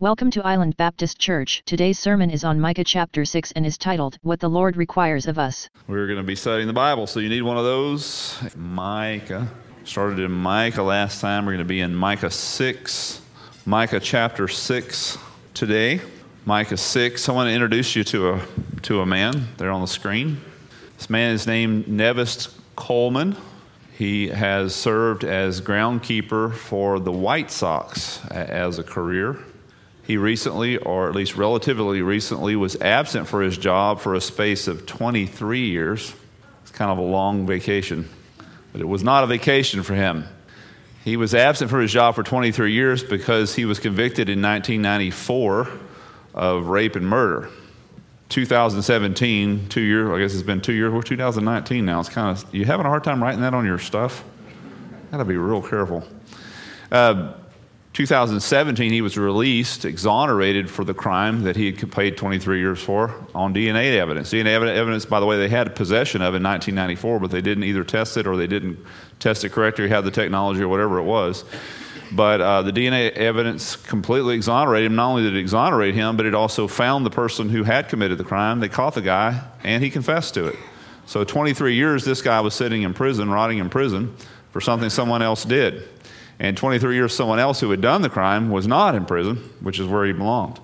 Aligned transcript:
Welcome 0.00 0.30
to 0.30 0.46
Island 0.46 0.76
Baptist 0.76 1.18
Church. 1.18 1.60
Today's 1.66 1.98
sermon 1.98 2.30
is 2.30 2.44
on 2.44 2.60
Micah 2.60 2.84
chapter 2.84 3.24
6 3.24 3.50
and 3.56 3.66
is 3.66 3.76
titled, 3.76 4.16
What 4.22 4.38
the 4.38 4.48
Lord 4.48 4.76
Requires 4.76 5.26
of 5.26 5.40
Us. 5.40 5.68
We're 5.88 6.06
going 6.06 6.18
to 6.18 6.22
be 6.22 6.36
studying 6.36 6.68
the 6.68 6.72
Bible, 6.72 7.08
so 7.08 7.18
you 7.18 7.28
need 7.28 7.42
one 7.42 7.56
of 7.56 7.64
those. 7.64 8.38
Micah. 8.54 9.48
Started 9.82 10.20
in 10.20 10.30
Micah 10.30 10.84
last 10.84 11.20
time. 11.20 11.44
We're 11.46 11.54
going 11.54 11.64
to 11.64 11.68
be 11.68 11.80
in 11.80 11.96
Micah 11.96 12.30
6. 12.30 13.22
Micah 13.66 13.98
chapter 13.98 14.46
6 14.46 15.18
today. 15.52 16.00
Micah 16.44 16.76
6. 16.76 17.28
I 17.28 17.32
want 17.32 17.48
to 17.48 17.52
introduce 17.52 17.96
you 17.96 18.04
to 18.04 18.34
a, 18.34 18.42
to 18.82 19.00
a 19.00 19.06
man 19.06 19.48
there 19.56 19.72
on 19.72 19.80
the 19.80 19.88
screen. 19.88 20.40
This 20.96 21.10
man 21.10 21.34
is 21.34 21.44
named 21.48 21.86
Nevest 21.86 22.56
Coleman. 22.76 23.36
He 23.90 24.28
has 24.28 24.76
served 24.76 25.24
as 25.24 25.60
groundkeeper 25.60 26.54
for 26.54 27.00
the 27.00 27.10
White 27.10 27.50
Sox 27.50 28.24
as 28.26 28.78
a 28.78 28.84
career. 28.84 29.36
He 30.08 30.16
recently, 30.16 30.78
or 30.78 31.06
at 31.10 31.14
least 31.14 31.36
relatively 31.36 32.00
recently, 32.00 32.56
was 32.56 32.80
absent 32.80 33.28
for 33.28 33.42
his 33.42 33.58
job 33.58 34.00
for 34.00 34.14
a 34.14 34.22
space 34.22 34.66
of 34.66 34.86
23 34.86 35.66
years. 35.66 36.14
It's 36.62 36.70
kind 36.70 36.90
of 36.90 36.96
a 36.96 37.02
long 37.02 37.46
vacation, 37.46 38.08
but 38.72 38.80
it 38.80 38.86
was 38.86 39.04
not 39.04 39.22
a 39.22 39.26
vacation 39.26 39.82
for 39.82 39.94
him. 39.94 40.24
He 41.04 41.18
was 41.18 41.34
absent 41.34 41.70
for 41.70 41.78
his 41.78 41.92
job 41.92 42.14
for 42.14 42.22
23 42.22 42.72
years 42.72 43.04
because 43.04 43.54
he 43.54 43.66
was 43.66 43.78
convicted 43.78 44.30
in 44.30 44.40
1994 44.40 45.68
of 46.32 46.68
rape 46.68 46.96
and 46.96 47.06
murder. 47.06 47.50
2017, 48.30 49.68
two 49.68 49.82
years, 49.82 50.10
I 50.10 50.20
guess 50.20 50.32
it's 50.32 50.42
been 50.42 50.62
two 50.62 50.72
years, 50.72 50.90
we're 50.90 51.02
2019 51.02 51.84
now. 51.84 52.00
It's 52.00 52.08
kind 52.08 52.34
of, 52.34 52.54
you 52.54 52.64
having 52.64 52.86
a 52.86 52.88
hard 52.88 53.04
time 53.04 53.22
writing 53.22 53.42
that 53.42 53.52
on 53.52 53.66
your 53.66 53.78
stuff? 53.78 54.24
Gotta 55.10 55.26
be 55.26 55.36
real 55.36 55.60
careful. 55.60 56.02
Uh, 56.90 57.34
2017, 57.94 58.92
he 58.92 59.00
was 59.00 59.18
released, 59.18 59.84
exonerated 59.84 60.70
for 60.70 60.84
the 60.84 60.94
crime 60.94 61.42
that 61.42 61.56
he 61.56 61.72
had 61.72 61.90
paid 61.90 62.16
23 62.16 62.60
years 62.60 62.80
for 62.80 63.12
on 63.34 63.52
DNA 63.52 63.96
evidence. 63.96 64.30
DNA 64.30 64.52
evidence, 64.52 65.04
by 65.04 65.18
the 65.20 65.26
way, 65.26 65.36
they 65.36 65.48
had 65.48 65.74
possession 65.74 66.20
of 66.20 66.34
in 66.34 66.42
1994, 66.42 67.18
but 67.18 67.30
they 67.30 67.40
didn't 67.40 67.64
either 67.64 67.82
test 67.82 68.16
it 68.16 68.26
or 68.26 68.36
they 68.36 68.46
didn't 68.46 68.78
test 69.18 69.42
it 69.44 69.50
correctly 69.50 69.86
or 69.86 69.88
had 69.88 70.04
the 70.04 70.10
technology 70.10 70.62
or 70.62 70.68
whatever 70.68 70.98
it 70.98 71.04
was. 71.04 71.44
But 72.12 72.40
uh, 72.40 72.62
the 72.62 72.72
DNA 72.72 73.10
evidence 73.12 73.76
completely 73.76 74.34
exonerated 74.34 74.86
him. 74.86 74.96
Not 74.96 75.10
only 75.10 75.22
did 75.24 75.34
it 75.34 75.40
exonerate 75.40 75.94
him, 75.94 76.16
but 76.16 76.26
it 76.26 76.34
also 76.34 76.68
found 76.68 77.04
the 77.04 77.10
person 77.10 77.48
who 77.48 77.64
had 77.64 77.88
committed 77.88 78.18
the 78.18 78.24
crime. 78.24 78.60
They 78.60 78.68
caught 78.68 78.94
the 78.94 79.02
guy, 79.02 79.42
and 79.64 79.82
he 79.82 79.90
confessed 79.90 80.34
to 80.34 80.46
it. 80.46 80.56
So, 81.06 81.24
23 81.24 81.74
years, 81.74 82.04
this 82.04 82.22
guy 82.22 82.40
was 82.40 82.54
sitting 82.54 82.82
in 82.82 82.94
prison, 82.94 83.30
rotting 83.30 83.58
in 83.58 83.70
prison, 83.70 84.14
for 84.52 84.60
something 84.60 84.90
someone 84.90 85.22
else 85.22 85.44
did. 85.44 85.88
And 86.40 86.56
23 86.56 86.94
years, 86.94 87.14
someone 87.14 87.38
else 87.38 87.60
who 87.60 87.70
had 87.70 87.80
done 87.80 88.02
the 88.02 88.08
crime 88.08 88.50
was 88.50 88.66
not 88.66 88.94
in 88.94 89.04
prison, 89.06 89.36
which 89.60 89.80
is 89.80 89.86
where 89.86 90.04
he 90.04 90.12
belonged. 90.12 90.60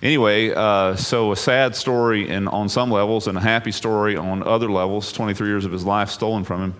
Anyway, 0.00 0.50
uh, 0.50 0.94
so 0.94 1.32
a 1.32 1.36
sad 1.36 1.74
story 1.74 2.28
in, 2.28 2.46
on 2.46 2.68
some 2.68 2.90
levels 2.90 3.26
and 3.26 3.36
a 3.36 3.40
happy 3.40 3.72
story 3.72 4.16
on 4.16 4.44
other 4.44 4.70
levels. 4.70 5.12
23 5.12 5.48
years 5.48 5.64
of 5.64 5.72
his 5.72 5.84
life 5.84 6.10
stolen 6.10 6.44
from 6.44 6.62
him 6.62 6.74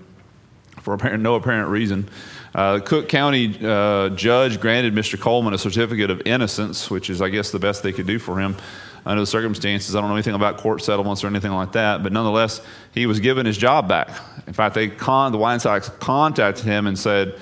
for 0.82 0.94
apparent, 0.94 1.22
no 1.22 1.34
apparent 1.34 1.68
reason. 1.68 2.08
Uh, 2.54 2.78
Cook 2.78 3.08
County 3.08 3.58
uh, 3.60 4.10
judge 4.10 4.60
granted 4.60 4.94
Mr. 4.94 5.20
Coleman 5.20 5.52
a 5.52 5.58
certificate 5.58 6.10
of 6.10 6.22
innocence, 6.24 6.90
which 6.90 7.10
is, 7.10 7.20
I 7.20 7.28
guess, 7.28 7.50
the 7.50 7.58
best 7.58 7.82
they 7.82 7.92
could 7.92 8.06
do 8.06 8.20
for 8.20 8.38
him 8.38 8.56
under 9.04 9.20
the 9.20 9.26
circumstances. 9.26 9.96
I 9.96 10.00
don't 10.00 10.10
know 10.10 10.16
anything 10.16 10.34
about 10.34 10.58
court 10.58 10.82
settlements 10.82 11.24
or 11.24 11.26
anything 11.26 11.52
like 11.52 11.72
that, 11.72 12.02
but 12.02 12.12
nonetheless, 12.12 12.60
he 12.92 13.06
was 13.06 13.18
given 13.18 13.46
his 13.46 13.58
job 13.58 13.88
back. 13.88 14.10
In 14.46 14.52
fact, 14.52 14.74
they 14.74 14.88
con- 14.88 15.32
the 15.32 15.38
White 15.38 15.60
Sox 15.60 15.88
contacted 15.88 16.64
him 16.64 16.86
and 16.86 16.98
said, 16.98 17.38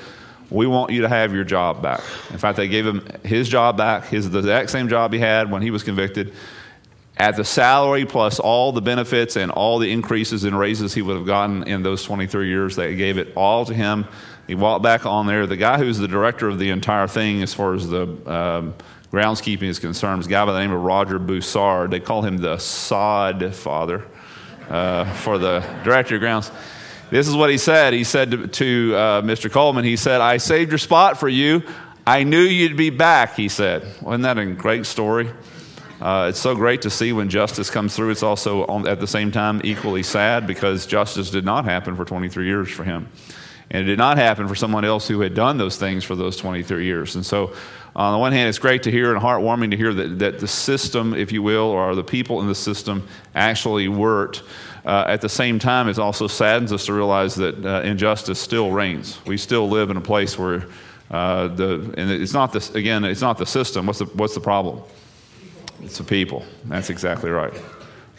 we 0.50 0.66
want 0.66 0.92
you 0.92 1.02
to 1.02 1.08
have 1.08 1.34
your 1.34 1.44
job 1.44 1.82
back. 1.82 2.00
In 2.30 2.38
fact, 2.38 2.56
they 2.56 2.68
gave 2.68 2.86
him 2.86 3.06
his 3.24 3.48
job 3.48 3.76
back, 3.76 4.06
his 4.06 4.30
the 4.30 4.38
exact 4.38 4.70
same 4.70 4.88
job 4.88 5.12
he 5.12 5.18
had 5.18 5.50
when 5.50 5.62
he 5.62 5.70
was 5.70 5.82
convicted, 5.82 6.32
at 7.18 7.36
the 7.36 7.44
salary 7.44 8.04
plus 8.04 8.38
all 8.38 8.72
the 8.72 8.82
benefits 8.82 9.36
and 9.36 9.50
all 9.50 9.78
the 9.78 9.90
increases 9.90 10.44
and 10.44 10.58
raises 10.58 10.92
he 10.92 11.02
would 11.02 11.16
have 11.16 11.26
gotten 11.26 11.62
in 11.64 11.82
those 11.82 12.04
23 12.04 12.48
years. 12.48 12.76
They 12.76 12.94
gave 12.94 13.18
it 13.18 13.32
all 13.36 13.64
to 13.64 13.74
him. 13.74 14.06
He 14.46 14.54
walked 14.54 14.82
back 14.82 15.06
on 15.06 15.26
there. 15.26 15.46
The 15.46 15.56
guy 15.56 15.78
who's 15.78 15.98
the 15.98 16.08
director 16.08 16.48
of 16.48 16.58
the 16.58 16.70
entire 16.70 17.08
thing, 17.08 17.42
as 17.42 17.52
far 17.52 17.74
as 17.74 17.88
the 17.88 18.02
um, 18.02 18.74
groundskeeping 19.10 19.62
is 19.62 19.78
concerned, 19.78 20.20
is 20.20 20.26
a 20.26 20.30
guy 20.30 20.44
by 20.44 20.52
the 20.52 20.60
name 20.60 20.72
of 20.72 20.82
Roger 20.82 21.18
Bossard. 21.18 21.90
They 21.90 22.00
call 22.00 22.22
him 22.22 22.36
the 22.36 22.58
sod 22.58 23.54
father 23.54 24.04
uh, 24.68 25.12
for 25.14 25.38
the 25.38 25.60
director 25.82 26.16
of 26.16 26.20
grounds. 26.20 26.52
This 27.10 27.28
is 27.28 27.36
what 27.36 27.50
he 27.50 27.58
said. 27.58 27.92
He 27.92 28.02
said 28.02 28.32
to, 28.32 28.46
to 28.48 28.94
uh, 28.96 29.22
Mr. 29.22 29.50
Coleman, 29.50 29.84
he 29.84 29.96
said, 29.96 30.20
I 30.20 30.38
saved 30.38 30.72
your 30.72 30.78
spot 30.78 31.20
for 31.20 31.28
you. 31.28 31.62
I 32.04 32.24
knew 32.24 32.40
you'd 32.40 32.76
be 32.76 32.90
back, 32.90 33.36
he 33.36 33.48
said. 33.48 33.86
Wasn't 34.02 34.24
that 34.24 34.38
a 34.38 34.46
great 34.46 34.86
story? 34.86 35.30
Uh, 36.00 36.26
it's 36.28 36.40
so 36.40 36.54
great 36.54 36.82
to 36.82 36.90
see 36.90 37.12
when 37.12 37.28
justice 37.28 37.70
comes 37.70 37.94
through. 37.94 38.10
It's 38.10 38.24
also, 38.24 38.66
on, 38.66 38.88
at 38.88 39.00
the 39.00 39.06
same 39.06 39.30
time, 39.30 39.60
equally 39.64 40.02
sad 40.02 40.46
because 40.46 40.84
justice 40.84 41.30
did 41.30 41.44
not 41.44 41.64
happen 41.64 41.96
for 41.96 42.04
23 42.04 42.44
years 42.46 42.70
for 42.70 42.82
him. 42.82 43.08
And 43.70 43.82
it 43.82 43.86
did 43.86 43.98
not 43.98 44.18
happen 44.18 44.46
for 44.46 44.54
someone 44.54 44.84
else 44.84 45.08
who 45.08 45.20
had 45.20 45.34
done 45.34 45.58
those 45.58 45.76
things 45.76 46.04
for 46.04 46.14
those 46.14 46.36
23 46.36 46.84
years. 46.84 47.14
And 47.14 47.24
so, 47.24 47.54
on 47.96 48.12
the 48.12 48.18
one 48.18 48.32
hand, 48.32 48.48
it's 48.50 48.58
great 48.58 48.82
to 48.82 48.90
hear 48.90 49.12
and 49.14 49.22
heartwarming 49.22 49.70
to 49.70 49.76
hear 49.76 49.94
that, 49.94 50.18
that 50.18 50.38
the 50.38 50.46
system, 50.46 51.14
if 51.14 51.32
you 51.32 51.42
will, 51.42 51.64
or 51.64 51.94
the 51.94 52.04
people 52.04 52.42
in 52.42 52.46
the 52.46 52.54
system 52.54 53.08
actually 53.34 53.88
worked 53.88 54.42
uh, 54.86 55.04
at 55.08 55.20
the 55.20 55.28
same 55.28 55.58
time, 55.58 55.88
it 55.88 55.98
also 55.98 56.28
saddens 56.28 56.72
us 56.72 56.86
to 56.86 56.92
realize 56.92 57.34
that 57.34 57.66
uh, 57.66 57.82
injustice 57.82 58.38
still 58.38 58.70
reigns. 58.70 59.18
We 59.26 59.36
still 59.36 59.68
live 59.68 59.90
in 59.90 59.96
a 59.96 60.00
place 60.00 60.38
where 60.38 60.66
uh, 61.10 61.48
the, 61.48 61.92
and 61.96 62.10
it's 62.10 62.32
not 62.32 62.54
again, 62.74 63.04
it's 63.04 63.20
not 63.20 63.36
the 63.36 63.46
system. 63.46 63.86
What's 63.86 63.98
the, 63.98 64.04
what's 64.06 64.34
the 64.34 64.40
problem? 64.40 64.82
It's 65.82 65.98
the 65.98 66.04
people. 66.04 66.44
That's 66.64 66.88
exactly 66.88 67.30
right. 67.30 67.52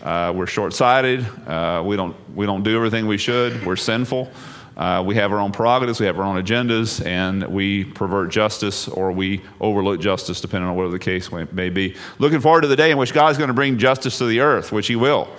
Uh, 0.03 0.33
we're 0.35 0.45
short 0.45 0.73
sighted. 0.73 1.25
Uh, 1.47 1.83
we, 1.85 1.95
don't, 1.95 2.15
we 2.35 2.45
don't 2.45 2.63
do 2.63 2.75
everything 2.75 3.07
we 3.07 3.17
should. 3.17 3.65
We're 3.65 3.77
sinful. 3.77 4.29
Uh, 4.75 5.03
we 5.05 5.15
have 5.15 5.31
our 5.31 5.39
own 5.39 5.51
prerogatives, 5.51 5.99
we 5.99 6.05
have 6.05 6.19
our 6.19 6.25
own 6.25 6.39
agendas, 6.39 7.03
and 7.03 7.43
we 7.47 7.83
pervert 7.83 8.29
justice 8.29 8.87
or 8.87 9.11
we 9.11 9.41
overlook 9.59 9.99
justice, 9.99 10.39
depending 10.39 10.69
on 10.69 10.75
whatever 10.75 10.91
the 10.91 10.99
case 10.99 11.31
may 11.31 11.69
be. 11.69 11.95
Looking 12.19 12.41
forward 12.41 12.61
to 12.61 12.67
the 12.67 12.75
day 12.75 12.91
in 12.91 12.97
which 12.99 13.11
God 13.11 13.31
is 13.31 13.39
going 13.39 13.47
to 13.47 13.55
bring 13.55 13.79
justice 13.79 14.19
to 14.19 14.27
the 14.27 14.41
earth, 14.41 14.71
which 14.71 14.85
He 14.85 14.95
will 14.95 15.29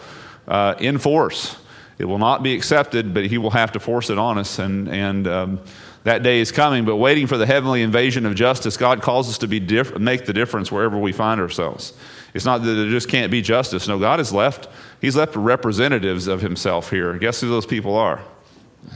uh, 0.48 0.74
in 0.80 0.98
force. 0.98 1.56
It 1.98 2.04
will 2.04 2.18
not 2.18 2.42
be 2.42 2.54
accepted, 2.54 3.12
but 3.12 3.26
he 3.26 3.38
will 3.38 3.50
have 3.50 3.72
to 3.72 3.80
force 3.80 4.10
it 4.10 4.18
on 4.18 4.38
us. 4.38 4.58
And, 4.58 4.88
and 4.88 5.26
um, 5.26 5.60
that 6.04 6.22
day 6.22 6.40
is 6.40 6.52
coming. 6.52 6.84
But 6.84 6.96
waiting 6.96 7.26
for 7.26 7.36
the 7.36 7.46
heavenly 7.46 7.82
invasion 7.82 8.24
of 8.24 8.34
justice, 8.34 8.76
God 8.76 9.02
calls 9.02 9.28
us 9.28 9.38
to 9.38 9.48
be 9.48 9.60
diff- 9.60 9.98
make 9.98 10.24
the 10.24 10.32
difference 10.32 10.70
wherever 10.70 10.96
we 10.98 11.12
find 11.12 11.40
ourselves. 11.40 11.92
It's 12.34 12.44
not 12.44 12.62
that 12.62 12.72
there 12.72 12.88
just 12.88 13.08
can't 13.08 13.30
be 13.30 13.42
justice. 13.42 13.88
No, 13.88 13.98
God 13.98 14.18
has 14.20 14.32
left. 14.32 14.68
He's 15.00 15.16
left 15.16 15.34
representatives 15.34 16.26
of 16.28 16.40
Himself 16.40 16.90
here. 16.90 17.16
Guess 17.18 17.40
who 17.40 17.48
those 17.48 17.66
people 17.66 17.96
are? 17.96 18.20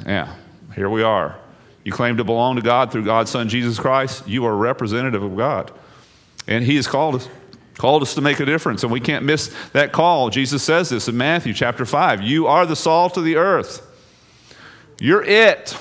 Yeah, 0.07 0.35
here 0.75 0.89
we 0.89 1.03
are. 1.03 1.39
You 1.85 1.93
claim 1.93 2.19
to 2.19 2.25
belong 2.25 2.57
to 2.57 2.63
God 2.63 2.93
through 2.93 3.05
God's 3.05 3.31
Son, 3.31 3.49
Jesus 3.49 3.79
Christ. 3.79 4.29
You 4.29 4.45
are 4.47 4.53
a 4.53 4.57
representative 4.57 5.23
of 5.23 5.37
God. 5.37 5.73
And 6.47 6.65
He 6.65 6.77
has 6.77 6.87
called 6.87 7.17
us 7.17 7.29
called 7.75 8.03
us 8.03 8.15
to 8.15 8.21
make 8.21 8.41
a 8.41 8.45
difference, 8.45 8.83
and 8.83 8.93
we 8.93 9.01
can't 9.01 9.25
miss 9.25 9.55
that 9.73 9.93
call. 9.93 10.31
Jesus 10.31 10.63
says 10.63 10.91
this 10.91 11.09
in 11.09 11.17
Matthew 11.17 11.55
chapter 11.55 11.85
5 11.85 12.23
You 12.23 12.47
are 12.47 12.67
the 12.67 12.77
salt 12.77 13.17
of 13.17 13.25
the 13.25 13.37
earth, 13.37 13.87
you're 15.01 15.23
it. 15.23 15.77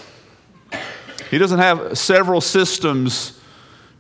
He 1.30 1.38
doesn't 1.38 1.60
have 1.60 1.98
several 1.98 2.42
systems 2.42 3.40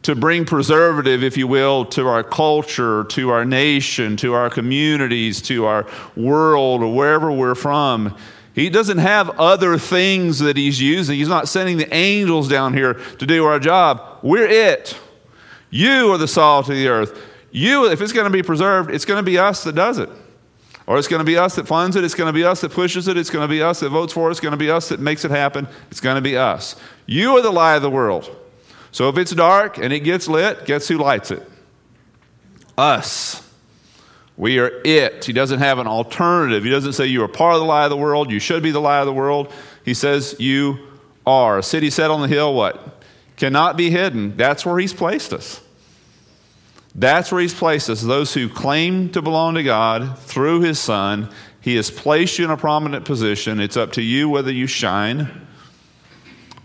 to 0.03 0.15
bring 0.15 0.45
preservative, 0.45 1.23
if 1.23 1.37
you 1.37 1.47
will, 1.47 1.85
to 1.85 2.07
our 2.07 2.23
culture, 2.23 3.03
to 3.05 3.29
our 3.29 3.45
nation, 3.45 4.17
to 4.17 4.33
our 4.33 4.49
communities, 4.49 5.41
to 5.43 5.65
our 5.65 5.87
world, 6.15 6.81
or 6.81 6.93
wherever 6.93 7.31
we're 7.31 7.55
from. 7.55 8.17
He 8.53 8.69
doesn't 8.69 8.97
have 8.97 9.29
other 9.39 9.77
things 9.77 10.39
that 10.39 10.57
he's 10.57 10.81
using. 10.81 11.17
He's 11.17 11.29
not 11.29 11.47
sending 11.47 11.77
the 11.77 11.93
angels 11.93 12.49
down 12.49 12.73
here 12.73 12.95
to 12.95 13.25
do 13.25 13.45
our 13.45 13.59
job. 13.59 14.19
We're 14.21 14.47
it. 14.47 14.97
You 15.69 16.11
are 16.11 16.17
the 16.17 16.27
salt 16.27 16.67
of 16.67 16.75
the 16.75 16.87
earth. 16.87 17.17
You, 17.51 17.91
if 17.91 18.01
it's 18.01 18.13
going 18.13 18.25
to 18.25 18.31
be 18.31 18.43
preserved, 18.43 18.91
it's 18.91 19.05
going 19.05 19.19
to 19.19 19.23
be 19.23 19.37
us 19.37 19.63
that 19.65 19.75
does 19.75 19.97
it. 19.97 20.09
Or 20.87 20.97
it's 20.97 21.07
going 21.07 21.19
to 21.19 21.25
be 21.25 21.37
us 21.37 21.55
that 21.55 21.67
funds 21.67 21.95
it. 21.95 22.03
It's 22.03 22.15
going 22.15 22.27
to 22.27 22.33
be 22.33 22.43
us 22.43 22.61
that 22.61 22.71
pushes 22.71 23.07
it. 23.07 23.15
It's 23.17 23.29
going 23.29 23.43
to 23.43 23.47
be 23.47 23.61
us 23.61 23.81
that 23.81 23.89
votes 23.89 24.13
for 24.13 24.27
it. 24.27 24.31
It's 24.31 24.39
going 24.39 24.53
to 24.53 24.57
be 24.57 24.69
us 24.69 24.89
that 24.89 24.99
makes 24.99 25.23
it 25.23 25.31
happen. 25.31 25.67
It's 25.89 26.01
going 26.01 26.15
to 26.15 26.21
be 26.21 26.37
us. 26.37 26.75
You 27.05 27.37
are 27.37 27.41
the 27.41 27.51
light 27.51 27.75
of 27.75 27.81
the 27.81 27.89
world. 27.89 28.35
So 28.91 29.07
if 29.07 29.17
it's 29.17 29.31
dark 29.31 29.77
and 29.77 29.93
it 29.93 30.01
gets 30.01 30.27
lit, 30.27 30.65
guess 30.65 30.87
who 30.87 30.97
lights 30.97 31.31
it? 31.31 31.47
Us. 32.77 33.47
We 34.37 34.59
are 34.59 34.81
it. 34.83 35.23
He 35.23 35.33
doesn't 35.33 35.59
have 35.59 35.77
an 35.77 35.87
alternative. 35.87 36.63
He 36.63 36.69
doesn't 36.69 36.93
say 36.93 37.05
you 37.05 37.23
are 37.23 37.27
part 37.27 37.53
of 37.53 37.61
the 37.61 37.67
light 37.67 37.85
of 37.85 37.91
the 37.91 37.97
world. 37.97 38.31
You 38.31 38.39
should 38.39 38.63
be 38.63 38.71
the 38.71 38.81
light 38.81 39.01
of 39.01 39.05
the 39.05 39.13
world. 39.13 39.53
He 39.85 39.93
says 39.93 40.35
you 40.39 40.79
are. 41.25 41.59
A 41.59 41.63
city 41.63 41.89
set 41.89 42.09
on 42.09 42.21
the 42.21 42.27
hill, 42.27 42.53
what? 42.53 43.03
Cannot 43.35 43.77
be 43.77 43.91
hidden. 43.91 44.35
That's 44.35 44.65
where 44.65 44.79
he's 44.79 44.93
placed 44.93 45.31
us. 45.31 45.61
That's 46.93 47.31
where 47.31 47.41
He's 47.41 47.53
placed 47.53 47.89
us. 47.89 48.01
Those 48.01 48.33
who 48.33 48.49
claim 48.49 49.09
to 49.11 49.21
belong 49.21 49.55
to 49.55 49.63
God 49.63 50.19
through 50.19 50.61
His 50.61 50.79
Son, 50.79 51.29
He 51.61 51.75
has 51.75 51.89
placed 51.89 52.37
you 52.37 52.45
in 52.45 52.51
a 52.51 52.57
prominent 52.57 53.05
position. 53.05 53.59
It's 53.59 53.77
up 53.77 53.93
to 53.93 54.01
you 54.01 54.29
whether 54.29 54.51
you 54.51 54.67
shine 54.67 55.47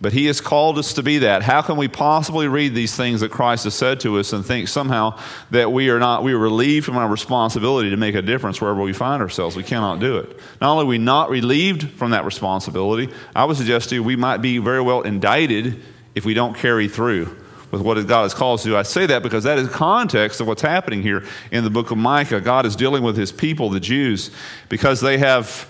But 0.01 0.13
he 0.13 0.27
has 0.27 0.43
called 0.43 0.79
us 0.79 0.93
to 0.95 1.03
be 1.03 1.19
that. 1.19 1.43
How 1.43 1.63
can 1.63 1.79
we 1.79 1.89
possibly 1.89 2.49
read 2.49 2.75
these 2.75 2.95
things 2.95 3.21
that 3.23 3.31
Christ 3.31 3.65
has 3.65 3.75
said 3.75 4.01
to 4.01 4.19
us 4.19 4.35
and 4.35 4.45
think 4.45 4.69
somehow 4.69 5.19
that 5.53 5.73
we 5.73 5.89
are 5.89 5.99
not 5.99 6.23
we 6.23 6.35
are 6.35 6.39
relieved 6.39 6.85
from 6.85 6.99
our 6.99 7.09
responsibility 7.09 7.89
to 7.91 7.97
make 7.97 8.15
a 8.15 8.21
difference 8.21 8.61
wherever 8.61 8.83
we 8.83 8.93
find 8.93 9.23
ourselves? 9.23 9.57
We 9.57 9.63
cannot 9.63 10.01
do 10.01 10.19
it. 10.19 10.39
Not 10.61 10.73
only 10.73 10.85
are 10.85 10.89
we 10.89 10.99
not 10.99 11.31
relieved 11.31 11.91
from 11.93 12.11
that 12.11 12.27
responsibility, 12.27 13.13
I 13.35 13.47
would 13.47 13.57
suggest 13.57 13.89
to 13.89 13.95
you 13.95 14.03
we 14.03 14.17
might 14.17 14.43
be 14.43 14.59
very 14.59 14.83
well 14.83 15.01
indicted 15.01 15.83
if 16.15 16.27
we 16.27 16.35
don't 16.35 16.55
carry 16.55 16.89
through 16.89 17.35
with 17.77 17.87
what 17.87 18.07
God 18.07 18.23
has 18.23 18.35
called 18.35 18.59
us 18.59 18.63
to 18.65 18.71
do. 18.71 18.77
I 18.77 18.83
say 18.83 19.07
that 19.07 19.23
because 19.23 19.45
that 19.45 19.59
is 19.59 19.69
context 19.69 20.41
of 20.41 20.47
what's 20.47 20.63
happening 20.63 21.03
here 21.03 21.25
in 21.51 21.65
the 21.65 21.71
book 21.71 21.91
of 21.91 21.99
Micah. 21.99 22.41
God 22.41 22.67
is 22.67 22.77
dealing 22.77 23.03
with 23.03 23.17
his 23.17 23.33
people, 23.33 23.71
the 23.71 23.81
Jews, 23.81 24.31
because 24.69 25.01
they 25.01 25.19
have 25.19 25.69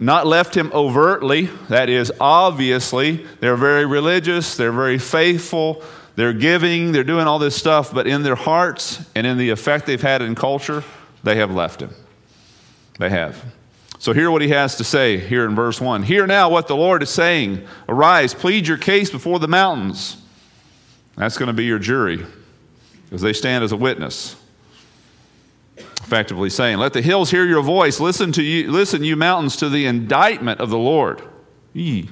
not 0.00 0.26
left 0.26 0.56
him 0.56 0.70
overtly, 0.72 1.50
that 1.68 1.88
is, 1.88 2.12
obviously. 2.20 3.26
They're 3.40 3.56
very 3.56 3.84
religious, 3.84 4.56
they're 4.56 4.72
very 4.72 4.98
faithful, 4.98 5.82
they're 6.14 6.32
giving, 6.32 6.92
they're 6.92 7.04
doing 7.04 7.26
all 7.26 7.38
this 7.38 7.56
stuff, 7.56 7.92
but 7.92 8.06
in 8.06 8.22
their 8.22 8.36
hearts 8.36 9.04
and 9.14 9.26
in 9.26 9.36
the 9.36 9.50
effect 9.50 9.86
they've 9.86 10.00
had 10.00 10.22
in 10.22 10.34
culture, 10.34 10.82
they 11.22 11.36
have 11.36 11.50
left 11.50 11.82
him. 11.82 11.90
They 12.98 13.10
have. 13.10 13.44
So, 13.98 14.12
hear 14.12 14.30
what 14.30 14.42
he 14.42 14.48
has 14.48 14.76
to 14.76 14.84
say 14.84 15.18
here 15.18 15.46
in 15.46 15.54
verse 15.54 15.80
1. 15.80 16.02
Hear 16.02 16.26
now 16.26 16.50
what 16.50 16.68
the 16.68 16.76
Lord 16.76 17.02
is 17.02 17.10
saying. 17.10 17.66
Arise, 17.88 18.34
plead 18.34 18.66
your 18.66 18.76
case 18.76 19.10
before 19.10 19.38
the 19.38 19.48
mountains. 19.48 20.16
That's 21.16 21.38
going 21.38 21.48
to 21.48 21.52
be 21.52 21.64
your 21.64 21.78
jury 21.78 22.24
because 23.04 23.22
they 23.22 23.32
stand 23.32 23.64
as 23.64 23.72
a 23.72 23.76
witness 23.76 24.36
effectively 26.06 26.48
saying, 26.48 26.78
Let 26.78 26.92
the 26.92 27.02
hills 27.02 27.30
hear 27.30 27.44
your 27.44 27.62
voice. 27.62 27.98
Listen 27.98 28.30
to 28.32 28.42
you, 28.42 28.70
listen, 28.70 29.02
you 29.02 29.16
mountains, 29.16 29.56
to 29.56 29.68
the 29.68 29.86
indictment 29.86 30.60
of 30.60 30.70
the 30.70 30.78
Lord. 30.78 31.20
Yee. 31.72 32.08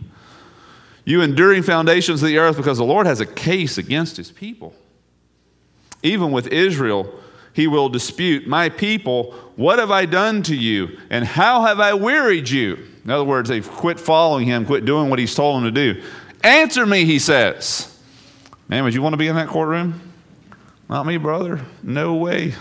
You 1.04 1.20
enduring 1.20 1.62
foundations 1.62 2.22
of 2.22 2.28
the 2.28 2.38
earth, 2.38 2.56
because 2.56 2.78
the 2.78 2.84
Lord 2.84 3.06
has 3.06 3.20
a 3.20 3.26
case 3.26 3.78
against 3.78 4.16
his 4.16 4.32
people. 4.32 4.74
Even 6.02 6.32
with 6.32 6.48
Israel, 6.48 7.12
he 7.52 7.68
will 7.68 7.88
dispute, 7.88 8.48
My 8.48 8.68
people, 8.68 9.32
what 9.54 9.78
have 9.78 9.92
I 9.92 10.06
done 10.06 10.42
to 10.44 10.56
you? 10.56 10.98
And 11.08 11.24
how 11.24 11.62
have 11.62 11.78
I 11.78 11.94
wearied 11.94 12.48
you? 12.48 12.78
In 13.04 13.10
other 13.10 13.24
words, 13.24 13.48
they've 13.48 13.68
quit 13.68 14.00
following 14.00 14.46
him, 14.46 14.66
quit 14.66 14.84
doing 14.84 15.08
what 15.08 15.20
he's 15.20 15.34
told 15.34 15.62
them 15.62 15.72
to 15.72 15.92
do. 15.92 16.02
Answer 16.42 16.84
me, 16.84 17.04
he 17.04 17.20
says. 17.20 17.94
Man, 18.69 18.84
would 18.84 18.94
you 18.94 19.02
want 19.02 19.12
to 19.12 19.19
be 19.19 19.28
in 19.28 19.37
that 19.37 19.49
courtroom? 19.49 20.00
Not 20.88 21.06
me, 21.06 21.16
brother. 21.16 21.61
No 21.82 22.14
way. 22.14 22.55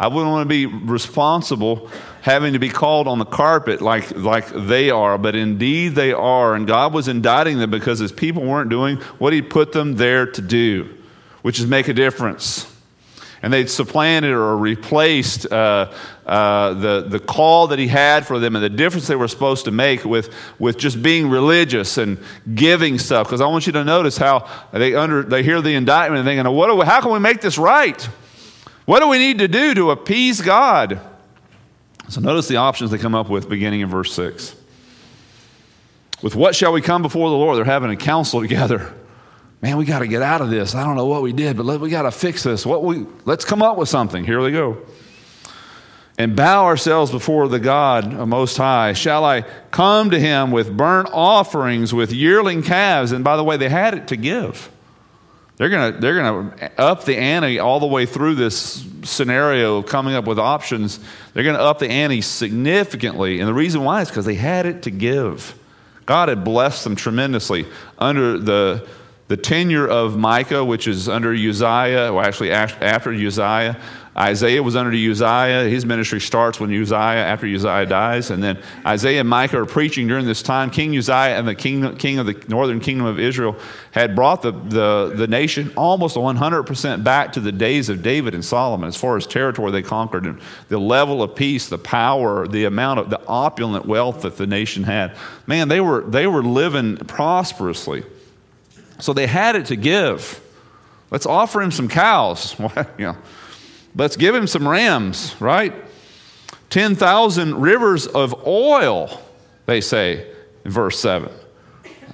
I 0.00 0.06
wouldn't 0.06 0.30
want 0.30 0.48
to 0.48 0.48
be 0.48 0.66
responsible 0.66 1.90
having 2.22 2.52
to 2.52 2.58
be 2.58 2.68
called 2.68 3.08
on 3.08 3.18
the 3.18 3.24
carpet 3.24 3.80
like, 3.80 4.12
like 4.12 4.46
they 4.48 4.90
are, 4.90 5.18
but 5.18 5.34
indeed 5.34 5.90
they 5.90 6.12
are. 6.12 6.54
And 6.54 6.66
God 6.66 6.92
was 6.92 7.08
indicting 7.08 7.58
them 7.58 7.70
because 7.70 7.98
his 7.98 8.12
people 8.12 8.44
weren't 8.44 8.70
doing 8.70 8.98
what 9.18 9.32
he 9.32 9.42
put 9.42 9.72
them 9.72 9.96
there 9.96 10.26
to 10.26 10.40
do, 10.40 10.88
which 11.42 11.58
is 11.58 11.66
make 11.66 11.88
a 11.88 11.94
difference. 11.94 12.67
And 13.42 13.52
they'd 13.52 13.70
supplanted 13.70 14.32
or 14.32 14.56
replaced 14.56 15.50
uh, 15.52 15.92
uh, 16.26 16.74
the, 16.74 17.02
the 17.08 17.20
call 17.20 17.68
that 17.68 17.78
he 17.78 17.86
had 17.86 18.26
for 18.26 18.38
them 18.38 18.56
and 18.56 18.64
the 18.64 18.68
difference 18.68 19.06
they 19.06 19.16
were 19.16 19.28
supposed 19.28 19.64
to 19.66 19.70
make 19.70 20.04
with, 20.04 20.34
with 20.58 20.76
just 20.76 21.02
being 21.02 21.30
religious 21.30 21.98
and 21.98 22.18
giving 22.54 22.98
stuff. 22.98 23.28
Because 23.28 23.40
I 23.40 23.46
want 23.46 23.66
you 23.66 23.72
to 23.74 23.84
notice 23.84 24.16
how 24.16 24.48
they, 24.72 24.94
under, 24.94 25.22
they 25.22 25.42
hear 25.42 25.62
the 25.62 25.74
indictment 25.74 26.20
and 26.20 26.26
thinking, 26.26 26.52
what 26.52 26.76
we, 26.76 26.84
how 26.84 27.00
can 27.00 27.12
we 27.12 27.20
make 27.20 27.40
this 27.40 27.58
right? 27.58 28.02
What 28.86 29.00
do 29.00 29.08
we 29.08 29.18
need 29.18 29.38
to 29.38 29.48
do 29.48 29.74
to 29.74 29.90
appease 29.90 30.40
God? 30.40 31.00
So 32.08 32.20
notice 32.20 32.48
the 32.48 32.56
options 32.56 32.90
they 32.90 32.98
come 32.98 33.14
up 33.14 33.28
with 33.28 33.48
beginning 33.48 33.80
in 33.80 33.88
verse 33.88 34.12
6. 34.14 34.56
With 36.22 36.34
what 36.34 36.56
shall 36.56 36.72
we 36.72 36.80
come 36.80 37.02
before 37.02 37.28
the 37.30 37.36
Lord? 37.36 37.56
They're 37.56 37.64
having 37.64 37.90
a 37.90 37.96
council 37.96 38.40
together. 38.42 38.92
Man, 39.60 39.76
we 39.76 39.84
got 39.84 40.00
to 40.00 40.06
get 40.06 40.22
out 40.22 40.40
of 40.40 40.50
this. 40.50 40.74
I 40.74 40.84
don't 40.84 40.94
know 40.94 41.06
what 41.06 41.22
we 41.22 41.32
did, 41.32 41.56
but 41.56 41.66
let, 41.66 41.80
we 41.80 41.90
got 41.90 42.02
to 42.02 42.12
fix 42.12 42.44
this. 42.44 42.64
What 42.64 42.84
we, 42.84 43.06
let's 43.24 43.44
come 43.44 43.60
up 43.60 43.76
with 43.76 43.88
something. 43.88 44.24
Here 44.24 44.40
we 44.40 44.52
go. 44.52 44.78
And 46.16 46.36
bow 46.36 46.64
ourselves 46.64 47.10
before 47.10 47.48
the 47.48 47.58
God 47.58 48.12
Most 48.28 48.56
High. 48.56 48.92
Shall 48.92 49.24
I 49.24 49.42
come 49.70 50.10
to 50.10 50.18
him 50.18 50.50
with 50.50 50.76
burnt 50.76 51.08
offerings, 51.12 51.92
with 51.92 52.12
yearling 52.12 52.62
calves? 52.62 53.12
And 53.12 53.24
by 53.24 53.36
the 53.36 53.44
way, 53.44 53.56
they 53.56 53.68
had 53.68 53.94
it 53.94 54.08
to 54.08 54.16
give. 54.16 54.70
They're 55.56 55.70
going 55.70 56.00
they're 56.00 56.14
to 56.14 56.80
up 56.80 57.04
the 57.04 57.16
ante 57.16 57.58
all 57.58 57.80
the 57.80 57.86
way 57.86 58.06
through 58.06 58.36
this 58.36 58.86
scenario 59.02 59.78
of 59.78 59.86
coming 59.86 60.14
up 60.14 60.24
with 60.24 60.38
options. 60.38 61.00
They're 61.34 61.42
going 61.42 61.56
to 61.56 61.62
up 61.62 61.80
the 61.80 61.88
ante 61.88 62.20
significantly. 62.20 63.40
And 63.40 63.48
the 63.48 63.54
reason 63.54 63.82
why 63.82 64.02
is 64.02 64.08
because 64.08 64.24
they 64.24 64.36
had 64.36 64.66
it 64.66 64.82
to 64.82 64.92
give. 64.92 65.58
God 66.06 66.28
had 66.28 66.44
blessed 66.44 66.84
them 66.84 66.94
tremendously 66.94 67.66
under 67.98 68.38
the, 68.38 68.88
the 69.28 69.36
tenure 69.36 69.86
of 69.86 70.16
Micah, 70.16 70.64
which 70.64 70.88
is 70.88 71.08
under 71.08 71.32
Uzziah, 71.32 72.12
well, 72.12 72.20
actually 72.20 72.50
after 72.50 73.12
Uzziah. 73.12 73.78
Isaiah 74.16 74.62
was 74.64 74.74
under 74.74 74.90
Uzziah. 74.90 75.68
His 75.68 75.86
ministry 75.86 76.20
starts 76.20 76.58
when 76.58 76.74
Uzziah, 76.74 76.96
after 76.96 77.46
Uzziah 77.46 77.86
dies. 77.86 78.30
And 78.30 78.42
then 78.42 78.60
Isaiah 78.84 79.20
and 79.20 79.28
Micah 79.28 79.60
are 79.60 79.66
preaching 79.66 80.08
during 80.08 80.26
this 80.26 80.42
time. 80.42 80.70
King 80.70 80.96
Uzziah 80.96 81.38
and 81.38 81.46
the 81.46 81.54
king, 81.54 81.94
king 81.98 82.18
of 82.18 82.26
the 82.26 82.34
northern 82.48 82.80
kingdom 82.80 83.06
of 83.06 83.20
Israel 83.20 83.56
had 83.92 84.16
brought 84.16 84.42
the, 84.42 84.50
the, 84.50 85.12
the 85.14 85.28
nation 85.28 85.72
almost 85.76 86.16
100% 86.16 87.04
back 87.04 87.32
to 87.34 87.40
the 87.40 87.52
days 87.52 87.88
of 87.88 88.02
David 88.02 88.34
and 88.34 88.44
Solomon 88.44 88.88
as 88.88 88.96
far 88.96 89.16
as 89.16 89.24
territory 89.24 89.70
they 89.70 89.82
conquered 89.82 90.26
and 90.26 90.40
the 90.68 90.80
level 90.80 91.22
of 91.22 91.36
peace, 91.36 91.68
the 91.68 91.78
power, 91.78 92.48
the 92.48 92.64
amount 92.64 92.98
of 92.98 93.10
the 93.10 93.24
opulent 93.28 93.86
wealth 93.86 94.22
that 94.22 94.36
the 94.36 94.48
nation 94.48 94.82
had. 94.82 95.16
Man, 95.46 95.68
they 95.68 95.80
were, 95.80 96.00
they 96.00 96.26
were 96.26 96.42
living 96.42 96.96
prosperously. 96.96 98.02
So 98.98 99.12
they 99.12 99.26
had 99.26 99.56
it 99.56 99.66
to 99.66 99.76
give. 99.76 100.40
Let's 101.10 101.26
offer 101.26 101.62
him 101.62 101.70
some 101.70 101.88
cows. 101.88 102.58
you 102.98 103.06
know, 103.06 103.16
Let's 103.98 104.16
give 104.16 104.34
him 104.34 104.46
some 104.46 104.66
rams, 104.66 105.34
right? 105.40 105.74
10,000 106.70 107.60
rivers 107.60 108.06
of 108.06 108.46
oil, 108.46 109.20
they 109.66 109.80
say 109.80 110.30
in 110.64 110.70
verse 110.70 110.98
7. 111.00 111.30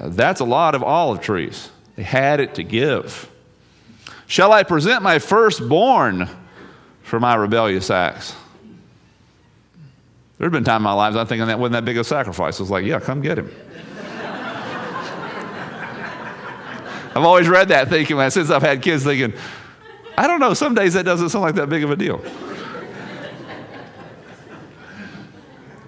Uh, 0.00 0.08
that's 0.08 0.40
a 0.40 0.44
lot 0.44 0.75
of 0.75 0.82
olive 0.82 1.20
trees. 1.20 1.70
They 1.96 2.02
had 2.02 2.40
it 2.40 2.54
to 2.54 2.62
give. 2.62 3.31
Shall 4.26 4.52
I 4.52 4.62
present 4.62 5.02
my 5.02 5.19
firstborn 5.19 6.28
for 7.02 7.20
my 7.20 7.34
rebellious 7.34 7.90
acts? 7.90 8.34
There's 10.38 10.52
been 10.52 10.64
time 10.64 10.78
in 10.78 10.84
my 10.84 10.94
life 10.94 11.14
I'm 11.14 11.26
thinking 11.26 11.46
that 11.48 11.58
wasn't 11.58 11.75
that 11.75 11.84
big 11.84 11.98
a 11.98 12.04
sacrifice. 12.04 12.58
I 12.58 12.62
was 12.62 12.70
like, 12.70 12.84
yeah, 12.84 12.98
come 12.98 13.20
get 13.20 13.38
him. 13.38 13.54
I've 17.14 17.25
always 17.25 17.49
read 17.49 17.69
that 17.69 17.88
thinking, 17.88 18.16
man, 18.16 18.31
since 18.31 18.50
I've 18.50 18.62
had 18.62 18.82
kids, 18.82 19.05
thinking, 19.05 19.32
I 20.19 20.26
don't 20.26 20.40
know, 20.40 20.55
some 20.55 20.75
days 20.75 20.94
that 20.94 21.05
doesn't 21.05 21.28
sound 21.28 21.43
like 21.43 21.55
that 21.56 21.69
big 21.69 21.84
of 21.84 21.90
a 21.90 21.96
deal. 21.96 22.22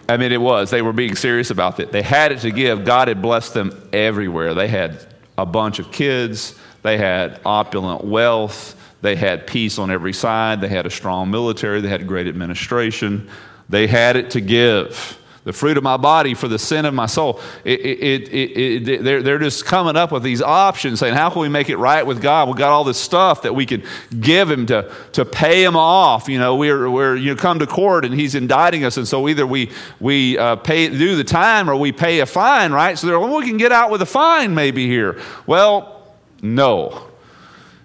I 0.08 0.16
mean, 0.16 0.30
it 0.30 0.40
was. 0.40 0.70
They 0.70 0.82
were 0.82 0.92
being 0.92 1.16
serious 1.16 1.50
about 1.50 1.80
it. 1.80 1.90
They 1.90 2.02
had 2.02 2.30
it 2.30 2.38
to 2.40 2.52
give. 2.52 2.84
God 2.84 3.08
had 3.08 3.20
blessed 3.20 3.54
them 3.54 3.88
everywhere. 3.92 4.54
They 4.54 4.68
had 4.68 5.04
a 5.36 5.44
bunch 5.44 5.78
of 5.78 5.90
kids, 5.90 6.54
they 6.82 6.96
had 6.96 7.40
opulent 7.44 8.04
wealth, 8.04 8.74
they 9.02 9.16
had 9.16 9.46
peace 9.46 9.78
on 9.78 9.90
every 9.90 10.12
side, 10.12 10.60
they 10.60 10.68
had 10.68 10.86
a 10.86 10.90
strong 10.90 11.30
military, 11.30 11.80
they 11.80 11.88
had 11.88 12.06
great 12.06 12.26
administration. 12.26 13.28
They 13.68 13.86
had 13.86 14.16
it 14.16 14.30
to 14.30 14.40
give 14.40 15.18
the 15.46 15.52
fruit 15.52 15.76
of 15.76 15.84
my 15.84 15.96
body 15.96 16.34
for 16.34 16.48
the 16.48 16.58
sin 16.58 16.84
of 16.84 16.92
my 16.92 17.06
soul. 17.06 17.40
It, 17.62 17.80
it, 17.80 18.34
it, 18.34 19.04
they're, 19.04 19.22
they're 19.22 19.38
just 19.38 19.64
coming 19.64 19.94
up 19.94 20.10
with 20.10 20.24
these 20.24 20.42
options 20.42 20.98
saying, 20.98 21.14
how 21.14 21.30
can 21.30 21.40
we 21.40 21.48
make 21.48 21.70
it 21.70 21.76
right 21.76 22.04
with 22.04 22.20
God? 22.20 22.48
We've 22.48 22.56
got 22.56 22.70
all 22.70 22.82
this 22.82 22.98
stuff 22.98 23.42
that 23.42 23.54
we 23.54 23.64
can 23.64 23.84
give 24.18 24.50
him 24.50 24.66
to, 24.66 24.92
to 25.12 25.24
pay 25.24 25.62
him 25.62 25.76
off. 25.76 26.28
You 26.28 26.40
know, 26.40 26.56
we're, 26.56 26.90
we're, 26.90 27.14
you 27.14 27.36
come 27.36 27.60
to 27.60 27.66
court 27.68 28.04
and 28.04 28.12
he's 28.12 28.34
indicting 28.34 28.84
us. 28.84 28.96
And 28.96 29.06
so 29.06 29.28
either 29.28 29.46
we, 29.46 29.70
we 30.00 30.36
uh, 30.36 30.56
pay, 30.56 30.88
do 30.88 31.14
the 31.14 31.22
time 31.22 31.70
or 31.70 31.76
we 31.76 31.92
pay 31.92 32.18
a 32.18 32.26
fine, 32.26 32.72
right? 32.72 32.98
So 32.98 33.06
they're, 33.06 33.20
well, 33.20 33.36
we 33.36 33.46
can 33.46 33.56
get 33.56 33.70
out 33.70 33.92
with 33.92 34.02
a 34.02 34.06
fine 34.06 34.52
maybe 34.52 34.88
here. 34.88 35.22
Well, 35.46 36.12
no. 36.42 37.06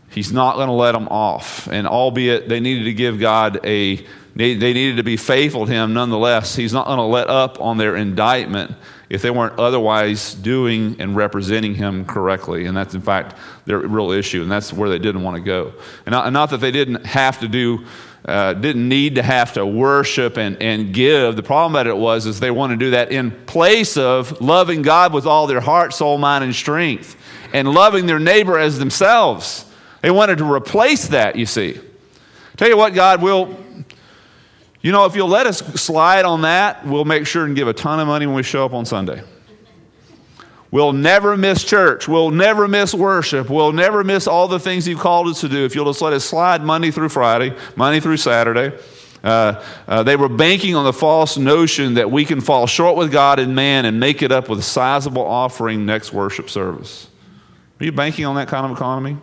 He's 0.10 0.34
not 0.34 0.56
going 0.56 0.68
to 0.68 0.74
let 0.74 0.94
them 0.94 1.08
off. 1.10 1.68
And 1.68 1.88
albeit 1.88 2.50
they 2.50 2.60
needed 2.60 2.86
to 2.86 2.94
give 2.94 3.20
God 3.20 3.60
a 3.64 4.04
they, 4.36 4.56
needed 4.56 4.98
to 4.98 5.04
be 5.04 5.18
faithful 5.18 5.66
to 5.66 5.72
him 5.72 5.94
nonetheless. 5.94 6.56
He's 6.56 6.74
not 6.74 6.86
going 6.86 6.98
to 6.98 7.04
let 7.04 7.30
up 7.30 7.60
on 7.60 7.78
their 7.78 7.98
indictment 7.98 8.72
if 9.10 9.22
they 9.22 9.30
weren't 9.30 9.60
otherwise 9.60 10.34
doing 10.36 10.96
and 11.00 11.18
representing 11.18 11.76
him 11.76 12.06
correctly. 12.06 12.66
And 12.66 12.78
that's, 12.78 12.94
in 12.94 13.02
fact, 13.02 13.36
their 13.66 13.80
real 13.80 14.12
issue. 14.12 14.42
And 14.42 14.50
that's 14.50 14.72
where 14.72 14.90
they 14.90 15.00
didn't 15.00 15.22
want 15.24 15.36
to 15.36 15.44
go. 15.44 15.74
And 16.06 16.14
not, 16.14 16.32
not 16.32 16.50
that 16.52 16.62
they 16.62 16.72
didn't 16.72 17.06
have 17.06 17.40
to 17.42 17.48
do. 17.48 17.86
Uh, 18.24 18.54
didn't 18.54 18.88
need 18.88 19.16
to 19.16 19.24
have 19.24 19.52
to 19.54 19.66
worship 19.66 20.38
and, 20.38 20.62
and 20.62 20.94
give. 20.94 21.36
The 21.36 21.42
problem 21.42 21.74
about 21.74 21.88
it 21.88 21.98
was 21.98 22.28
is 22.28 22.40
they 22.40 22.52
want 22.52 22.70
to 22.70 22.78
do 22.78 22.92
that 22.92 23.12
in 23.12 23.32
place 23.32 23.98
of 23.98 24.40
loving 24.40 24.84
God 24.84 25.12
with 25.12 25.26
all 25.26 25.48
their 25.48 25.60
heart, 25.60 25.92
soul, 25.92 26.20
mind, 26.20 26.44
and 26.44 26.54
strength, 26.54 27.16
and 27.52 27.68
loving 27.68 28.06
their 28.06 28.20
neighbor 28.20 28.60
as 28.60 28.78
themselves. 28.78 29.66
They 30.04 30.12
wanted 30.12 30.38
to 30.38 30.46
replace 30.46 31.08
that, 31.08 31.36
you 31.36 31.48
see. 31.48 31.82
Tell 32.58 32.70
you 32.70 32.78
what, 32.78 32.94
God 32.94 33.24
will 33.24 33.58
you 34.82 34.92
know, 34.92 35.06
if 35.06 35.16
you'll 35.16 35.28
let 35.28 35.48
us 35.48 35.60
slide 35.82 36.26
on 36.26 36.42
that, 36.42 36.86
we'll 36.86 37.06
make 37.06 37.28
sure 37.28 37.46
and 37.46 37.56
give 37.56 37.68
a 37.68 37.74
ton 37.74 38.00
of 38.00 38.08
money 38.08 38.26
when 38.26 38.36
we 38.36 38.44
show 38.44 38.66
up 38.66 38.74
on 38.74 38.86
Sunday. 38.86 39.24
We'll 40.72 40.94
never 40.94 41.36
miss 41.36 41.64
church. 41.64 42.08
We'll 42.08 42.32
never 42.32 42.68
miss 42.68 42.94
worship. 42.94 43.50
We'll 43.50 43.74
never 43.74 44.06
miss 44.06 44.26
all 44.26 44.48
the 44.48 44.60
things 44.60 44.88
you've 44.88 45.00
called 45.00 45.28
us 45.28 45.42
to 45.42 45.50
do 45.50 45.66
if 45.66 45.76
you'll 45.76 45.86
just 45.86 46.02
let 46.02 46.14
us 46.14 46.24
slide 46.24 46.64
Monday 46.64 46.92
through 46.92 47.10
Friday, 47.10 47.56
Monday 47.76 48.00
through 48.00 48.18
Saturday. 48.18 48.78
Uh, 49.22 49.64
uh, 49.88 50.02
they 50.02 50.16
were 50.16 50.30
banking 50.30 50.76
on 50.76 50.86
the 50.86 50.94
false 50.94 51.38
notion 51.38 51.96
that 51.96 52.10
we 52.10 52.26
can 52.26 52.42
fall 52.42 52.66
short 52.66 52.96
with 52.98 53.12
God 53.12 53.38
and 53.38 53.54
man 53.54 53.86
and 53.86 54.00
make 54.00 54.24
it 54.24 54.32
up 54.32 54.50
with 54.50 54.60
a 54.60 54.64
sizable 54.64 55.24
offering 55.24 55.86
next 55.86 56.14
worship 56.14 56.50
service. 56.50 57.08
Are 57.80 57.86
you 57.86 57.92
banking 57.92 58.26
on 58.26 58.36
that 58.36 58.48
kind 58.48 58.66
of 58.66 58.72
economy? 58.72 59.18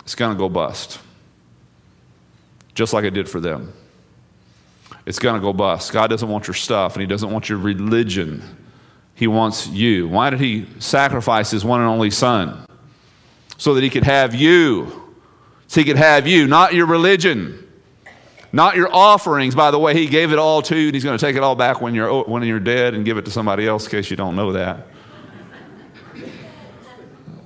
It's 0.00 0.16
going 0.16 0.32
to 0.32 0.38
go 0.38 0.48
bust, 0.48 0.98
just 2.74 2.92
like 2.92 3.04
it 3.04 3.14
did 3.14 3.28
for 3.28 3.38
them. 3.40 3.72
It's 5.04 5.18
going 5.18 5.34
to 5.34 5.40
go 5.40 5.52
bust. 5.52 5.92
God 5.92 6.08
doesn't 6.08 6.28
want 6.28 6.46
your 6.46 6.54
stuff, 6.54 6.94
and 6.94 7.00
He 7.00 7.06
doesn't 7.06 7.30
want 7.30 7.48
your 7.48 7.58
religion. 7.58 8.42
He 9.14 9.26
wants 9.26 9.66
you. 9.68 10.08
Why 10.08 10.30
did 10.30 10.40
He 10.40 10.66
sacrifice 10.78 11.50
His 11.50 11.64
one 11.64 11.80
and 11.80 11.88
only 11.88 12.10
Son? 12.10 12.66
So 13.58 13.74
that 13.74 13.82
He 13.82 13.90
could 13.90 14.04
have 14.04 14.34
you. 14.34 15.14
So 15.66 15.80
He 15.80 15.84
could 15.84 15.96
have 15.96 16.26
you, 16.26 16.46
not 16.46 16.74
your 16.74 16.86
religion. 16.86 17.58
Not 18.54 18.76
your 18.76 18.94
offerings, 18.94 19.54
by 19.54 19.70
the 19.70 19.78
way, 19.78 19.94
he 19.94 20.06
gave 20.06 20.30
it 20.30 20.38
all 20.38 20.60
to 20.62 20.76
you, 20.76 20.88
and 20.88 20.94
he's 20.94 21.04
going 21.04 21.16
to 21.16 21.24
take 21.24 21.36
it 21.36 21.42
all 21.42 21.56
back 21.56 21.80
when 21.80 21.94
you're, 21.94 22.22
when 22.24 22.42
you're 22.42 22.60
dead 22.60 22.92
and 22.92 23.02
give 23.02 23.16
it 23.16 23.24
to 23.24 23.30
somebody 23.30 23.66
else, 23.66 23.86
in 23.86 23.90
case 23.90 24.10
you 24.10 24.16
don't 24.16 24.36
know 24.36 24.52
that. 24.52 24.88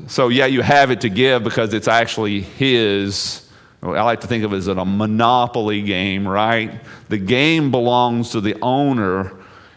So, 0.09 0.29
yeah, 0.29 0.47
you 0.47 0.63
have 0.63 0.91
it 0.91 1.01
to 1.03 1.09
give 1.09 1.45
because 1.45 1.75
it's 1.75 1.87
actually 1.89 2.41
his. 2.41 3.46
I 3.95 4.03
like 4.03 4.21
to 4.23 4.27
think 4.27 4.45
of 4.45 4.53
it 4.53 4.57
as 4.57 4.69
a 4.69 4.85
monopoly 4.85 5.83
game, 5.83 6.27
right? 6.27 6.81
The 7.09 7.19
game 7.19 7.71
belongs 7.71 8.31
to 8.31 8.41
the 8.41 8.59
owner, 8.61 9.33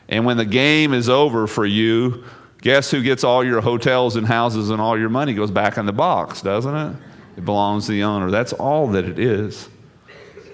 and 0.08 0.26
when 0.26 0.38
the 0.38 0.46
game 0.46 0.94
is 0.94 1.10
over 1.10 1.48
for 1.48 1.66
you, 1.66 2.24
guess 2.62 2.92
who 2.92 3.02
gets 3.02 3.24
all 3.24 3.44
your 3.44 3.62
hotels 3.62 4.16
and 4.16 4.26
houses 4.26 4.70
and 4.70 4.82
all 4.82 4.98
your 4.98 5.10
money 5.10 5.34
goes 5.34 5.52
back 5.52 5.78
in 5.78 5.86
the 5.86 5.94
box, 5.94 6.42
doesn't 6.42 6.76
it? 6.76 6.96
It 7.38 7.46
belongs 7.46 7.86
to 7.86 7.92
the 7.92 8.04
owner. 8.04 8.32
That's 8.32 8.54
all 8.54 8.88
that 8.88 9.06
it 9.06 9.20
is. 9.20 9.70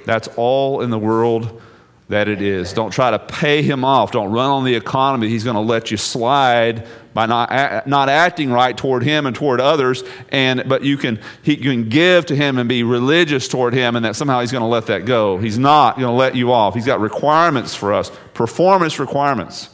That's 0.06 0.28
all 0.36 0.82
in 0.82 0.90
the 0.90 1.00
world 1.00 1.62
that 2.08 2.28
it 2.28 2.42
is. 2.42 2.72
Don't 2.74 2.92
try 2.92 3.12
to 3.12 3.20
pay 3.20 3.64
him 3.64 3.84
off. 3.84 4.12
Don't 4.12 4.32
run 4.32 4.50
on 4.50 4.64
the 4.64 4.76
economy. 4.76 5.28
He's 5.28 5.44
going 5.44 5.56
to 5.56 5.62
let 5.62 5.90
you 5.90 5.98
slide 5.98 6.88
by 7.16 7.26
not, 7.26 7.88
not 7.88 8.10
acting 8.10 8.52
right 8.52 8.78
toward 8.78 9.02
him 9.02 9.26
and 9.26 9.36
toward 9.36 9.60
others. 9.60 10.04
And, 10.30 10.68
but 10.68 10.84
you 10.84 10.98
can, 10.98 11.20
he, 11.42 11.56
you 11.56 11.72
can 11.72 11.90
give 11.90 12.28
to 12.28 12.36
him 12.36 12.60
and 12.60 12.70
be 12.70 12.84
religious 12.84 13.48
toward 13.48 13.74
him, 13.74 13.96
and 13.96 14.06
that 14.06 14.16
somehow 14.16 14.42
he's 14.42 14.52
going 14.52 14.62
to 14.62 14.68
let 14.68 14.88
that 14.88 15.06
go. 15.06 15.38
He's 15.40 15.58
not 15.58 15.96
going 15.96 16.08
to 16.08 16.14
let 16.14 16.36
you 16.36 16.52
off. 16.52 16.76
He's 16.76 16.86
got 16.86 17.00
requirements 17.00 17.74
for 17.74 17.94
us, 17.94 18.12
performance 18.34 19.00
requirements 19.00 19.70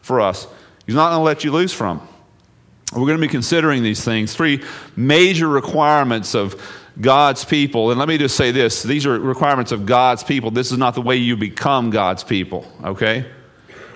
for 0.00 0.20
us. 0.20 0.46
He's 0.86 0.94
not 0.94 1.10
going 1.10 1.20
to 1.20 1.24
let 1.24 1.44
you 1.44 1.52
loose 1.52 1.72
from. 1.72 2.06
We're 2.92 3.06
going 3.06 3.18
to 3.18 3.26
be 3.26 3.28
considering 3.28 3.82
these 3.82 4.04
things, 4.04 4.34
three 4.34 4.62
major 4.94 5.48
requirements 5.48 6.34
of 6.34 6.62
God's 7.00 7.44
people. 7.44 7.90
And 7.90 7.98
let 7.98 8.08
me 8.08 8.18
just 8.18 8.36
say 8.36 8.50
this 8.50 8.82
these 8.82 9.06
are 9.06 9.18
requirements 9.18 9.72
of 9.72 9.86
God's 9.86 10.22
people. 10.22 10.50
This 10.50 10.72
is 10.72 10.78
not 10.78 10.94
the 10.94 11.02
way 11.02 11.16
you 11.16 11.36
become 11.36 11.90
God's 11.90 12.24
people, 12.24 12.70
okay? 12.84 13.26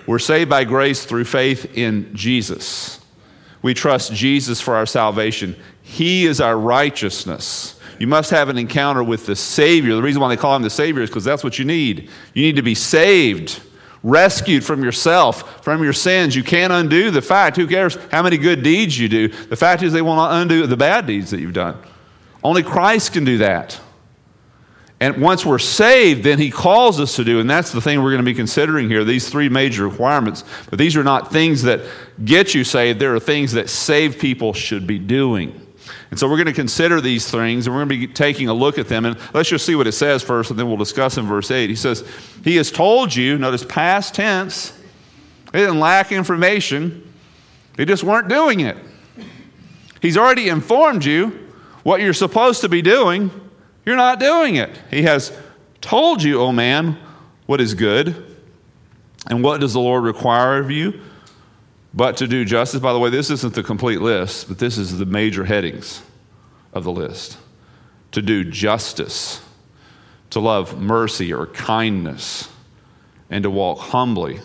We're 0.05 0.19
saved 0.19 0.49
by 0.49 0.63
grace 0.63 1.05
through 1.05 1.25
faith 1.25 1.77
in 1.77 2.15
Jesus. 2.15 2.99
We 3.61 3.73
trust 3.73 4.13
Jesus 4.13 4.59
for 4.61 4.75
our 4.75 4.85
salvation. 4.85 5.55
He 5.81 6.25
is 6.25 6.41
our 6.41 6.57
righteousness. 6.57 7.79
You 7.99 8.07
must 8.07 8.31
have 8.31 8.47
an 8.47 8.57
encounter 8.57 9.03
with 9.03 9.25
the 9.25 9.35
Savior. 9.35 9.95
The 9.95 10.01
reason 10.01 10.21
why 10.21 10.29
they 10.29 10.37
call 10.37 10.55
him 10.55 10.61
the 10.61 10.69
Savior 10.69 11.03
is 11.03 11.09
because 11.09 11.25
that's 11.25 11.43
what 11.43 11.59
you 11.59 11.65
need. 11.65 12.09
You 12.33 12.43
need 12.43 12.55
to 12.55 12.61
be 12.61 12.75
saved, 12.75 13.61
rescued 14.01 14.63
from 14.63 14.83
yourself, 14.83 15.63
from 15.63 15.83
your 15.83 15.93
sins. 15.93 16.35
You 16.35 16.43
can't 16.43 16.71
undo 16.71 17.11
the 17.11 17.21
fact. 17.21 17.57
Who 17.57 17.67
cares 17.67 17.97
how 18.11 18.23
many 18.23 18.37
good 18.37 18.63
deeds 18.63 18.97
you 18.97 19.09
do? 19.09 19.27
The 19.27 19.57
fact 19.57 19.83
is, 19.83 19.91
they 19.91 20.01
will 20.01 20.15
not 20.15 20.41
undo 20.41 20.65
the 20.65 20.77
bad 20.77 21.07
deeds 21.07 21.31
that 21.31 21.41
you've 21.41 21.53
done. 21.53 21.77
Only 22.43 22.63
Christ 22.63 23.13
can 23.13 23.25
do 23.25 23.39
that. 23.39 23.79
And 25.01 25.21
once 25.21 25.45
we're 25.45 25.59
saved, 25.59 26.23
then 26.23 26.39
he 26.39 26.51
calls 26.51 26.99
us 26.99 27.15
to 27.15 27.23
do, 27.23 27.39
and 27.39 27.49
that's 27.49 27.71
the 27.71 27.79
thing 27.79 28.03
we're 28.03 28.11
going 28.11 28.23
to 28.23 28.29
be 28.29 28.33
considering 28.33 28.89
here 28.89 29.05
these 29.05 29.29
three 29.29 29.47
major 29.47 29.87
requirements. 29.87 30.43
But 30.69 30.77
these 30.77 30.97
are 30.97 31.05
not 31.05 31.31
things 31.31 31.63
that 31.63 31.81
get 32.23 32.53
you 32.53 32.65
saved, 32.65 32.99
there 32.99 33.15
are 33.15 33.19
things 33.19 33.53
that 33.53 33.69
saved 33.69 34.19
people 34.19 34.53
should 34.53 34.85
be 34.85 34.99
doing. 34.99 35.67
And 36.11 36.19
so 36.19 36.27
we're 36.27 36.35
going 36.35 36.47
to 36.47 36.53
consider 36.53 36.99
these 36.99 37.29
things, 37.31 37.65
and 37.65 37.73
we're 37.73 37.85
going 37.85 38.01
to 38.01 38.07
be 38.07 38.13
taking 38.13 38.49
a 38.49 38.53
look 38.53 38.77
at 38.77 38.89
them. 38.89 39.05
And 39.05 39.17
let's 39.33 39.47
just 39.47 39.65
see 39.65 39.75
what 39.75 39.87
it 39.87 39.93
says 39.93 40.21
first, 40.21 40.49
and 40.49 40.59
then 40.59 40.67
we'll 40.67 40.77
discuss 40.77 41.17
in 41.17 41.25
verse 41.25 41.49
8. 41.49 41.69
He 41.69 41.75
says, 41.77 42.03
He 42.43 42.57
has 42.57 42.69
told 42.69 43.15
you, 43.15 43.37
notice 43.37 43.63
past 43.63 44.15
tense, 44.15 44.77
they 45.53 45.59
didn't 45.59 45.79
lack 45.79 46.11
information, 46.11 47.13
they 47.77 47.85
just 47.85 48.03
weren't 48.03 48.27
doing 48.27 48.59
it. 48.59 48.75
He's 50.01 50.17
already 50.17 50.49
informed 50.49 51.05
you 51.05 51.48
what 51.89 52.01
you're 52.01 52.13
supposed 52.13 52.61
to 52.61 52.69
be 52.69 52.83
doing, 52.83 53.31
you're 53.83 53.95
not 53.95 54.19
doing 54.19 54.57
it. 54.57 54.69
He 54.91 55.01
has 55.01 55.35
told 55.81 56.21
you, 56.21 56.39
O 56.39 56.45
oh 56.45 56.51
man, 56.51 56.99
what 57.47 57.59
is 57.59 57.73
good. 57.73 58.37
And 59.25 59.43
what 59.43 59.59
does 59.59 59.73
the 59.73 59.79
Lord 59.79 60.03
require 60.03 60.59
of 60.59 60.69
you? 60.69 61.01
But 61.91 62.17
to 62.17 62.27
do 62.27 62.45
justice. 62.45 62.79
By 62.79 62.93
the 62.93 62.99
way, 62.99 63.09
this 63.09 63.31
isn't 63.31 63.55
the 63.55 63.63
complete 63.63 64.01
list, 64.01 64.47
but 64.47 64.59
this 64.59 64.77
is 64.77 64.99
the 64.99 65.05
major 65.07 65.45
headings 65.45 66.03
of 66.73 66.83
the 66.83 66.91
list. 66.91 67.39
To 68.11 68.21
do 68.21 68.43
justice, 68.43 69.41
to 70.29 70.39
love 70.39 70.79
mercy 70.79 71.33
or 71.33 71.47
kindness, 71.47 72.49
and 73.31 73.41
to 73.41 73.49
walk 73.49 73.79
humbly 73.79 74.41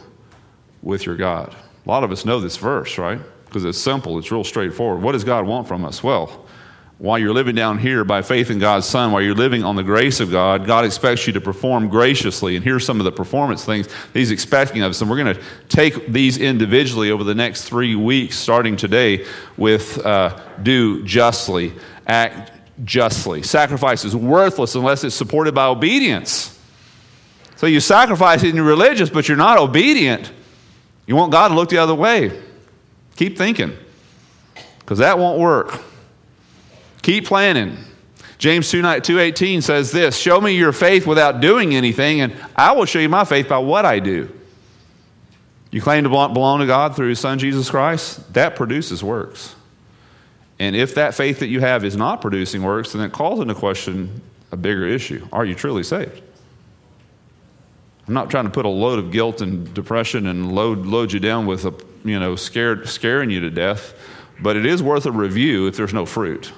with 0.81 1.05
your 1.05 1.17
God. 1.17 1.55
A 1.85 1.91
lot 1.91 2.05
of 2.05 2.11
us 2.11 2.25
know 2.25 2.41
this 2.41 2.57
verse, 2.57 2.97
right? 2.97 3.21
Because 3.45 3.67
it's 3.67 3.77
simple, 3.77 4.19
it's 4.19 4.33
real 4.33 4.45
straightforward. 4.45 5.03
What 5.03 5.13
does 5.13 5.25
God 5.25 5.47
want 5.47 5.69
from 5.69 5.85
us? 5.85 6.03
Well, 6.03 6.44
while 7.05 7.19
you're 7.19 7.35
living 7.35 7.55
down 7.55 7.79
here 7.79 8.03
by 8.03 8.23
faith 8.23 8.49
in 8.49 8.59
God's 8.59 8.87
Son, 8.87 9.13
while 9.13 9.21
you're 9.21 9.35
living 9.35 9.63
on 9.63 9.77
the 9.77 9.83
grace 9.83 10.21
of 10.21 10.31
God, 10.31 10.67
God 10.67 10.87
expects 10.87 11.27
you 11.27 11.35
to 11.35 11.41
perform 11.41 11.91
graciously. 11.91 12.57
And 12.57 12.65
here's 12.65 12.87
some 12.87 12.99
of 12.99 13.05
the 13.05 13.13
performance 13.13 13.63
things 13.63 13.89
He's 14.15 14.31
expecting 14.31 14.81
of 14.81 14.89
us. 14.89 15.03
And 15.03 15.11
we're 15.11 15.23
going 15.23 15.35
to 15.35 15.43
take 15.69 16.07
these 16.07 16.39
individually 16.39 17.11
over 17.11 17.23
the 17.23 17.35
next 17.35 17.65
three 17.65 17.95
weeks, 17.95 18.39
starting 18.39 18.79
today, 18.79 19.27
with 19.59 19.99
uh, 19.99 20.41
do 20.63 21.05
justly, 21.05 21.75
act 22.07 22.53
justly. 22.85 23.43
Sacrifice 23.43 24.07
is 24.07 24.17
worthless 24.17 24.75
unless 24.75 25.05
it's 25.05 25.15
supported 25.15 25.55
by 25.55 25.67
obedience. 25.67 26.59
So 27.57 27.67
you 27.67 27.81
sacrifice 27.81 28.43
and 28.45 28.55
you're 28.55 28.65
religious, 28.65 29.11
but 29.11 29.29
you're 29.29 29.37
not 29.37 29.59
obedient. 29.59 30.33
You 31.07 31.17
want 31.17 31.33
God 31.33 31.49
to 31.49 31.55
look 31.55 31.69
the 31.69 31.77
other 31.77 31.95
way. 31.95 32.43
Keep 33.17 33.37
thinking, 33.37 33.77
because 34.79 35.01
that 35.01 35.19
won't 35.19 35.39
work. 35.39 35.83
Keep 37.05 37.27
planning. 37.27 37.77
James 38.39 38.67
2.18 38.73 39.63
says 39.63 39.93
this, 39.93 40.17
Show 40.17 40.41
me 40.41 40.57
your 40.57 40.73
faith 40.73 41.07
without 41.07 41.43
doing 41.43 41.75
anything, 41.75 42.23
and 42.23 42.35
I 42.57 42.73
will 42.73 42.87
show 42.87 42.99
you 42.99 43.11
my 43.11 43.25
faith 43.25 43.47
by 43.47 43.59
what 43.59 43.85
I 43.85 43.99
do. 43.99 44.33
You 45.71 45.83
claim 45.83 46.05
to 46.05 46.09
belong 46.09 46.61
to 46.61 46.67
God 46.67 46.97
through 46.97 47.11
His 47.11 47.21
Son, 47.21 47.39
Jesus 47.39 47.69
Christ? 47.69 48.33
That 48.33 48.57
produces 48.57 49.05
works. 49.05 49.55
And 50.59 50.75
if 50.75 50.95
that 50.95 51.15
faith 51.15 51.41
that 51.41 51.49
you 51.49 51.61
have 51.61 51.85
is 51.85 51.95
not 51.95 52.23
producing 52.23 52.63
works, 52.63 52.93
then 52.93 53.03
it 53.03 53.13
calls 53.13 53.39
into 53.39 53.55
question 53.55 54.23
a 54.51 54.57
bigger 54.57 54.87
issue. 54.87 55.29
Are 55.31 55.45
you 55.45 55.55
truly 55.55 55.83
saved? 55.83 56.23
I'm 58.09 58.15
not 58.15 58.31
trying 58.31 58.45
to 58.45 58.51
put 58.51 58.65
a 58.65 58.71
load 58.71 58.99
of 58.99 59.13
guilt 59.13 59.43
and 59.43 59.75
depression 59.75 60.27
and 60.27 60.55
load, 60.55 60.87
load 60.87 61.13
you 61.13 61.21
down 61.21 61.45
with 61.45 61.67
a, 61.67 61.75
you 62.03 62.19
know, 62.19 62.35
scared, 62.35 62.89
scaring 62.89 63.29
you 63.29 63.41
to 63.41 63.51
death, 63.51 63.93
but 64.41 64.57
it 64.57 64.65
is 64.65 64.83
worth 64.83 65.05
a 65.05 65.13
review 65.13 65.67
if 65.67 65.77
there's 65.77 65.93
no 65.93 66.07
fruit 66.07 66.51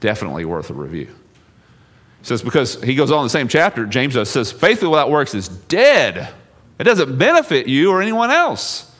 definitely 0.00 0.44
worth 0.44 0.70
a 0.70 0.74
review. 0.74 1.06
He 1.06 2.26
says, 2.26 2.42
because 2.42 2.82
he 2.82 2.94
goes 2.94 3.10
on 3.10 3.20
in 3.20 3.24
the 3.24 3.30
same 3.30 3.48
chapter, 3.48 3.86
James 3.86 4.14
says, 4.28 4.52
faith 4.52 4.82
without 4.82 5.10
works 5.10 5.34
is 5.34 5.48
dead. 5.48 6.34
It 6.78 6.84
doesn't 6.84 7.18
benefit 7.18 7.66
you 7.66 7.90
or 7.90 8.02
anyone 8.02 8.30
else. 8.30 8.94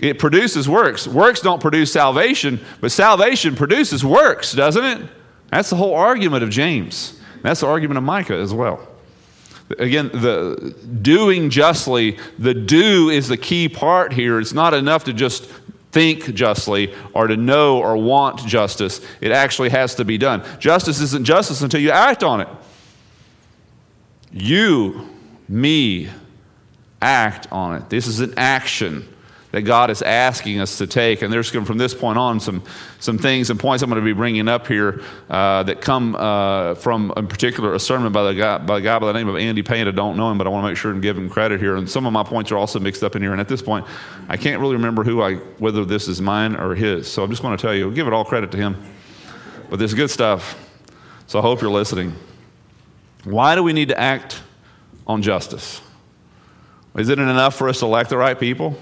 It 0.00 0.18
produces 0.18 0.68
works. 0.68 1.08
Works 1.08 1.40
don't 1.40 1.60
produce 1.60 1.92
salvation, 1.92 2.60
but 2.80 2.92
salvation 2.92 3.56
produces 3.56 4.04
works, 4.04 4.52
doesn't 4.52 4.84
it? 4.84 5.10
That's 5.50 5.70
the 5.70 5.76
whole 5.76 5.94
argument 5.94 6.44
of 6.44 6.50
James. 6.50 7.20
That's 7.42 7.60
the 7.60 7.66
argument 7.66 7.98
of 7.98 8.04
Micah 8.04 8.36
as 8.36 8.54
well. 8.54 8.86
Again, 9.78 10.08
the 10.08 10.74
doing 11.02 11.50
justly, 11.50 12.18
the 12.38 12.54
do 12.54 13.10
is 13.10 13.28
the 13.28 13.36
key 13.36 13.68
part 13.68 14.12
here. 14.12 14.40
It's 14.40 14.52
not 14.52 14.72
enough 14.72 15.04
to 15.04 15.12
just 15.12 15.50
think 15.90 16.34
justly 16.34 16.94
or 17.14 17.26
to 17.26 17.36
know 17.36 17.78
or 17.78 17.96
want 17.96 18.44
justice. 18.46 19.00
It 19.20 19.32
actually 19.32 19.70
has 19.70 19.94
to 19.96 20.04
be 20.04 20.18
done. 20.18 20.44
Justice 20.58 21.00
isn't 21.00 21.24
justice 21.24 21.62
until 21.62 21.80
you 21.80 21.90
act 21.90 22.22
on 22.22 22.40
it. 22.40 22.48
You, 24.30 25.08
me, 25.48 26.10
act 27.00 27.50
on 27.50 27.76
it. 27.76 27.88
This 27.88 28.06
is 28.06 28.20
an 28.20 28.34
action. 28.36 29.08
That 29.50 29.62
God 29.62 29.90
is 29.90 30.02
asking 30.02 30.60
us 30.60 30.78
to 30.78 30.86
take. 30.86 31.22
And 31.22 31.32
there's 31.32 31.50
gonna 31.50 31.64
from 31.64 31.78
this 31.78 31.94
point 31.94 32.18
on 32.18 32.38
some, 32.38 32.62
some 33.00 33.16
things 33.16 33.48
and 33.50 33.58
points 33.58 33.82
I'm 33.82 33.88
going 33.88 34.00
to 34.00 34.04
be 34.04 34.12
bringing 34.12 34.46
up 34.46 34.66
here 34.66 35.02
uh, 35.30 35.62
that 35.62 35.80
come 35.80 36.14
uh, 36.16 36.74
from, 36.74 37.12
in 37.16 37.26
particular, 37.26 37.74
a 37.74 37.80
sermon 37.80 38.12
by, 38.12 38.24
the 38.24 38.34
guy, 38.34 38.58
by 38.58 38.78
a 38.78 38.80
guy 38.80 38.98
by 38.98 39.06
the 39.06 39.12
name 39.14 39.28
of 39.28 39.36
Andy 39.36 39.62
Payne. 39.62 39.88
I 39.88 39.92
don't 39.92 40.16
know 40.16 40.30
him, 40.30 40.36
but 40.36 40.46
I 40.46 40.50
want 40.50 40.64
to 40.64 40.68
make 40.68 40.76
sure 40.76 40.90
and 40.90 41.00
give 41.00 41.16
him 41.16 41.30
credit 41.30 41.60
here. 41.60 41.76
And 41.76 41.88
some 41.88 42.06
of 42.06 42.12
my 42.12 42.22
points 42.22 42.52
are 42.52 42.58
also 42.58 42.78
mixed 42.78 43.02
up 43.02 43.16
in 43.16 43.22
here. 43.22 43.32
And 43.32 43.40
at 43.40 43.48
this 43.48 43.62
point, 43.62 43.86
I 44.28 44.36
can't 44.36 44.60
really 44.60 44.76
remember 44.76 45.02
who 45.02 45.22
I, 45.22 45.36
whether 45.58 45.84
this 45.84 46.08
is 46.08 46.20
mine 46.20 46.54
or 46.54 46.74
his. 46.74 47.10
So 47.10 47.22
I'm 47.22 47.30
just 47.30 47.40
going 47.40 47.56
to 47.56 47.60
tell 47.60 47.74
you, 47.74 47.90
give 47.92 48.06
it 48.06 48.12
all 48.12 48.24
credit 48.24 48.50
to 48.52 48.58
him. 48.58 48.76
But 49.70 49.78
this 49.78 49.90
is 49.90 49.94
good 49.94 50.10
stuff. 50.10 50.58
So 51.26 51.38
I 51.38 51.42
hope 51.42 51.62
you're 51.62 51.70
listening. 51.70 52.14
Why 53.24 53.54
do 53.54 53.62
we 53.62 53.72
need 53.72 53.88
to 53.88 53.98
act 53.98 54.40
on 55.06 55.22
justice? 55.22 55.80
Isn't 56.96 57.18
it 57.18 57.22
enough 57.22 57.54
for 57.54 57.68
us 57.68 57.80
to 57.80 57.86
elect 57.86 58.10
the 58.10 58.16
right 58.16 58.38
people? 58.38 58.78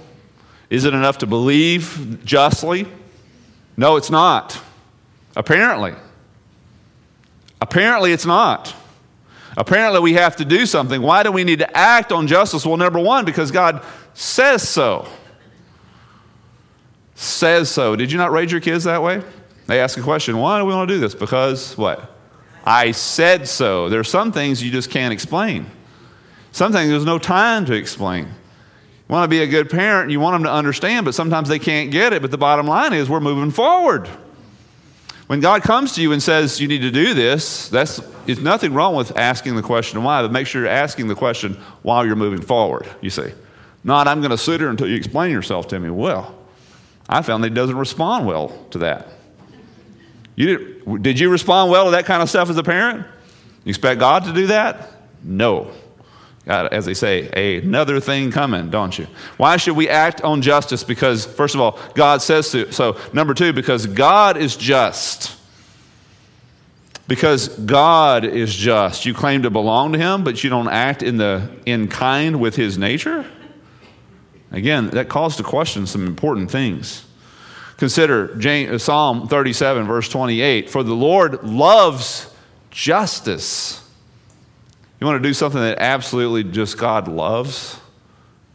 Is 0.71 0.85
it 0.85 0.95
enough 0.95 1.19
to 1.19 1.27
believe 1.27 2.21
justly? 2.25 2.87
No, 3.77 3.97
it's 3.97 4.11
not. 4.11 4.61
Apparently. 5.37 5.95
Apparently, 7.61 8.13
it's 8.13 8.27
not. 8.27 8.75
Apparently, 9.57 10.01
we 10.01 10.15
have 10.15 10.37
to 10.37 10.45
do 10.45 10.67
something. 10.67 11.01
Why 11.01 11.23
do 11.23 11.33
we 11.33 11.45
need 11.45 11.61
to 11.61 11.77
act 11.77 12.13
on 12.13 12.27
justice? 12.27 12.67
Well, 12.67 12.77
number 12.77 12.99
one, 12.99 13.25
because 13.25 13.51
God 13.51 13.85
says 14.13 14.69
so. 14.69 15.09
Says 17.15 17.71
so. 17.71 17.97
Did 17.97 18.13
you 18.13 18.19
not 18.19 18.33
raise 18.33 18.53
your 18.53 18.61
kids 18.61 18.85
that 18.85 19.03
way? 19.03 19.23
They 19.67 19.81
ask 19.81 19.99
a 19.99 20.03
question 20.03 20.37
why 20.39 20.59
do 20.59 20.65
we 20.65 20.75
want 20.75 20.89
to 20.89 20.95
do 20.95 21.01
this? 21.01 21.15
Because 21.15 21.77
what? 21.77 22.13
I 22.65 22.91
said 22.91 23.49
so. 23.49 23.89
There 23.89 24.01
are 24.01 24.05
some 24.05 24.33
things 24.33 24.63
you 24.63 24.71
just 24.71 24.91
can't 24.91 25.13
explain. 25.13 25.67
Some 26.53 26.73
things 26.73 26.91
there's 26.91 27.05
no 27.05 27.19
time 27.19 27.65
to 27.67 27.75
explain. 27.75 28.29
Want 29.09 29.25
to 29.25 29.29
be 29.29 29.41
a 29.41 29.47
good 29.47 29.71
parent, 29.71 30.11
you 30.11 30.19
want 30.19 30.35
them 30.35 30.45
to 30.45 30.53
understand, 30.53 31.05
but 31.05 31.15
sometimes 31.15 31.49
they 31.49 31.61
can't 31.61 31.91
get 31.91 32.13
it. 32.13 32.23
But 32.23 32.33
the 32.33 32.39
bottom 32.39 32.67
line 32.67 32.93
is 32.93 33.09
we're 33.09 33.21
moving 33.21 33.53
forward. 33.53 34.09
When 35.29 35.41
God 35.41 35.63
comes 35.63 35.95
to 35.95 36.03
you 36.03 36.13
and 36.13 36.23
says 36.23 36.61
you 36.61 36.69
need 36.69 36.83
to 36.83 36.91
do 36.91 37.15
this, 37.15 37.69
that's 37.69 38.01
there's 38.27 38.41
nothing 38.41 38.75
wrong 38.75 38.95
with 38.95 39.17
asking 39.17 39.57
the 39.57 39.63
question 39.63 40.03
why, 40.03 40.23
but 40.23 40.33
make 40.33 40.47
sure 40.47 40.63
you're 40.63 40.71
asking 40.71 41.09
the 41.09 41.15
question 41.15 41.55
while 41.83 42.05
you're 42.05 42.17
moving 42.17 42.43
forward, 42.43 42.89
you 43.01 43.11
see. 43.11 43.33
Not 43.85 44.09
I'm 44.09 44.21
going 44.21 44.33
to 44.33 44.39
sit 44.39 44.61
here 44.61 44.69
until 44.69 44.89
you 44.89 44.97
explain 44.97 45.31
yourself 45.31 45.69
to 45.69 45.79
me. 45.79 45.91
Well, 45.91 46.35
I 47.09 47.23
found 47.23 47.45
that 47.45 47.51
he 47.51 47.55
doesn't 47.55 47.77
respond 47.77 48.27
well 48.27 48.49
to 48.71 48.79
that. 48.79 49.09
You 50.35 50.59
did, 50.59 51.03
did 51.03 51.21
you 51.21 51.31
respond 51.31 51.71
well 51.71 51.87
to 51.87 51.91
that 51.93 52.05
kind 52.05 52.23
of 52.23 52.29
stuff 52.29 52.51
as 52.51 52.57
a 52.57 52.65
parent? 52.65 53.07
You 53.65 53.71
expect 53.71 54.01
God 54.01 54.25
to 54.25 54.33
do 54.33 54.49
that? 54.49 54.91
No. 55.23 55.71
God, 56.47 56.73
as 56.73 56.85
they 56.85 56.95
say, 56.95 57.59
another 57.59 57.99
thing 57.99 58.31
coming, 58.31 58.71
don't 58.71 58.97
you? 58.97 59.09
Why 59.37 59.57
should 59.57 59.77
we 59.77 59.89
act 59.89 60.23
on 60.23 60.43
justice? 60.43 60.85
Because, 60.85 61.27
first 61.27 61.57
of 61.57 61.61
all, 61.61 61.77
God 61.95 62.23
says. 62.23 62.55
So, 62.71 62.97
number 63.13 63.35
two, 63.35 63.53
because 63.53 63.87
God 63.87 64.37
is 64.37 64.55
just. 64.55 65.37
Because 67.09 67.49
God 67.49 68.25
is 68.25 68.55
just. 68.55 69.05
You 69.07 69.13
claim 69.13 69.43
to 69.43 69.51
belong 69.51 69.93
to 69.93 69.99
Him, 69.99 70.23
but 70.23 70.45
you 70.45 70.51
don't 70.51 70.69
act 70.69 71.03
in, 71.03 71.17
the, 71.17 71.51
in 71.67 71.89
kind 71.89 72.41
with 72.41 72.55
His 72.55 72.79
nature? 72.79 73.27
Again, 74.53 74.91
that 74.91 75.09
calls 75.09 75.37
to 75.37 75.43
question 75.43 75.85
some 75.89 76.07
important 76.07 76.53
things. 76.53 77.05
Consider 77.77 78.37
James, 78.37 78.71
uh, 78.71 78.79
Psalm 78.79 79.27
37, 79.27 79.85
verse 79.85 80.09
28 80.09 80.71
For 80.71 80.85
the 80.85 80.95
Lord 80.95 81.43
loves 81.43 82.33
justice 82.71 83.86
you 85.01 85.07
want 85.07 85.23
to 85.23 85.29
do 85.29 85.35
something 85.35 85.61
that 85.61 85.79
absolutely 85.79 86.45
just 86.45 86.79
God 86.79 87.09
loves? 87.09 87.79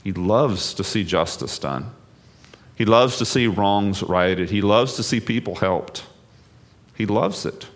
He 0.03 0.12
loves 0.12 0.74
to 0.75 0.83
see 0.83 1.03
justice 1.03 1.60
done. 1.60 1.91
He 2.75 2.86
loves 2.86 3.17
to 3.17 3.25
see 3.25 3.45
wrongs 3.48 4.01
righted. 4.01 4.50
He 4.50 4.62
loves 4.62 4.95
to 4.95 5.03
see 5.03 5.19
people 5.19 5.55
helped. 5.55 6.03
He 6.95 7.05
loves 7.05 7.45
it. 7.45 7.67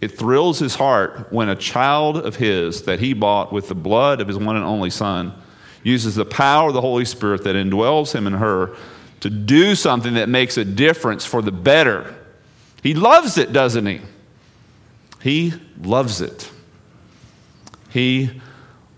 It 0.00 0.18
thrills 0.18 0.58
his 0.58 0.74
heart 0.74 1.32
when 1.32 1.48
a 1.48 1.56
child 1.56 2.18
of 2.18 2.36
his 2.36 2.82
that 2.82 3.00
he 3.00 3.12
bought 3.12 3.52
with 3.52 3.68
the 3.68 3.74
blood 3.74 4.20
of 4.20 4.28
his 4.28 4.36
one 4.36 4.56
and 4.56 4.64
only 4.64 4.90
son 4.90 5.34
uses 5.82 6.14
the 6.14 6.24
power 6.24 6.68
of 6.68 6.74
the 6.74 6.80
Holy 6.80 7.04
Spirit 7.04 7.44
that 7.44 7.56
indwells 7.56 8.14
him 8.14 8.26
and 8.26 8.36
her 8.36 8.76
to 9.20 9.30
do 9.30 9.74
something 9.74 10.14
that 10.14 10.28
makes 10.28 10.56
a 10.56 10.64
difference 10.64 11.24
for 11.24 11.42
the 11.42 11.52
better. 11.52 12.14
He 12.82 12.94
loves 12.94 13.38
it, 13.38 13.52
doesn't 13.52 13.86
he? 13.86 14.00
He 15.22 15.52
loves 15.82 16.20
it. 16.20 16.49
He 17.90 18.40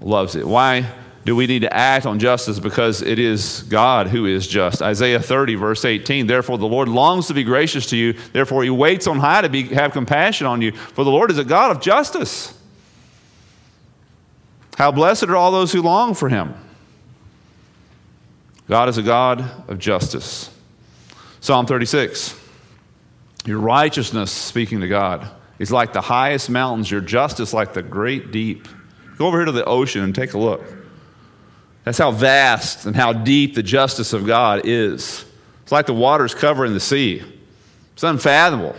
loves 0.00 0.36
it. 0.36 0.46
Why 0.46 0.90
do 1.24 1.36
we 1.36 1.46
need 1.46 1.60
to 1.60 1.72
act 1.72 2.04
on 2.04 2.18
justice? 2.18 2.58
Because 2.58 3.00
it 3.00 3.18
is 3.18 3.62
God 3.64 4.08
who 4.08 4.26
is 4.26 4.46
just. 4.46 4.82
Isaiah 4.82 5.20
30, 5.20 5.54
verse 5.54 5.84
18. 5.84 6.26
Therefore, 6.26 6.58
the 6.58 6.66
Lord 6.66 6.88
longs 6.88 7.28
to 7.28 7.34
be 7.34 7.44
gracious 7.44 7.86
to 7.86 7.96
you. 7.96 8.14
Therefore, 8.32 8.64
he 8.64 8.70
waits 8.70 9.06
on 9.06 9.18
high 9.20 9.42
to 9.42 9.48
be, 9.48 9.62
have 9.64 9.92
compassion 9.92 10.46
on 10.46 10.60
you. 10.62 10.72
For 10.72 11.04
the 11.04 11.10
Lord 11.10 11.30
is 11.30 11.38
a 11.38 11.44
God 11.44 11.70
of 11.70 11.80
justice. 11.80 12.58
How 14.76 14.90
blessed 14.90 15.24
are 15.24 15.36
all 15.36 15.52
those 15.52 15.72
who 15.72 15.82
long 15.82 16.14
for 16.14 16.28
him. 16.28 16.54
God 18.68 18.88
is 18.88 18.98
a 18.98 19.02
God 19.02 19.68
of 19.68 19.78
justice. 19.78 20.50
Psalm 21.40 21.66
36. 21.66 22.38
Your 23.44 23.58
righteousness, 23.58 24.30
speaking 24.30 24.80
to 24.80 24.88
God, 24.88 25.28
is 25.58 25.70
like 25.70 25.92
the 25.92 26.00
highest 26.00 26.48
mountains, 26.48 26.90
your 26.90 27.00
justice 27.00 27.52
like 27.52 27.74
the 27.74 27.82
great 27.82 28.32
deep. 28.32 28.66
Go 29.22 29.28
over 29.28 29.38
here 29.38 29.44
to 29.44 29.52
the 29.52 29.64
ocean 29.64 30.02
and 30.02 30.12
take 30.12 30.32
a 30.32 30.38
look. 30.38 30.64
That's 31.84 31.96
how 31.96 32.10
vast 32.10 32.86
and 32.86 32.96
how 32.96 33.12
deep 33.12 33.54
the 33.54 33.62
justice 33.62 34.12
of 34.12 34.26
God 34.26 34.62
is. 34.64 35.24
It's 35.62 35.70
like 35.70 35.86
the 35.86 35.94
waters 35.94 36.34
covering 36.34 36.74
the 36.74 36.80
sea. 36.80 37.22
It's 37.92 38.02
unfathomable. 38.02 38.74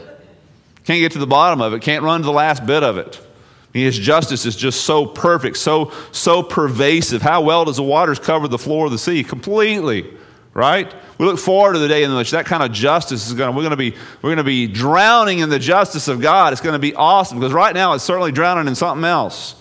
Can't 0.83 0.99
get 0.99 1.13
to 1.13 1.19
the 1.19 1.25
bottom 1.25 1.61
of 1.61 1.71
it, 1.71 1.81
can't 1.81 2.03
run 2.03 2.19
to 2.19 2.25
the 2.25 2.33
last 2.33 2.65
bit 2.65 2.83
of 2.83 2.97
it. 2.97 3.25
His 3.71 3.97
justice 3.97 4.45
is 4.45 4.57
just 4.57 4.81
so 4.81 5.05
perfect, 5.05 5.55
so, 5.55 5.93
so 6.11 6.43
pervasive. 6.43 7.21
How 7.21 7.41
well 7.41 7.63
does 7.63 7.77
the 7.77 7.83
waters 7.83 8.19
cover 8.19 8.49
the 8.49 8.59
floor 8.59 8.87
of 8.87 8.91
the 8.91 8.97
sea? 8.97 9.23
Completely, 9.23 10.13
right? 10.53 10.93
We 11.19 11.25
look 11.25 11.39
forward 11.39 11.71
to 11.71 11.79
the 11.79 11.87
day 11.87 12.03
in 12.03 12.13
which 12.13 12.31
that 12.31 12.45
kind 12.47 12.63
of 12.63 12.73
justice 12.73 13.27
is 13.27 13.33
going 13.33 13.49
to, 13.49 13.55
we're 13.55 13.63
going 13.63 13.71
to 13.71 13.77
be, 13.77 13.91
we're 14.21 14.31
going 14.31 14.37
to 14.39 14.43
be 14.43 14.67
drowning 14.67 15.39
in 15.39 15.47
the 15.47 15.57
justice 15.57 16.09
of 16.09 16.19
God. 16.19 16.51
It's 16.51 16.61
going 16.61 16.73
to 16.73 16.79
be 16.79 16.93
awesome 16.95 17.39
because 17.39 17.53
right 17.53 17.73
now 17.73 17.93
it's 17.93 18.03
certainly 18.03 18.33
drowning 18.33 18.67
in 18.67 18.75
something 18.75 19.05
else 19.05 19.55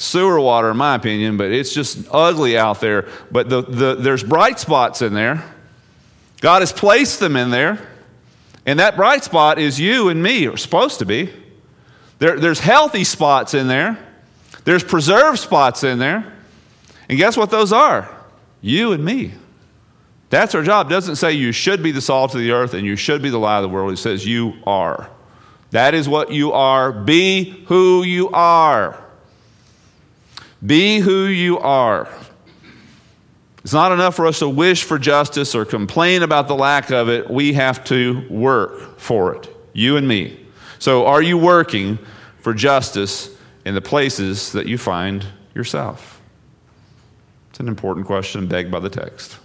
sewer 0.00 0.40
water, 0.40 0.70
in 0.70 0.76
my 0.76 0.94
opinion, 0.94 1.36
but 1.36 1.52
it's 1.52 1.72
just 1.72 2.08
ugly 2.10 2.56
out 2.56 2.80
there. 2.80 3.08
But 3.30 3.48
the, 3.48 3.62
the, 3.62 3.94
there's 3.96 4.24
bright 4.24 4.58
spots 4.58 5.02
in 5.02 5.12
there. 5.12 5.44
God 6.40 6.62
has 6.62 6.72
placed 6.72 7.20
them 7.20 7.36
in 7.36 7.50
there. 7.50 7.86
And 8.64 8.78
that 8.78 8.96
bright 8.96 9.24
spot 9.24 9.58
is 9.58 9.78
you 9.78 10.08
and 10.08 10.22
me, 10.22 10.46
or 10.46 10.56
supposed 10.56 10.98
to 11.00 11.06
be. 11.06 11.30
There, 12.18 12.38
there's 12.38 12.60
healthy 12.60 13.04
spots 13.04 13.54
in 13.54 13.68
there, 13.68 13.98
there's 14.64 14.84
preserved 14.84 15.38
spots 15.38 15.84
in 15.84 15.98
there. 15.98 16.32
And 17.08 17.18
guess 17.18 17.36
what 17.36 17.50
those 17.50 17.72
are? 17.72 18.08
You 18.60 18.92
and 18.92 19.04
me. 19.04 19.32
That's 20.28 20.54
our 20.54 20.62
job. 20.62 20.86
It 20.86 20.90
doesn't 20.90 21.16
say 21.16 21.32
you 21.32 21.50
should 21.50 21.82
be 21.82 21.90
the 21.90 22.00
salt 22.00 22.34
of 22.34 22.40
the 22.40 22.52
earth 22.52 22.72
and 22.72 22.86
you 22.86 22.94
should 22.94 23.20
be 23.20 23.30
the 23.30 23.38
light 23.38 23.58
of 23.58 23.62
the 23.62 23.68
world. 23.68 23.92
It 23.92 23.96
says 23.96 24.24
you 24.24 24.54
are. 24.64 25.10
That 25.72 25.94
is 25.94 26.08
what 26.08 26.30
you 26.30 26.52
are. 26.52 26.92
Be 26.92 27.64
who 27.66 28.04
you 28.04 28.28
are. 28.28 29.02
Be 30.64 30.98
who 30.98 31.24
you 31.24 31.58
are. 31.58 32.08
It's 33.62 33.72
not 33.72 33.92
enough 33.92 34.16
for 34.16 34.26
us 34.26 34.38
to 34.38 34.48
wish 34.48 34.84
for 34.84 34.98
justice 34.98 35.54
or 35.54 35.64
complain 35.64 36.22
about 36.22 36.48
the 36.48 36.54
lack 36.54 36.90
of 36.90 37.08
it. 37.08 37.28
We 37.28 37.52
have 37.54 37.84
to 37.84 38.26
work 38.30 38.98
for 38.98 39.34
it, 39.34 39.54
you 39.72 39.96
and 39.96 40.08
me. 40.08 40.46
So, 40.78 41.06
are 41.06 41.20
you 41.20 41.36
working 41.36 41.98
for 42.40 42.54
justice 42.54 43.36
in 43.66 43.74
the 43.74 43.82
places 43.82 44.52
that 44.52 44.66
you 44.66 44.78
find 44.78 45.26
yourself? 45.54 46.20
It's 47.50 47.60
an 47.60 47.68
important 47.68 48.06
question 48.06 48.46
begged 48.46 48.70
by 48.70 48.80
the 48.80 48.88
text. 48.88 49.38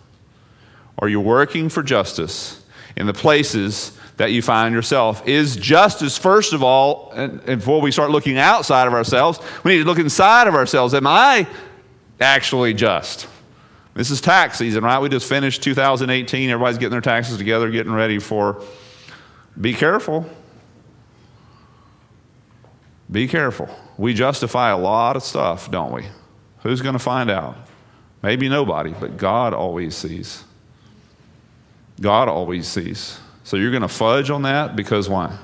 Are 0.99 1.09
you 1.09 1.19
working 1.19 1.67
for 1.67 1.83
justice 1.83 2.63
in 2.95 3.07
the 3.07 3.13
places 3.13 3.94
that 4.17 4.31
you 4.31 4.41
find 4.41 4.73
yourself. 4.73 5.27
Is 5.27 5.55
justice, 5.55 6.17
first 6.17 6.53
of 6.53 6.63
all, 6.63 7.11
and, 7.13 7.41
and 7.41 7.59
before 7.59 7.81
we 7.81 7.91
start 7.91 8.11
looking 8.11 8.37
outside 8.37 8.87
of 8.87 8.93
ourselves, 8.93 9.39
we 9.63 9.73
need 9.73 9.79
to 9.79 9.85
look 9.85 9.99
inside 9.99 10.47
of 10.47 10.55
ourselves. 10.55 10.93
Am 10.93 11.07
I 11.07 11.47
actually 12.19 12.73
just? 12.73 13.27
This 13.93 14.11
is 14.11 14.19
tax 14.21 14.57
season, 14.57 14.83
right? 14.83 14.99
We 14.99 15.09
just 15.09 15.27
finished 15.27 15.63
2018. 15.63 16.49
Everybody's 16.49 16.77
getting 16.77 16.91
their 16.91 17.01
taxes 17.01 17.37
together, 17.37 17.69
getting 17.71 17.93
ready 17.93 18.19
for. 18.19 18.61
Be 19.59 19.73
careful. 19.73 20.29
Be 23.09 23.27
careful. 23.27 23.69
We 23.97 24.13
justify 24.13 24.71
a 24.71 24.77
lot 24.77 25.15
of 25.15 25.23
stuff, 25.23 25.71
don't 25.71 25.93
we? 25.93 26.05
Who's 26.63 26.81
going 26.81 26.93
to 26.93 26.99
find 26.99 27.29
out? 27.29 27.55
Maybe 28.21 28.49
nobody, 28.49 28.93
but 28.99 29.17
God 29.17 29.53
always 29.53 29.95
sees. 29.95 30.43
God 32.01 32.27
always 32.27 32.67
sees. 32.67 33.19
So 33.45 33.55
you're 33.55 33.71
going 33.71 33.81
to 33.81 33.87
fudge 33.87 34.29
on 34.29 34.41
that 34.41 34.75
because 34.75 35.07
why? 35.07 35.37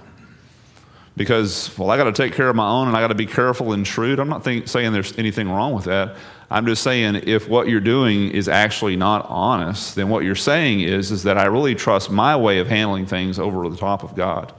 because, 1.17 1.77
well, 1.77 1.89
I 1.89 1.97
got 1.97 2.05
to 2.05 2.13
take 2.13 2.33
care 2.33 2.47
of 2.49 2.55
my 2.55 2.67
own 2.67 2.87
and 2.87 2.95
I 2.95 3.01
got 3.01 3.09
to 3.09 3.15
be 3.15 3.25
careful 3.25 3.73
and 3.73 3.85
shrewd. 3.85 4.19
I'm 4.19 4.29
not 4.29 4.43
think, 4.43 4.67
saying 4.67 4.93
there's 4.93 5.17
anything 5.17 5.49
wrong 5.49 5.73
with 5.73 5.85
that. 5.85 6.15
I'm 6.49 6.65
just 6.65 6.83
saying 6.83 7.15
if 7.27 7.47
what 7.47 7.67
you're 7.67 7.79
doing 7.79 8.31
is 8.31 8.47
actually 8.47 8.95
not 8.95 9.25
honest, 9.29 9.95
then 9.95 10.09
what 10.09 10.23
you're 10.23 10.35
saying 10.35 10.81
is, 10.81 11.11
is 11.11 11.23
that 11.23 11.37
I 11.37 11.45
really 11.45 11.75
trust 11.75 12.09
my 12.09 12.35
way 12.35 12.59
of 12.59 12.67
handling 12.67 13.05
things 13.05 13.39
over 13.39 13.69
the 13.69 13.77
top 13.77 14.03
of 14.03 14.15
God. 14.15 14.53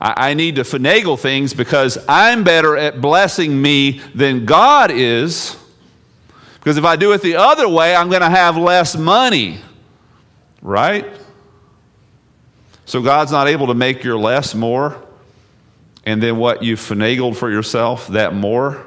I, 0.00 0.30
I 0.30 0.34
need 0.34 0.56
to 0.56 0.62
finagle 0.62 1.18
things 1.18 1.54
because 1.54 1.98
I'm 2.08 2.44
better 2.44 2.76
at 2.76 3.00
blessing 3.00 3.60
me 3.60 4.00
than 4.14 4.44
God 4.44 4.90
is. 4.90 5.56
Because 6.58 6.76
if 6.76 6.84
I 6.84 6.96
do 6.96 7.12
it 7.12 7.22
the 7.22 7.36
other 7.36 7.68
way, 7.68 7.94
I'm 7.94 8.10
going 8.10 8.22
to 8.22 8.30
have 8.30 8.56
less 8.56 8.96
money. 8.96 9.60
Right? 10.62 11.06
So 12.90 13.00
God's 13.00 13.30
not 13.30 13.46
able 13.46 13.68
to 13.68 13.74
make 13.74 14.02
your 14.02 14.18
less 14.18 14.52
more 14.52 15.00
and 16.04 16.20
then 16.20 16.38
what 16.38 16.64
you've 16.64 16.80
finagled 16.80 17.36
for 17.36 17.48
yourself, 17.48 18.08
that 18.08 18.34
more, 18.34 18.84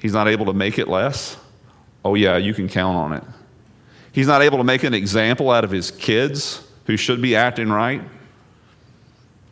he's 0.00 0.14
not 0.14 0.28
able 0.28 0.46
to 0.46 0.54
make 0.54 0.78
it 0.78 0.88
less, 0.88 1.36
oh, 2.06 2.14
yeah, 2.14 2.38
you 2.38 2.54
can 2.54 2.70
count 2.70 2.96
on 2.96 3.12
it. 3.12 3.22
He's 4.12 4.26
not 4.26 4.40
able 4.40 4.56
to 4.56 4.64
make 4.64 4.82
an 4.82 4.94
example 4.94 5.50
out 5.50 5.62
of 5.62 5.70
his 5.70 5.90
kids 5.90 6.66
who 6.86 6.96
should 6.96 7.20
be 7.20 7.36
acting 7.36 7.68
right. 7.68 8.00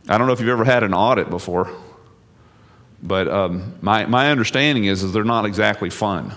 I 0.09 0.17
don't 0.17 0.27
know 0.27 0.33
if 0.33 0.41
you've 0.41 0.49
ever 0.49 0.65
had 0.65 0.83
an 0.83 0.95
audit 0.95 1.29
before, 1.29 1.71
but 3.03 3.29
um, 3.29 3.75
my, 3.83 4.07
my 4.07 4.31
understanding 4.31 4.87
is, 4.87 5.03
is 5.03 5.13
they're 5.13 5.23
not 5.23 5.45
exactly 5.45 5.91
fun. 5.91 6.33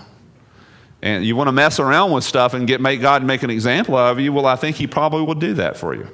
And 1.00 1.24
you 1.24 1.36
want 1.36 1.48
to 1.48 1.52
mess 1.52 1.80
around 1.80 2.10
with 2.10 2.24
stuff 2.24 2.52
and 2.52 2.66
get 2.66 2.82
make 2.82 3.00
God 3.00 3.24
make 3.24 3.42
an 3.42 3.48
example 3.48 3.96
out 3.96 4.12
of 4.12 4.20
you, 4.20 4.30
well, 4.30 4.44
I 4.44 4.56
think 4.56 4.76
he 4.76 4.86
probably 4.86 5.22
will 5.22 5.34
do 5.34 5.54
that 5.54 5.78
for 5.78 5.94
you. 5.94 6.06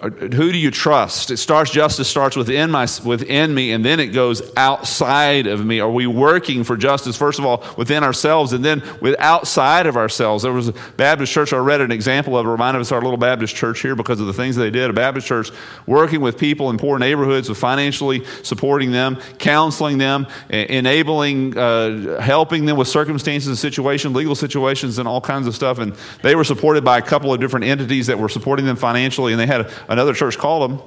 Who 0.00 0.52
do 0.52 0.56
you 0.56 0.70
trust? 0.70 1.32
It 1.32 1.38
starts 1.38 1.72
justice 1.72 2.08
starts 2.08 2.36
within 2.36 2.70
my 2.70 2.86
within 3.04 3.52
me, 3.52 3.72
and 3.72 3.84
then 3.84 3.98
it 3.98 4.08
goes 4.08 4.42
outside 4.56 5.48
of 5.48 5.66
me. 5.66 5.80
Are 5.80 5.90
we 5.90 6.06
working 6.06 6.62
for 6.62 6.76
justice 6.76 7.16
first 7.16 7.40
of 7.40 7.44
all 7.44 7.64
within 7.76 8.04
ourselves, 8.04 8.52
and 8.52 8.64
then 8.64 8.80
with 9.00 9.16
outside 9.18 9.86
of 9.86 9.96
ourselves? 9.96 10.44
There 10.44 10.52
was 10.52 10.68
a 10.68 10.72
Baptist 10.96 11.32
church 11.32 11.52
I 11.52 11.56
read 11.56 11.80
an 11.80 11.90
example 11.90 12.38
of. 12.38 12.46
It 12.46 12.48
reminded 12.48 12.80
us 12.80 12.92
of 12.92 12.98
our 12.98 13.02
little 13.02 13.16
Baptist 13.16 13.56
church 13.56 13.80
here 13.80 13.96
because 13.96 14.20
of 14.20 14.28
the 14.28 14.32
things 14.32 14.54
they 14.54 14.70
did. 14.70 14.88
A 14.88 14.92
Baptist 14.92 15.26
church 15.26 15.50
working 15.84 16.20
with 16.20 16.38
people 16.38 16.70
in 16.70 16.78
poor 16.78 17.00
neighborhoods, 17.00 17.48
with 17.48 17.58
financially 17.58 18.24
supporting 18.44 18.92
them, 18.92 19.16
counseling 19.38 19.98
them, 19.98 20.28
enabling, 20.48 21.58
uh, 21.58 22.20
helping 22.20 22.66
them 22.66 22.76
with 22.76 22.86
circumstances 22.86 23.48
and 23.48 23.58
situations, 23.58 24.14
legal 24.14 24.36
situations, 24.36 24.98
and 24.98 25.08
all 25.08 25.20
kinds 25.20 25.48
of 25.48 25.56
stuff. 25.56 25.80
And 25.80 25.92
they 26.22 26.36
were 26.36 26.44
supported 26.44 26.84
by 26.84 26.98
a 26.98 27.02
couple 27.02 27.34
of 27.34 27.40
different 27.40 27.66
entities 27.66 28.06
that 28.06 28.20
were 28.20 28.28
supporting 28.28 28.64
them 28.64 28.76
financially, 28.76 29.32
and 29.32 29.40
they 29.40 29.46
had. 29.46 29.62
A, 29.62 29.87
another 29.88 30.14
church 30.14 30.38
called 30.38 30.70
them 30.70 30.82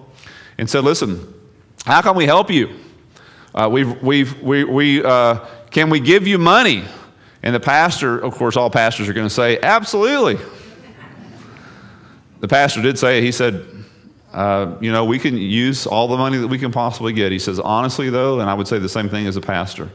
and 0.58 0.70
said, 0.70 0.84
Listen, 0.84 1.34
how 1.86 2.02
can 2.02 2.16
we 2.16 2.26
help 2.26 2.50
you? 2.50 2.70
Uh, 3.54 3.68
we've, 3.72 4.02
we've, 4.02 4.42
we, 4.42 4.64
we, 4.64 5.04
uh, 5.04 5.46
can 5.72 5.90
we 5.90 6.00
give 6.00 6.28
you 6.28 6.38
money? 6.38 6.84
And 7.44 7.56
the 7.56 7.60
pastor, 7.60 8.20
of 8.20 8.36
course, 8.36 8.56
all 8.56 8.70
pastors 8.70 9.10
are 9.10 9.14
going 9.14 9.28
to 9.28 9.34
say, 9.34 9.60
Absolutely. 9.62 10.38
the 12.40 12.48
pastor 12.48 12.82
did 12.82 12.98
say, 12.98 13.22
He 13.22 13.32
said, 13.32 13.66
uh, 14.32 14.78
you 14.80 14.92
know, 14.92 15.04
we 15.04 15.20
can 15.20 15.36
use 15.36 15.86
all 15.86 16.08
the 16.08 16.16
money 16.16 16.38
that 16.38 16.48
we 16.48 16.58
can 16.58 16.72
possibly 16.72 17.12
get. 17.12 17.32
He 17.32 17.40
says, 17.40 17.60
honestly, 17.60 18.10
though, 18.10 18.40
and 18.40 18.50
I 18.50 18.54
would 18.54 18.68
say 18.68 18.80
the 18.80 18.88
same 18.88 19.10
thing 19.10 19.28
as 19.28 19.36
a 19.36 19.42
pastor, 19.42 19.90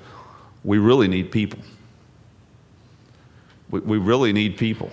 we 0.63 0.79
really 0.79 1.09
need 1.09 1.31
people. 1.31 1.61
We, 3.71 3.81
we 3.81 3.99
really 3.99 4.33
need 4.35 4.59
people. 4.59 4.91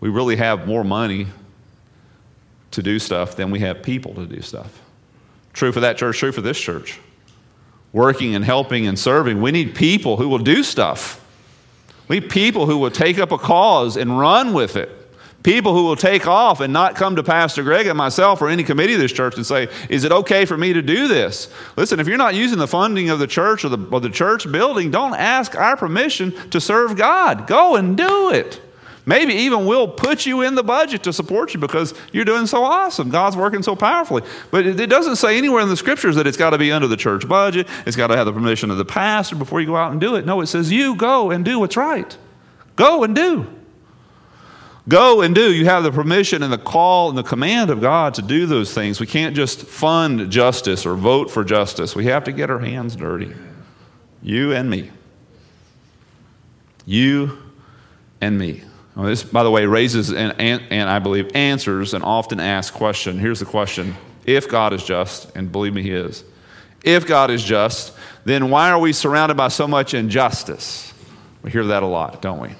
We 0.00 0.08
really 0.08 0.36
have 0.36 0.66
more 0.66 0.82
money 0.82 1.26
to 2.76 2.82
do 2.82 2.98
stuff 2.98 3.36
than 3.36 3.50
we 3.50 3.60
have 3.60 3.82
people 3.82 4.14
to 4.14 4.26
do 4.26 4.42
stuff. 4.42 4.82
True 5.54 5.72
for 5.72 5.80
that 5.80 5.96
church, 5.96 6.18
true 6.18 6.30
for 6.30 6.42
this 6.42 6.60
church. 6.60 7.00
Working 7.92 8.34
and 8.34 8.44
helping 8.44 8.86
and 8.86 8.98
serving, 8.98 9.40
we 9.40 9.50
need 9.50 9.74
people 9.74 10.18
who 10.18 10.28
will 10.28 10.38
do 10.38 10.62
stuff. 10.62 11.24
We 12.06 12.20
need 12.20 12.28
people 12.28 12.66
who 12.66 12.76
will 12.76 12.90
take 12.90 13.18
up 13.18 13.32
a 13.32 13.38
cause 13.38 13.96
and 13.96 14.18
run 14.18 14.52
with 14.52 14.76
it. 14.76 14.90
People 15.42 15.72
who 15.72 15.84
will 15.84 15.96
take 15.96 16.26
off 16.26 16.60
and 16.60 16.70
not 16.70 16.96
come 16.96 17.16
to 17.16 17.22
Pastor 17.22 17.62
Greg 17.62 17.86
and 17.86 17.96
myself 17.96 18.42
or 18.42 18.50
any 18.50 18.62
committee 18.62 18.92
of 18.92 19.00
this 19.00 19.12
church 19.12 19.36
and 19.36 19.46
say, 19.46 19.68
Is 19.88 20.04
it 20.04 20.12
okay 20.12 20.44
for 20.44 20.58
me 20.58 20.74
to 20.74 20.82
do 20.82 21.08
this? 21.08 21.50
Listen, 21.76 21.98
if 21.98 22.06
you're 22.06 22.18
not 22.18 22.34
using 22.34 22.58
the 22.58 22.68
funding 22.68 23.08
of 23.08 23.18
the 23.18 23.26
church 23.26 23.64
or 23.64 23.70
the, 23.70 23.78
or 23.90 24.00
the 24.00 24.10
church 24.10 24.50
building, 24.52 24.90
don't 24.90 25.14
ask 25.14 25.56
our 25.56 25.78
permission 25.78 26.32
to 26.50 26.60
serve 26.60 26.96
God. 26.96 27.46
Go 27.46 27.76
and 27.76 27.96
do 27.96 28.30
it. 28.32 28.60
Maybe 29.08 29.34
even 29.34 29.66
we'll 29.66 29.86
put 29.86 30.26
you 30.26 30.42
in 30.42 30.56
the 30.56 30.64
budget 30.64 31.04
to 31.04 31.12
support 31.12 31.54
you 31.54 31.60
because 31.60 31.94
you're 32.12 32.24
doing 32.24 32.46
so 32.46 32.64
awesome. 32.64 33.08
God's 33.08 33.36
working 33.36 33.62
so 33.62 33.76
powerfully. 33.76 34.22
But 34.50 34.66
it 34.66 34.90
doesn't 34.90 35.16
say 35.16 35.38
anywhere 35.38 35.62
in 35.62 35.68
the 35.68 35.76
scriptures 35.76 36.16
that 36.16 36.26
it's 36.26 36.36
got 36.36 36.50
to 36.50 36.58
be 36.58 36.72
under 36.72 36.88
the 36.88 36.96
church 36.96 37.28
budget, 37.28 37.68
it's 37.86 37.96
got 37.96 38.08
to 38.08 38.16
have 38.16 38.26
the 38.26 38.32
permission 38.32 38.68
of 38.68 38.78
the 38.78 38.84
pastor 38.84 39.36
before 39.36 39.60
you 39.60 39.68
go 39.68 39.76
out 39.76 39.92
and 39.92 40.00
do 40.00 40.16
it. 40.16 40.26
No, 40.26 40.40
it 40.40 40.48
says 40.48 40.72
you 40.72 40.96
go 40.96 41.30
and 41.30 41.44
do 41.44 41.60
what's 41.60 41.76
right. 41.76 42.18
Go 42.74 43.04
and 43.04 43.14
do. 43.14 43.46
Go 44.88 45.20
and 45.20 45.36
do. 45.36 45.52
You 45.52 45.66
have 45.66 45.84
the 45.84 45.92
permission 45.92 46.42
and 46.42 46.52
the 46.52 46.58
call 46.58 47.08
and 47.08 47.16
the 47.16 47.22
command 47.22 47.70
of 47.70 47.80
God 47.80 48.14
to 48.14 48.22
do 48.22 48.46
those 48.46 48.74
things. 48.74 48.98
We 48.98 49.06
can't 49.06 49.36
just 49.36 49.62
fund 49.62 50.30
justice 50.32 50.84
or 50.84 50.96
vote 50.96 51.30
for 51.30 51.44
justice. 51.44 51.94
We 51.94 52.06
have 52.06 52.24
to 52.24 52.32
get 52.32 52.50
our 52.50 52.58
hands 52.58 52.96
dirty. 52.96 53.32
You 54.20 54.52
and 54.52 54.68
me. 54.68 54.90
You 56.84 57.38
and 58.20 58.36
me. 58.36 58.62
Well, 58.96 59.06
this, 59.06 59.22
by 59.22 59.42
the 59.42 59.50
way, 59.50 59.66
raises 59.66 60.10
and, 60.10 60.34
and, 60.40 60.62
and 60.70 60.88
I 60.88 60.98
believe 60.98 61.30
answers 61.34 61.92
an 61.92 62.02
often 62.02 62.40
asked 62.40 62.72
question. 62.72 63.18
Here's 63.18 63.40
the 63.40 63.44
question 63.44 63.94
If 64.24 64.48
God 64.48 64.72
is 64.72 64.82
just, 64.82 65.36
and 65.36 65.52
believe 65.52 65.74
me, 65.74 65.82
He 65.82 65.90
is, 65.90 66.24
if 66.82 67.06
God 67.06 67.30
is 67.30 67.44
just, 67.44 67.92
then 68.24 68.48
why 68.50 68.70
are 68.70 68.78
we 68.78 68.92
surrounded 68.92 69.36
by 69.36 69.48
so 69.48 69.68
much 69.68 69.92
injustice? 69.92 70.94
We 71.42 71.50
hear 71.50 71.64
that 71.66 71.82
a 71.82 71.86
lot, 71.86 72.22
don't 72.22 72.40
we? 72.40 72.50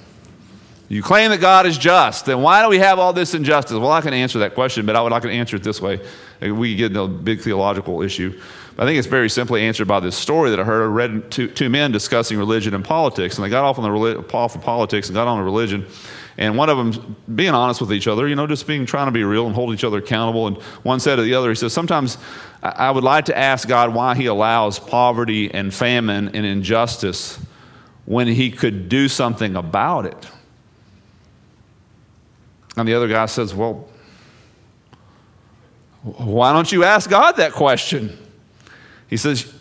You 0.89 1.01
claim 1.01 1.31
that 1.31 1.41
God 1.41 1.65
is 1.65 1.77
just, 1.77 2.25
then 2.25 2.41
why 2.41 2.61
do 2.61 2.69
we 2.69 2.77
have 2.79 2.99
all 2.99 3.11
this 3.11 3.33
injustice? 3.33 3.73
Well, 3.73 3.91
I 3.91 3.99
can 3.99 4.13
answer 4.13 4.39
that 4.39 4.53
question, 4.53 4.85
but 4.85 4.95
I 4.95 5.01
would 5.01 5.11
like 5.11 5.23
to 5.23 5.29
answer 5.29 5.57
it 5.57 5.63
this 5.63 5.81
way. 5.81 5.99
We 6.39 6.75
get 6.75 6.91
into 6.91 7.01
a 7.01 7.07
big 7.07 7.41
theological 7.41 8.01
issue. 8.01 8.39
I 8.77 8.85
think 8.85 8.99
it's 8.99 9.07
very 9.07 9.29
simply 9.29 9.63
answered 9.63 9.87
by 9.87 9.99
this 9.99 10.15
story 10.15 10.51
that 10.51 10.59
I 10.59 10.63
heard. 10.63 10.83
I 10.83 10.85
read 10.85 11.31
two, 11.31 11.47
two 11.47 11.67
men 11.67 11.91
discussing 11.91 12.37
religion 12.37 12.73
and 12.73 12.85
politics, 12.85 13.37
and 13.37 13.43
they 13.43 13.49
got 13.49 13.65
off 13.65 13.79
on 13.79 13.83
the 13.83 14.19
off 14.33 14.55
of 14.55 14.61
politics 14.61 15.07
and 15.07 15.15
got 15.15 15.27
on 15.27 15.39
to 15.39 15.43
religion. 15.43 15.87
And 16.37 16.55
one 16.55 16.69
of 16.69 16.77
them 16.77 17.15
being 17.35 17.53
honest 17.53 17.81
with 17.81 17.91
each 17.91 18.07
other, 18.07 18.27
you 18.27 18.35
know, 18.35 18.45
just 18.45 18.67
being 18.67 18.85
trying 18.85 19.07
to 19.07 19.11
be 19.11 19.23
real 19.23 19.47
and 19.47 19.55
hold 19.55 19.73
each 19.73 19.83
other 19.83 19.97
accountable. 19.97 20.45
And 20.45 20.57
one 20.83 20.99
said 20.99 21.15
to 21.15 21.23
the 21.23 21.33
other, 21.33 21.49
he 21.49 21.55
says, 21.55 21.73
Sometimes 21.73 22.19
I 22.61 22.91
would 22.91 23.03
like 23.03 23.25
to 23.25 23.37
ask 23.37 23.67
God 23.67 23.93
why 23.93 24.13
he 24.15 24.27
allows 24.27 24.77
poverty 24.77 25.51
and 25.51 25.73
famine 25.73 26.29
and 26.35 26.45
injustice 26.45 27.39
when 28.05 28.27
he 28.27 28.51
could 28.51 28.87
do 28.87 29.07
something 29.07 29.55
about 29.55 30.05
it. 30.05 30.27
And 32.75 32.87
the 32.87 32.93
other 32.93 33.07
guy 33.07 33.25
says, 33.25 33.55
Well, 33.55 33.87
why 36.03 36.53
don't 36.53 36.71
you 36.71 36.83
ask 36.83 37.09
God 37.09 37.37
that 37.37 37.53
question? 37.53 38.15
He 39.07 39.17
says, 39.17 39.51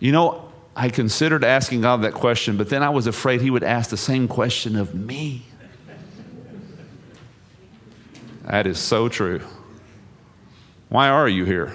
You 0.00 0.10
know, 0.10 0.45
I 0.78 0.90
considered 0.90 1.42
asking 1.42 1.80
God 1.80 2.02
that 2.02 2.12
question, 2.12 2.58
but 2.58 2.68
then 2.68 2.82
I 2.82 2.90
was 2.90 3.06
afraid 3.06 3.40
He 3.40 3.50
would 3.50 3.64
ask 3.64 3.88
the 3.88 3.96
same 3.96 4.28
question 4.28 4.76
of 4.76 4.94
me. 4.94 5.42
That 8.44 8.66
is 8.66 8.78
so 8.78 9.08
true. 9.08 9.40
Why 10.90 11.08
are 11.08 11.28
you 11.28 11.46
here? 11.46 11.74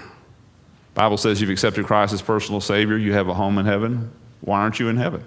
Bible 0.94 1.16
says 1.16 1.40
you've 1.40 1.50
accepted 1.50 1.84
Christ 1.84 2.14
as 2.14 2.22
personal 2.22 2.60
Savior, 2.60 2.96
you 2.96 3.12
have 3.12 3.28
a 3.28 3.34
home 3.34 3.58
in 3.58 3.66
heaven. 3.66 4.12
Why 4.40 4.60
aren't 4.60 4.78
you 4.78 4.88
in 4.88 4.96
heaven? 4.96 5.24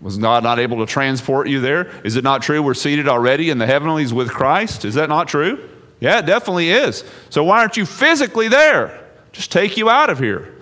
Was 0.00 0.18
God 0.18 0.42
not 0.42 0.58
able 0.58 0.78
to 0.78 0.86
transport 0.86 1.48
you 1.48 1.60
there? 1.60 1.88
Is 2.04 2.16
it 2.16 2.24
not 2.24 2.42
true 2.42 2.62
we're 2.62 2.74
seated 2.74 3.08
already 3.08 3.50
in 3.50 3.58
the 3.58 3.66
heavenlies 3.66 4.12
with 4.12 4.28
Christ? 4.30 4.84
Is 4.84 4.94
that 4.94 5.08
not 5.08 5.28
true? 5.28 5.68
Yeah, 6.00 6.18
it 6.18 6.26
definitely 6.26 6.70
is. 6.70 7.04
So 7.30 7.44
why 7.44 7.60
aren't 7.60 7.76
you 7.76 7.86
physically 7.86 8.48
there? 8.48 9.04
Just 9.32 9.52
take 9.52 9.76
you 9.76 9.88
out 9.88 10.10
of 10.10 10.18
here. 10.18 10.57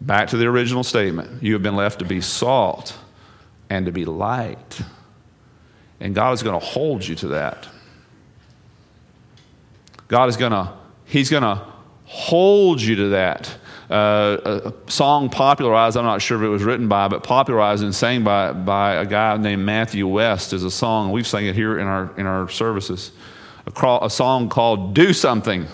Back 0.00 0.28
to 0.28 0.36
the 0.36 0.46
original 0.46 0.84
statement 0.84 1.42
you 1.42 1.52
have 1.54 1.62
been 1.62 1.76
left 1.76 2.00
to 2.00 2.04
be 2.04 2.20
salt 2.20 2.96
and 3.70 3.86
to 3.86 3.92
be 3.92 4.04
light. 4.04 4.80
And 6.00 6.14
God 6.14 6.32
is 6.32 6.42
going 6.42 6.58
to 6.58 6.64
hold 6.64 7.06
you 7.06 7.14
to 7.16 7.28
that. 7.28 7.66
God 10.08 10.28
is 10.28 10.36
going 10.36 10.52
to, 10.52 10.72
He's 11.04 11.30
going 11.30 11.42
to 11.42 11.62
hold 12.04 12.80
you 12.80 12.96
to 12.96 13.08
that. 13.10 13.56
Uh, 13.90 14.72
a 14.72 14.90
song 14.90 15.28
popularized, 15.28 15.96
I'm 15.96 16.04
not 16.04 16.22
sure 16.22 16.38
if 16.38 16.44
it 16.44 16.48
was 16.48 16.62
written 16.62 16.88
by, 16.88 17.08
but 17.08 17.22
popularized 17.22 17.82
and 17.82 17.94
sang 17.94 18.24
by, 18.24 18.52
by 18.52 18.94
a 18.94 19.06
guy 19.06 19.36
named 19.36 19.64
Matthew 19.64 20.06
West 20.08 20.52
is 20.52 20.64
a 20.64 20.70
song. 20.70 21.12
We've 21.12 21.26
sang 21.26 21.46
it 21.46 21.54
here 21.54 21.78
in 21.78 21.86
our, 21.86 22.12
in 22.18 22.26
our 22.26 22.48
services. 22.48 23.12
A, 23.66 23.98
a 24.02 24.10
song 24.10 24.48
called 24.48 24.94
Do 24.94 25.12
Something, 25.12 25.66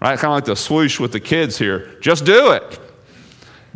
right? 0.00 0.18
Kind 0.18 0.32
of 0.32 0.36
like 0.36 0.44
the 0.44 0.56
swoosh 0.56 0.98
with 0.98 1.12
the 1.12 1.20
kids 1.20 1.56
here. 1.56 1.96
Just 2.00 2.24
do 2.24 2.50
it. 2.52 2.80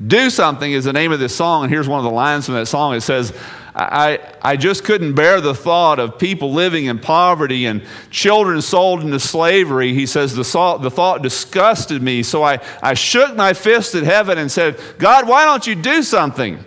Do 0.07 0.31
Something 0.31 0.73
is 0.73 0.85
the 0.85 0.93
name 0.93 1.11
of 1.11 1.19
this 1.19 1.35
song, 1.35 1.65
and 1.65 1.73
here's 1.73 1.89
one 1.89 1.99
of 1.99 2.05
the 2.05 2.11
lines 2.11 2.47
from 2.47 2.55
that 2.55 2.67
song. 2.67 2.95
It 2.95 3.01
says, 3.01 3.33
I, 3.75 4.19
I 4.43 4.57
just 4.57 4.83
couldn't 4.83 5.15
bear 5.15 5.41
the 5.41 5.55
thought 5.55 6.01
of 6.01 6.19
people 6.19 6.53
living 6.53 6.87
in 6.87 6.99
poverty 6.99 7.67
and 7.67 7.83
children 8.11 8.61
sold 8.61 9.03
into 9.03 9.21
slavery. 9.21 9.95
He 9.95 10.05
says, 10.07 10.35
the 10.35 10.43
thought, 10.43 10.83
the 10.83 10.91
thought 10.91 11.23
disgusted 11.23 12.03
me. 12.03 12.25
So 12.25 12.43
I, 12.43 12.61
I 12.83 12.95
shook 12.95 13.37
my 13.37 13.53
fist 13.53 13.95
at 13.95 14.03
heaven 14.03 14.37
and 14.37 14.51
said, 14.51 14.81
God, 14.99 15.29
why 15.29 15.45
don't 15.45 15.65
you 15.65 15.77
do 15.77 16.03
something? 16.03 16.65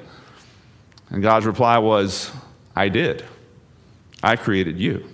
And 1.09 1.21
God's 1.21 1.45
reply 1.45 1.77
was, 1.79 2.31
I 2.75 2.87
did. 2.87 3.25
I 4.23 4.37
created 4.37 4.79
you. 4.79 5.05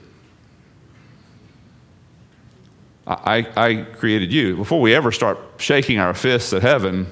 I, 3.07 3.47
I 3.55 3.75
created 3.93 4.31
you. 4.31 4.55
Before 4.55 4.81
we 4.81 4.93
ever 4.93 5.11
start 5.11 5.39
shaking 5.57 5.97
our 5.97 6.13
fists 6.13 6.53
at 6.53 6.61
heaven, 6.61 7.07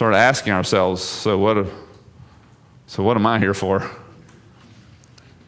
start 0.00 0.14
asking 0.14 0.50
ourselves, 0.50 1.02
so 1.02 1.36
what, 1.36 1.66
so 2.86 3.02
what 3.02 3.18
am 3.18 3.26
I 3.26 3.38
here 3.38 3.52
for? 3.52 3.90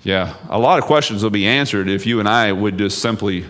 Yeah, 0.03 0.35
a 0.51 0.59
lot 0.59 0.79
of 0.79 0.85
questions 0.85 1.23
will 1.23 1.31
be 1.31 1.47
answered 1.47 1.88
if 1.88 2.05
you 2.05 2.21
and 2.21 2.29
I 2.29 2.53
would 2.53 2.77
just 2.77 2.99
simply 2.99 3.47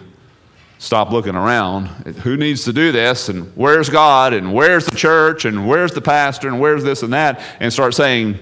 stop 0.78 1.10
looking 1.10 1.34
around. 1.34 1.86
Who 2.22 2.36
needs 2.36 2.64
to 2.66 2.72
do 2.72 2.92
this? 2.92 3.28
And 3.28 3.50
where's 3.56 3.88
God? 3.88 4.32
And 4.32 4.54
where's 4.54 4.86
the 4.86 4.94
church? 4.94 5.44
And 5.44 5.66
where's 5.66 5.90
the 5.90 6.00
pastor? 6.00 6.46
And 6.46 6.60
where's 6.60 6.84
this 6.84 7.02
and 7.02 7.12
that? 7.12 7.42
And 7.58 7.72
start 7.72 7.94
saying, 7.94 8.38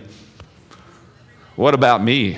what 1.57 1.73
about 1.73 2.05
me? 2.05 2.37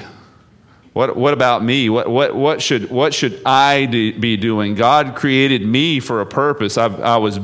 What, 0.92 1.16
what 1.16 1.35
about 1.35 1.64
me? 1.64 1.90
What, 1.90 2.08
what, 2.08 2.37
what, 2.37 2.62
should, 2.62 2.92
what 2.92 3.12
should 3.12 3.42
I 3.44 3.87
do, 3.87 4.16
be 4.20 4.37
doing? 4.37 4.76
God 4.76 5.16
created 5.16 5.66
me 5.66 5.98
for 5.98 6.20
a 6.20 6.26
purpose. 6.26 6.78
I, 6.78 6.87
I 6.87 7.16
was 7.16 7.40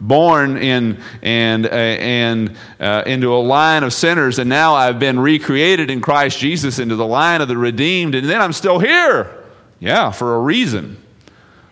born 0.00 0.56
in 0.56 1.02
and, 1.22 1.66
uh, 1.66 1.70
and 1.70 2.56
uh, 2.80 3.02
into 3.06 3.34
a 3.34 3.38
line 3.38 3.82
of 3.82 3.92
sinners, 3.92 4.38
and 4.38 4.48
now 4.48 4.74
I've 4.74 4.98
been 4.98 5.18
recreated 5.18 5.90
in 5.90 6.00
Christ 6.00 6.38
Jesus 6.38 6.78
into 6.78 6.96
the 6.96 7.06
line 7.06 7.40
of 7.40 7.48
the 7.48 7.56
redeemed, 7.56 8.14
and 8.14 8.28
then 8.28 8.40
I'm 8.40 8.52
still 8.52 8.78
here. 8.78 9.44
Yeah, 9.80 10.10
for 10.10 10.36
a 10.36 10.40
reason, 10.40 11.02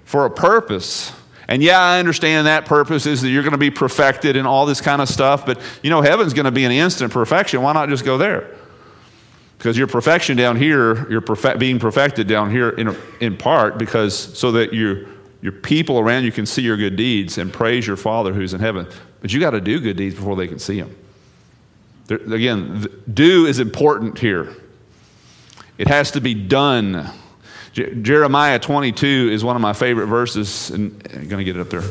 for 0.05 0.27
a 0.27 0.31
purpose. 0.31 1.13
And 1.49 1.63
yeah, 1.63 1.81
I 1.81 1.99
understand 1.99 2.47
that 2.47 2.65
purpose 2.65 3.07
is 3.07 3.23
that 3.23 3.29
you're 3.29 3.43
going 3.43 3.53
to 3.53 3.59
be 3.59 3.71
perfected 3.71 4.37
and 4.37 4.47
all 4.47 4.67
this 4.67 4.81
kind 4.81 5.03
of 5.03 5.09
stuff, 5.09 5.45
but 5.45 5.61
you 5.83 5.91
know, 5.91 6.01
heaven's 6.01 6.33
going 6.35 6.45
to 6.45 6.51
be 6.51 6.65
an 6.65 6.73
instant 6.73 7.13
perfection. 7.13 7.63
Why 7.63 7.73
not 7.73 7.89
just 7.89 8.05
go 8.05 8.17
there? 8.17 8.51
Because 9.59 9.79
your 9.79 9.87
perfection 9.87 10.37
down 10.37 10.57
here, 10.57 11.09
you're 11.11 11.21
perfect, 11.21 11.59
being 11.59 11.79
perfected 11.79 12.27
down 12.27 12.51
here 12.51 12.71
in, 12.71 12.97
in 13.21 13.37
part 13.37 13.79
because 13.79 14.15
so 14.39 14.53
that 14.53 14.73
you, 14.73 15.09
your 15.45 15.53
people 15.53 15.99
around 15.99 16.25
you 16.25 16.33
can 16.33 16.47
see 16.47 16.63
your 16.63 16.79
good 16.79 16.97
deeds 16.97 17.37
and 17.37 17.53
praise 17.53 17.87
your 17.87 17.99
Father 17.99 18.33
who's 18.33 18.55
in 18.55 18.61
heaven. 18.61 18.87
But 19.21 19.31
you 19.31 19.41
got 19.41 19.51
to 19.51 19.61
do 19.61 19.79
good 19.79 19.99
deeds 19.99 20.15
before 20.15 20.37
they 20.37 20.49
can 20.49 20.59
see 20.59 20.81
them. 20.81 20.97
There, 22.07 22.17
again, 22.17 22.87
do 23.13 23.45
is 23.45 23.59
important 23.59 24.19
here. 24.19 24.57
It 25.77 25.87
has 25.89 26.13
to 26.13 26.23
be 26.23 26.33
done. 26.33 27.11
Je- 27.75 27.95
Jeremiah 27.97 28.59
22 28.59 29.29
is 29.33 29.45
one 29.45 29.55
of 29.55 29.61
my 29.61 29.75
favorite 29.75 30.07
verses, 30.07 30.71
and 30.71 30.95
I'm 31.13 31.29
going 31.29 31.45
to 31.45 31.45
get 31.45 31.57
it 31.57 31.61
up 31.61 31.69
there. 31.69 31.83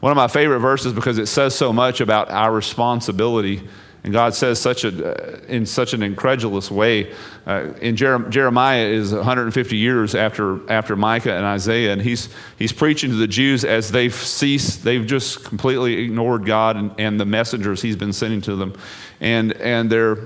One 0.00 0.10
of 0.10 0.16
my 0.16 0.28
favorite 0.28 0.60
verses 0.60 0.94
because 0.94 1.18
it 1.18 1.26
says 1.26 1.54
so 1.54 1.74
much 1.74 2.00
about 2.00 2.30
our 2.30 2.50
responsibility 2.50 3.68
and 4.02 4.12
God 4.12 4.34
says 4.34 4.58
such 4.58 4.84
a, 4.84 4.88
uh, 5.12 5.40
in 5.46 5.66
such 5.66 5.92
an 5.92 6.02
incredulous 6.02 6.70
way. 6.70 7.12
Uh, 7.46 7.72
in 7.82 7.96
Jer- 7.96 8.28
Jeremiah 8.30 8.86
is 8.86 9.12
150 9.12 9.76
years 9.76 10.14
after, 10.14 10.70
after 10.72 10.96
Micah 10.96 11.34
and 11.34 11.44
Isaiah, 11.44 11.92
and 11.92 12.00
he's, 12.00 12.30
he's 12.58 12.72
preaching 12.72 13.10
to 13.10 13.16
the 13.16 13.26
Jews 13.26 13.64
as 13.64 13.90
they've 13.92 14.14
ceased, 14.14 14.84
they've 14.84 15.06
just 15.06 15.44
completely 15.44 16.04
ignored 16.04 16.46
God 16.46 16.76
and, 16.76 16.92
and 16.98 17.20
the 17.20 17.26
messengers 17.26 17.82
he's 17.82 17.96
been 17.96 18.12
sending 18.12 18.40
to 18.42 18.56
them. 18.56 18.74
And, 19.20 19.52
and 19.54 19.90
they're, 19.90 20.16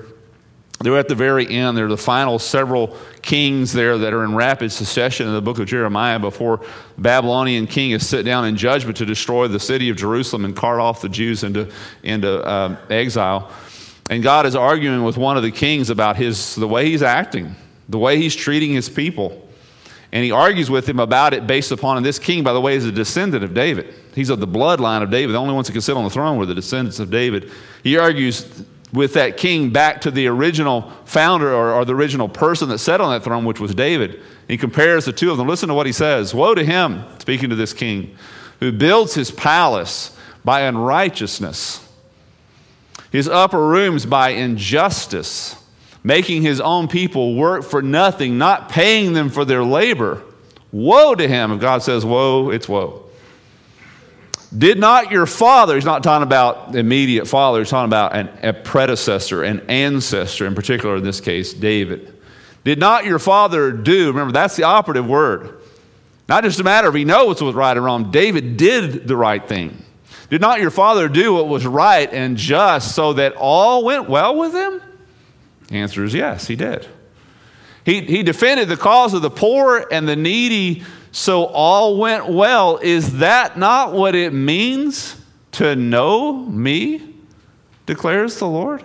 they're 0.81 0.99
at 0.99 1.09
the 1.09 1.15
very 1.15 1.49
end. 1.49 1.77
They're 1.77 1.89
the 1.89 1.97
final 1.97 2.39
several 2.39 2.97
kings 3.23 3.73
there 3.73 3.97
that 3.99 4.13
are 4.13 4.25
in 4.25 4.35
rapid 4.35 4.73
succession 4.73 5.27
in 5.27 5.33
the 5.33 5.41
book 5.41 5.59
of 5.59 5.67
Jeremiah 5.67 6.19
before 6.19 6.61
Babylonian 6.99 7.67
king 7.67 7.93
is 7.93 8.07
sit 8.07 8.25
down 8.25 8.45
in 8.45 8.57
judgment 8.57 8.97
to 8.99 9.07
destroy 9.07 9.49
the 9.49 9.61
city 9.61 9.89
of 9.89 9.97
Jerusalem 9.97 10.45
and 10.45 10.55
cart 10.55 10.81
off 10.81 11.01
the 11.01 11.09
Jews 11.09 11.45
into, 11.45 11.71
into 12.03 12.43
uh, 12.45 12.77
exile. 12.91 13.51
And 14.11 14.23
God 14.23 14.47
is 14.47 14.57
arguing 14.57 15.05
with 15.05 15.17
one 15.17 15.37
of 15.37 15.43
the 15.43 15.51
kings 15.51 15.91
about 15.91 16.17
his, 16.17 16.55
the 16.57 16.69
way 16.69 16.87
he's 16.91 17.03
acting, 17.03 17.55
the 17.89 17.99
way 17.99 18.19
he's 18.19 18.35
treating 18.35 18.73
his 18.73 18.89
people. 18.89 19.49
And 20.13 20.23
he 20.23 20.31
argues 20.31 20.71
with 20.71 20.89
him 20.89 21.01
about 21.01 21.35
it 21.35 21.47
based 21.47 21.73
upon, 21.73 21.97
and 21.97 22.07
this 22.07 22.19
king, 22.19 22.45
by 22.45 22.53
the 22.53 22.61
way, 22.61 22.77
is 22.77 22.85
a 22.85 22.93
descendant 22.93 23.43
of 23.43 23.55
David. 23.55 23.95
He's 24.15 24.31
of 24.31 24.39
the 24.39 24.47
bloodline 24.47 25.03
of 25.03 25.11
David. 25.11 25.33
The 25.33 25.41
only 25.41 25.55
ones 25.55 25.67
that 25.67 25.73
can 25.73 25.83
sit 25.83 25.97
on 25.97 26.05
the 26.05 26.11
throne 26.11 26.37
were 26.37 26.47
the 26.47 26.55
descendants 26.55 27.01
of 27.01 27.11
David. 27.11 27.51
He 27.83 27.97
argues 27.97 28.65
with 28.95 29.15
that 29.15 29.37
king 29.37 29.71
back 29.71 30.01
to 30.01 30.11
the 30.11 30.27
original 30.27 30.91
founder 31.05 31.53
or, 31.53 31.73
or, 31.73 31.85
the 31.85 31.95
original 31.95 32.29
person 32.29 32.69
that 32.71 32.79
sat 32.79 33.01
on 33.01 33.11
that 33.11 33.23
throne, 33.23 33.45
which 33.45 33.61
was 33.61 33.75
David. 33.75 34.21
He 34.49 34.57
compares 34.57 35.05
the 35.05 35.13
two 35.13 35.31
of 35.31 35.37
them. 35.37 35.49
Listen 35.49 35.69
to 35.69 35.75
what 35.75 35.87
he 35.87 35.93
says 35.93 36.35
Woe 36.35 36.55
to 36.55 36.65
him, 36.65 37.05
speaking 37.19 37.51
to 37.51 37.57
this 37.57 37.73
king, 37.73 38.17
who 38.61 38.73
builds 38.73 39.15
his 39.15 39.31
palace 39.31 40.17
by 40.45 40.63
unrighteousness 40.63 41.85
his 43.15 43.29
upper 43.29 43.65
rooms 43.65 44.05
by 44.05 44.31
injustice, 44.31 45.55
making 46.03 46.43
his 46.43 46.61
own 46.61 46.89
people 46.89 47.37
work 47.37 47.63
for 47.63 47.81
nothing, 47.81 48.39
not 48.39 48.69
paying 48.69 49.13
them 49.13 49.31
for 49.31 49.45
their 49.45 49.63
labor. 49.63 50.21
Woe 50.73 51.15
to 51.15 51.29
him. 51.29 51.53
If 51.53 51.61
God 51.61 51.85
says 51.85 52.05
woe, 52.05 52.51
it's 52.51 52.69
woe. 52.69 53.04
Did 54.57 54.79
not 54.79 55.11
your 55.11 55.27
father, 55.27 55.75
he's 55.75 55.85
not 55.85 56.05
talking 56.05 56.23
about 56.23 56.77
immediate 56.77 57.27
father, 57.27 57.59
he's 57.59 57.71
talking 57.71 57.89
about 57.89 58.15
an, 58.15 58.29
a 58.43 58.53
predecessor, 58.53 59.43
an 59.43 59.61
ancestor, 59.69 60.47
in 60.47 60.55
particular 60.55 60.97
in 60.97 61.03
this 61.03 61.21
case, 61.21 61.53
David. 61.53 62.15
Did 62.63 62.79
not 62.79 63.05
your 63.05 63.19
father 63.19 63.73
do, 63.73 64.09
remember, 64.09 64.33
that's 64.33 64.57
the 64.57 64.63
operative 64.63 65.07
word. 65.07 65.61
Not 66.29 66.45
just 66.45 66.61
a 66.61 66.65
matter 66.65 66.89
of 66.89 66.95
he 66.95 67.05
knows 67.05 67.43
what's 67.43 67.57
right 67.57 67.77
or 67.77 67.83
wrong. 67.83 68.11
David 68.11 68.57
did 68.57 69.07
the 69.07 69.17
right 69.17 69.47
thing. 69.47 69.83
Did 70.31 70.41
not 70.41 70.61
your 70.61 70.71
father 70.71 71.09
do 71.09 71.35
what 71.35 71.49
was 71.49 71.67
right 71.67 72.11
and 72.11 72.37
just 72.37 72.95
so 72.95 73.13
that 73.15 73.35
all 73.37 73.85
went 73.85 74.09
well 74.09 74.37
with 74.37 74.55
him? 74.55 74.81
The 75.69 75.77
answer 75.77 76.05
is 76.05 76.15
yes, 76.15 76.47
he 76.47 76.57
did. 76.57 76.87
He, 77.85 78.01
he 78.01 78.23
defended 78.23 78.69
the 78.69 78.77
cause 78.77 79.13
of 79.13 79.21
the 79.21 79.31
poor 79.31 79.87
and 79.91 80.09
the 80.09 80.17
needy 80.17 80.85
so 81.15 81.45
all 81.47 81.97
went 81.97 82.29
well. 82.29 82.79
Is 82.83 83.19
that 83.19 83.57
not 83.57 83.93
what 83.93 84.15
it 84.15 84.33
means 84.33 85.17
to 85.53 85.77
know 85.77 86.33
me? 86.33 87.15
declares 87.87 88.39
the 88.39 88.47
Lord. 88.47 88.83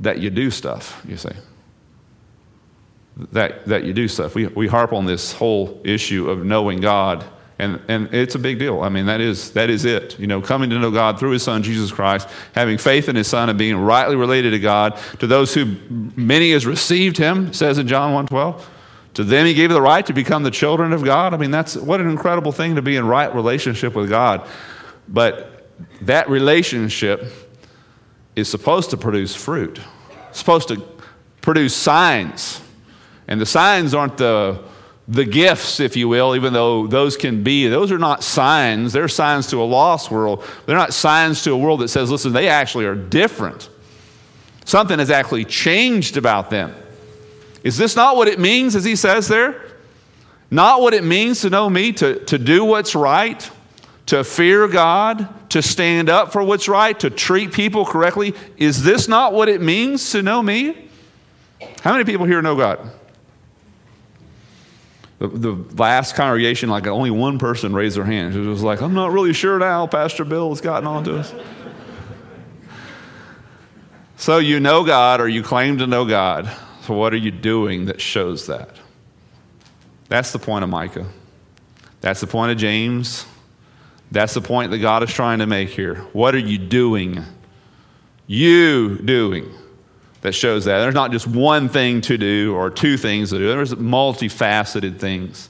That 0.00 0.18
you 0.18 0.30
do 0.30 0.50
stuff, 0.50 1.00
you 1.08 1.16
see. 1.16 1.30
That, 3.32 3.64
that 3.66 3.84
you 3.84 3.92
do 3.92 4.06
stuff. 4.08 4.34
We, 4.34 4.48
we 4.48 4.66
harp 4.66 4.92
on 4.92 5.06
this 5.06 5.32
whole 5.32 5.80
issue 5.84 6.28
of 6.28 6.44
knowing 6.44 6.80
God 6.80 7.24
and, 7.58 7.80
and 7.88 8.14
it's 8.14 8.36
a 8.36 8.38
big 8.38 8.60
deal. 8.60 8.82
I 8.82 8.88
mean, 8.88 9.06
that 9.06 9.20
is, 9.20 9.50
that 9.52 9.68
is 9.68 9.84
it. 9.84 10.18
You 10.18 10.28
know, 10.28 10.40
coming 10.40 10.70
to 10.70 10.78
know 10.78 10.92
God 10.92 11.18
through 11.18 11.32
his 11.32 11.42
son, 11.42 11.64
Jesus 11.64 11.90
Christ, 11.90 12.28
having 12.54 12.78
faith 12.78 13.08
in 13.08 13.16
his 13.16 13.26
son 13.26 13.48
and 13.48 13.58
being 13.58 13.76
rightly 13.76 14.14
related 14.14 14.50
to 14.50 14.60
God. 14.60 14.96
To 15.18 15.26
those 15.26 15.54
who 15.54 15.76
many 16.16 16.52
has 16.52 16.66
received 16.66 17.16
him, 17.16 17.52
says 17.52 17.78
in 17.78 17.88
John 17.88 18.26
1.12. 18.26 18.62
To 19.18 19.24
them 19.24 19.46
he 19.46 19.52
gave 19.52 19.70
the 19.70 19.82
right 19.82 20.06
to 20.06 20.12
become 20.12 20.44
the 20.44 20.50
children 20.52 20.92
of 20.92 21.02
God. 21.02 21.34
I 21.34 21.38
mean, 21.38 21.50
that's 21.50 21.74
what 21.74 22.00
an 22.00 22.08
incredible 22.08 22.52
thing 22.52 22.76
to 22.76 22.82
be 22.82 22.94
in 22.94 23.04
right 23.04 23.34
relationship 23.34 23.96
with 23.96 24.08
God. 24.08 24.46
But 25.08 25.66
that 26.02 26.30
relationship 26.30 27.24
is 28.36 28.48
supposed 28.48 28.90
to 28.90 28.96
produce 28.96 29.34
fruit. 29.34 29.80
It's 30.28 30.38
supposed 30.38 30.68
to 30.68 30.86
produce 31.40 31.74
signs. 31.74 32.60
And 33.26 33.40
the 33.40 33.46
signs 33.46 33.92
aren't 33.92 34.18
the 34.18 34.62
the 35.08 35.24
gifts, 35.24 35.80
if 35.80 35.96
you 35.96 36.06
will, 36.06 36.36
even 36.36 36.52
though 36.52 36.86
those 36.86 37.16
can 37.16 37.42
be, 37.42 37.66
those 37.66 37.90
are 37.90 37.98
not 37.98 38.22
signs. 38.22 38.92
They're 38.92 39.08
signs 39.08 39.48
to 39.48 39.60
a 39.60 39.64
lost 39.64 40.12
world. 40.12 40.44
They're 40.64 40.76
not 40.76 40.94
signs 40.94 41.42
to 41.42 41.50
a 41.50 41.56
world 41.56 41.80
that 41.80 41.88
says, 41.88 42.08
listen, 42.08 42.32
they 42.32 42.48
actually 42.48 42.84
are 42.84 42.94
different. 42.94 43.68
Something 44.64 45.00
has 45.00 45.10
actually 45.10 45.44
changed 45.44 46.16
about 46.16 46.50
them. 46.50 46.72
Is 47.62 47.76
this 47.76 47.96
not 47.96 48.16
what 48.16 48.28
it 48.28 48.38
means, 48.38 48.76
as 48.76 48.84
he 48.84 48.96
says 48.96 49.28
there? 49.28 49.64
Not 50.50 50.80
what 50.80 50.94
it 50.94 51.04
means 51.04 51.42
to 51.42 51.50
know 51.50 51.68
me, 51.68 51.92
to, 51.92 52.24
to 52.26 52.38
do 52.38 52.64
what's 52.64 52.94
right, 52.94 53.50
to 54.06 54.24
fear 54.24 54.66
God, 54.68 55.50
to 55.50 55.60
stand 55.60 56.08
up 56.08 56.32
for 56.32 56.42
what's 56.42 56.68
right, 56.68 56.98
to 57.00 57.10
treat 57.10 57.52
people 57.52 57.84
correctly. 57.84 58.34
Is 58.56 58.82
this 58.82 59.08
not 59.08 59.32
what 59.34 59.48
it 59.48 59.60
means 59.60 60.12
to 60.12 60.22
know 60.22 60.42
me? 60.42 60.88
How 61.82 61.92
many 61.92 62.04
people 62.04 62.24
here 62.24 62.40
know 62.40 62.56
God? 62.56 62.90
the, 65.18 65.26
the 65.28 66.12
congregation, 66.14 66.68
like 66.68 66.86
only 66.86 67.10
one 67.10 67.38
person 67.38 67.74
raised 67.74 67.96
their 67.96 68.04
hand. 68.04 68.34
It 68.34 68.40
was 68.40 68.62
like, 68.62 68.80
I'm 68.80 68.94
not 68.94 69.12
really 69.12 69.32
sure 69.32 69.58
now. 69.58 69.86
Pastor 69.86 70.24
Bill 70.24 70.50
has 70.50 70.60
gotten 70.60 70.86
on 70.86 71.04
to 71.04 71.18
us. 71.18 71.34
so 74.16 74.38
you 74.38 74.60
know 74.60 74.84
God 74.84 75.20
or 75.20 75.28
you 75.28 75.42
claim 75.42 75.78
to 75.78 75.86
know 75.86 76.04
God. 76.04 76.50
What 76.96 77.12
are 77.12 77.18
you 77.18 77.30
doing 77.30 77.86
that 77.86 78.00
shows 78.00 78.46
that? 78.46 78.70
That's 80.08 80.32
the 80.32 80.38
point 80.38 80.64
of 80.64 80.70
Micah. 80.70 81.06
That's 82.00 82.20
the 82.20 82.26
point 82.26 82.52
of 82.52 82.58
James. 82.58 83.26
That's 84.10 84.34
the 84.34 84.40
point 84.40 84.70
that 84.70 84.78
God 84.78 85.02
is 85.02 85.12
trying 85.12 85.40
to 85.40 85.46
make 85.46 85.68
here. 85.68 85.96
What 86.12 86.34
are 86.34 86.38
you 86.38 86.58
doing? 86.58 87.22
You 88.26 88.98
doing. 88.98 89.52
that 90.22 90.32
shows 90.32 90.64
that. 90.64 90.78
There's 90.80 90.94
not 90.94 91.12
just 91.12 91.26
one 91.26 91.68
thing 91.68 92.00
to 92.02 92.18
do 92.18 92.54
or 92.54 92.70
two 92.70 92.96
things 92.96 93.30
to 93.30 93.38
do, 93.38 93.48
there's 93.48 93.74
multifaceted 93.74 94.98
things. 94.98 95.48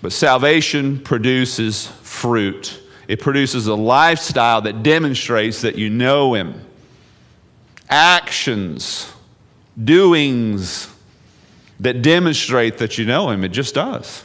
But 0.00 0.12
salvation 0.12 1.00
produces 1.00 1.86
fruit. 1.86 2.80
It 3.08 3.20
produces 3.20 3.66
a 3.66 3.74
lifestyle 3.74 4.62
that 4.62 4.82
demonstrates 4.82 5.60
that 5.62 5.76
you 5.76 5.90
know 5.90 6.34
Him. 6.34 6.64
Actions, 7.88 9.12
doings 9.82 10.88
that 11.80 12.02
demonstrate 12.02 12.78
that 12.78 12.98
you 12.98 13.04
know 13.04 13.30
Him. 13.30 13.44
It 13.44 13.48
just 13.48 13.74
does. 13.74 14.24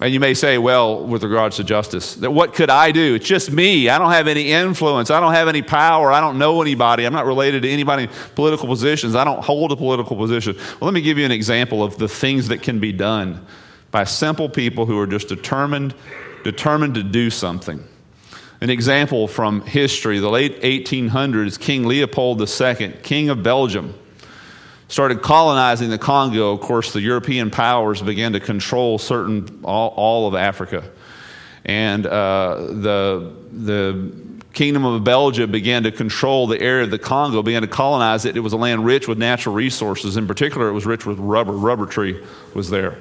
And 0.00 0.14
you 0.14 0.20
may 0.20 0.34
say, 0.34 0.58
well, 0.58 1.04
with 1.04 1.24
regards 1.24 1.56
to 1.56 1.64
justice, 1.64 2.14
that 2.16 2.30
what 2.30 2.54
could 2.54 2.70
I 2.70 2.92
do? 2.92 3.16
It's 3.16 3.26
just 3.26 3.50
me. 3.50 3.88
I 3.88 3.98
don't 3.98 4.12
have 4.12 4.28
any 4.28 4.52
influence. 4.52 5.10
I 5.10 5.18
don't 5.18 5.32
have 5.32 5.48
any 5.48 5.60
power. 5.60 6.12
I 6.12 6.20
don't 6.20 6.38
know 6.38 6.62
anybody. 6.62 7.04
I'm 7.04 7.12
not 7.12 7.26
related 7.26 7.62
to 7.62 7.68
anybody 7.68 8.08
political 8.36 8.68
positions. 8.68 9.16
I 9.16 9.24
don't 9.24 9.42
hold 9.42 9.72
a 9.72 9.76
political 9.76 10.16
position. 10.16 10.54
Well, 10.56 10.78
let 10.82 10.94
me 10.94 11.00
give 11.00 11.18
you 11.18 11.24
an 11.24 11.32
example 11.32 11.82
of 11.82 11.98
the 11.98 12.06
things 12.06 12.46
that 12.48 12.62
can 12.62 12.78
be 12.78 12.92
done 12.92 13.44
by 13.90 14.04
simple 14.04 14.48
people 14.48 14.86
who 14.86 14.98
are 15.00 15.06
just 15.06 15.26
determined, 15.26 15.94
determined 16.44 16.94
to 16.94 17.02
do 17.02 17.28
something. 17.28 17.82
An 18.60 18.70
example 18.70 19.26
from 19.26 19.62
history, 19.62 20.20
the 20.20 20.30
late 20.30 20.60
1800s, 20.62 21.58
King 21.58 21.86
Leopold 21.86 22.40
II, 22.40 22.92
King 23.02 23.30
of 23.30 23.42
Belgium, 23.42 23.94
started 24.88 25.22
colonizing 25.22 25.90
the 25.90 25.98
Congo, 25.98 26.52
of 26.52 26.60
course, 26.60 26.92
the 26.92 27.00
European 27.00 27.50
powers 27.50 28.02
began 28.02 28.32
to 28.32 28.40
control 28.40 28.98
certain 28.98 29.60
all, 29.64 29.90
all 29.96 30.28
of 30.28 30.34
Africa, 30.34 30.90
and 31.64 32.06
uh, 32.06 32.56
the 32.56 33.32
the 33.52 34.28
Kingdom 34.52 34.84
of 34.84 35.04
Belgium 35.04 35.52
began 35.52 35.84
to 35.84 35.92
control 35.92 36.46
the 36.48 36.60
area 36.60 36.82
of 36.84 36.90
the 36.90 36.98
Congo, 36.98 37.42
began 37.42 37.62
to 37.62 37.68
colonize 37.68 38.24
it. 38.24 38.36
It 38.36 38.40
was 38.40 38.52
a 38.52 38.56
land 38.56 38.84
rich 38.84 39.06
with 39.06 39.16
natural 39.16 39.54
resources. 39.54 40.16
In 40.16 40.26
particular, 40.26 40.68
it 40.68 40.72
was 40.72 40.84
rich 40.84 41.06
with 41.06 41.18
rubber. 41.18 41.52
Rubber 41.52 41.86
tree 41.86 42.20
was 42.54 42.68
there. 42.68 42.98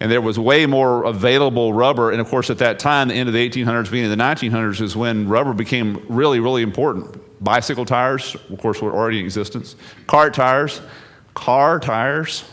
And 0.00 0.10
there 0.10 0.20
was 0.20 0.38
way 0.38 0.66
more 0.66 1.04
available 1.04 1.72
rubber. 1.72 2.10
And 2.10 2.20
of 2.20 2.28
course, 2.28 2.50
at 2.50 2.58
that 2.58 2.78
time, 2.78 3.08
the 3.08 3.14
end 3.14 3.28
of 3.28 3.32
the 3.32 3.48
1800s, 3.48 3.84
beginning 3.84 4.12
of 4.12 4.18
the 4.18 4.22
1900s, 4.22 4.80
is 4.80 4.96
when 4.96 5.28
rubber 5.28 5.54
became 5.54 6.04
really, 6.08 6.40
really 6.40 6.62
important. 6.62 7.18
Bicycle 7.42 7.86
tires, 7.86 8.34
of 8.50 8.58
course, 8.60 8.82
were 8.82 8.92
already 8.92 9.20
in 9.20 9.24
existence. 9.24 9.76
cart 10.06 10.34
tires, 10.34 10.82
car 11.40 11.80
tires. 11.80 12.44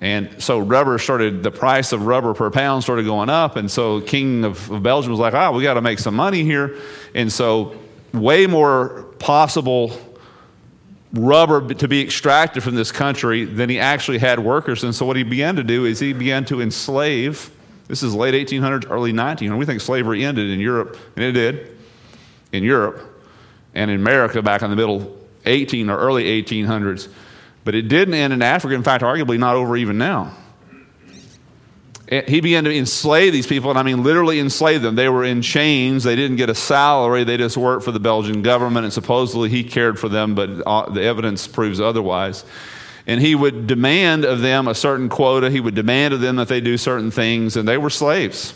And 0.00 0.40
so 0.40 0.60
rubber 0.60 0.98
started, 0.98 1.42
the 1.42 1.50
price 1.50 1.92
of 1.92 2.06
rubber 2.06 2.32
per 2.32 2.48
pound 2.48 2.84
started 2.84 3.04
going 3.04 3.28
up. 3.28 3.56
And 3.56 3.68
so 3.68 4.00
King 4.00 4.44
of, 4.44 4.70
of 4.70 4.82
Belgium 4.82 5.10
was 5.10 5.18
like, 5.18 5.34
oh, 5.34 5.52
we 5.52 5.64
got 5.64 5.74
to 5.74 5.80
make 5.80 5.98
some 5.98 6.14
money 6.14 6.44
here. 6.44 6.78
And 7.14 7.32
so 7.32 7.76
way 8.12 8.46
more 8.46 9.02
possible 9.18 9.98
rubber 11.12 11.74
to 11.74 11.88
be 11.88 12.00
extracted 12.02 12.62
from 12.62 12.76
this 12.76 12.92
country 12.92 13.44
than 13.44 13.68
he 13.68 13.80
actually 13.80 14.18
had 14.18 14.38
workers. 14.38 14.84
And 14.84 14.94
so 14.94 15.04
what 15.04 15.16
he 15.16 15.24
began 15.24 15.56
to 15.56 15.64
do 15.64 15.86
is 15.86 15.98
he 15.98 16.12
began 16.12 16.44
to 16.46 16.60
enslave. 16.60 17.50
This 17.88 18.02
is 18.02 18.14
late 18.14 18.34
1800s, 18.34 18.88
early 18.90 19.12
1900s. 19.12 19.58
We 19.58 19.66
think 19.66 19.80
slavery 19.80 20.24
ended 20.24 20.50
in 20.50 20.60
Europe, 20.60 20.98
and 21.16 21.24
it 21.24 21.32
did 21.32 21.76
in 22.52 22.62
Europe 22.62 23.00
and 23.74 23.90
in 23.90 23.98
America 23.98 24.40
back 24.40 24.62
in 24.62 24.70
the 24.70 24.76
middle 24.76 25.16
18 25.46 25.88
or 25.90 25.98
early 25.98 26.42
1800s. 26.42 27.08
But 27.66 27.74
it 27.74 27.88
didn't 27.88 28.14
end 28.14 28.32
in 28.32 28.42
Africa. 28.42 28.76
In 28.76 28.84
fact, 28.84 29.02
arguably 29.02 29.40
not 29.40 29.56
over 29.56 29.76
even 29.76 29.98
now. 29.98 30.32
He 32.08 32.40
began 32.40 32.62
to 32.62 32.72
enslave 32.72 33.32
these 33.32 33.48
people, 33.48 33.70
and 33.70 33.78
I 33.78 33.82
mean 33.82 34.04
literally 34.04 34.38
enslave 34.38 34.82
them. 34.82 34.94
They 34.94 35.08
were 35.08 35.24
in 35.24 35.42
chains. 35.42 36.04
They 36.04 36.14
didn't 36.14 36.36
get 36.36 36.48
a 36.48 36.54
salary. 36.54 37.24
They 37.24 37.36
just 37.36 37.56
worked 37.56 37.84
for 37.84 37.90
the 37.90 37.98
Belgian 37.98 38.42
government, 38.42 38.84
and 38.84 38.92
supposedly 38.92 39.48
he 39.48 39.64
cared 39.64 39.98
for 39.98 40.08
them, 40.08 40.36
but 40.36 40.48
uh, 40.64 40.88
the 40.90 41.02
evidence 41.02 41.48
proves 41.48 41.80
otherwise. 41.80 42.44
And 43.08 43.20
he 43.20 43.34
would 43.34 43.66
demand 43.66 44.24
of 44.24 44.42
them 44.42 44.68
a 44.68 44.74
certain 44.74 45.08
quota. 45.08 45.50
He 45.50 45.58
would 45.58 45.74
demand 45.74 46.14
of 46.14 46.20
them 46.20 46.36
that 46.36 46.46
they 46.46 46.60
do 46.60 46.78
certain 46.78 47.10
things, 47.10 47.56
and 47.56 47.66
they 47.66 47.78
were 47.78 47.90
slaves. 47.90 48.54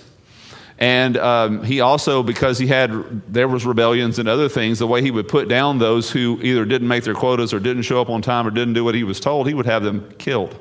And 0.81 1.19
um, 1.19 1.63
he 1.63 1.81
also, 1.81 2.23
because 2.23 2.59
he 2.59 2.67
had, 2.67 3.31
there 3.31 3.47
was 3.47 3.67
rebellions 3.67 4.19
and 4.19 4.27
other 4.27 4.49
things, 4.49 4.79
the 4.79 4.87
way 4.87 5.03
he 5.03 5.11
would 5.11 5.29
put 5.29 5.47
down 5.47 5.79
those 5.79 6.11
who 6.11 6.41
either 6.43 6.65
didn't 6.65 6.89
make 6.89 7.05
their 7.05 7.15
quotas 7.15 7.53
or 7.53 7.61
didn't 7.61 7.83
show 7.83 8.01
up 8.01 8.09
on 8.09 8.23
time 8.23 8.47
or 8.47 8.51
didn't 8.51 8.73
do 8.73 8.83
what 8.83 8.95
he 8.95 9.05
was 9.05 9.21
told, 9.21 9.47
he 9.47 9.53
would 9.53 9.67
have 9.67 9.83
them 9.83 10.11
killed. 10.17 10.59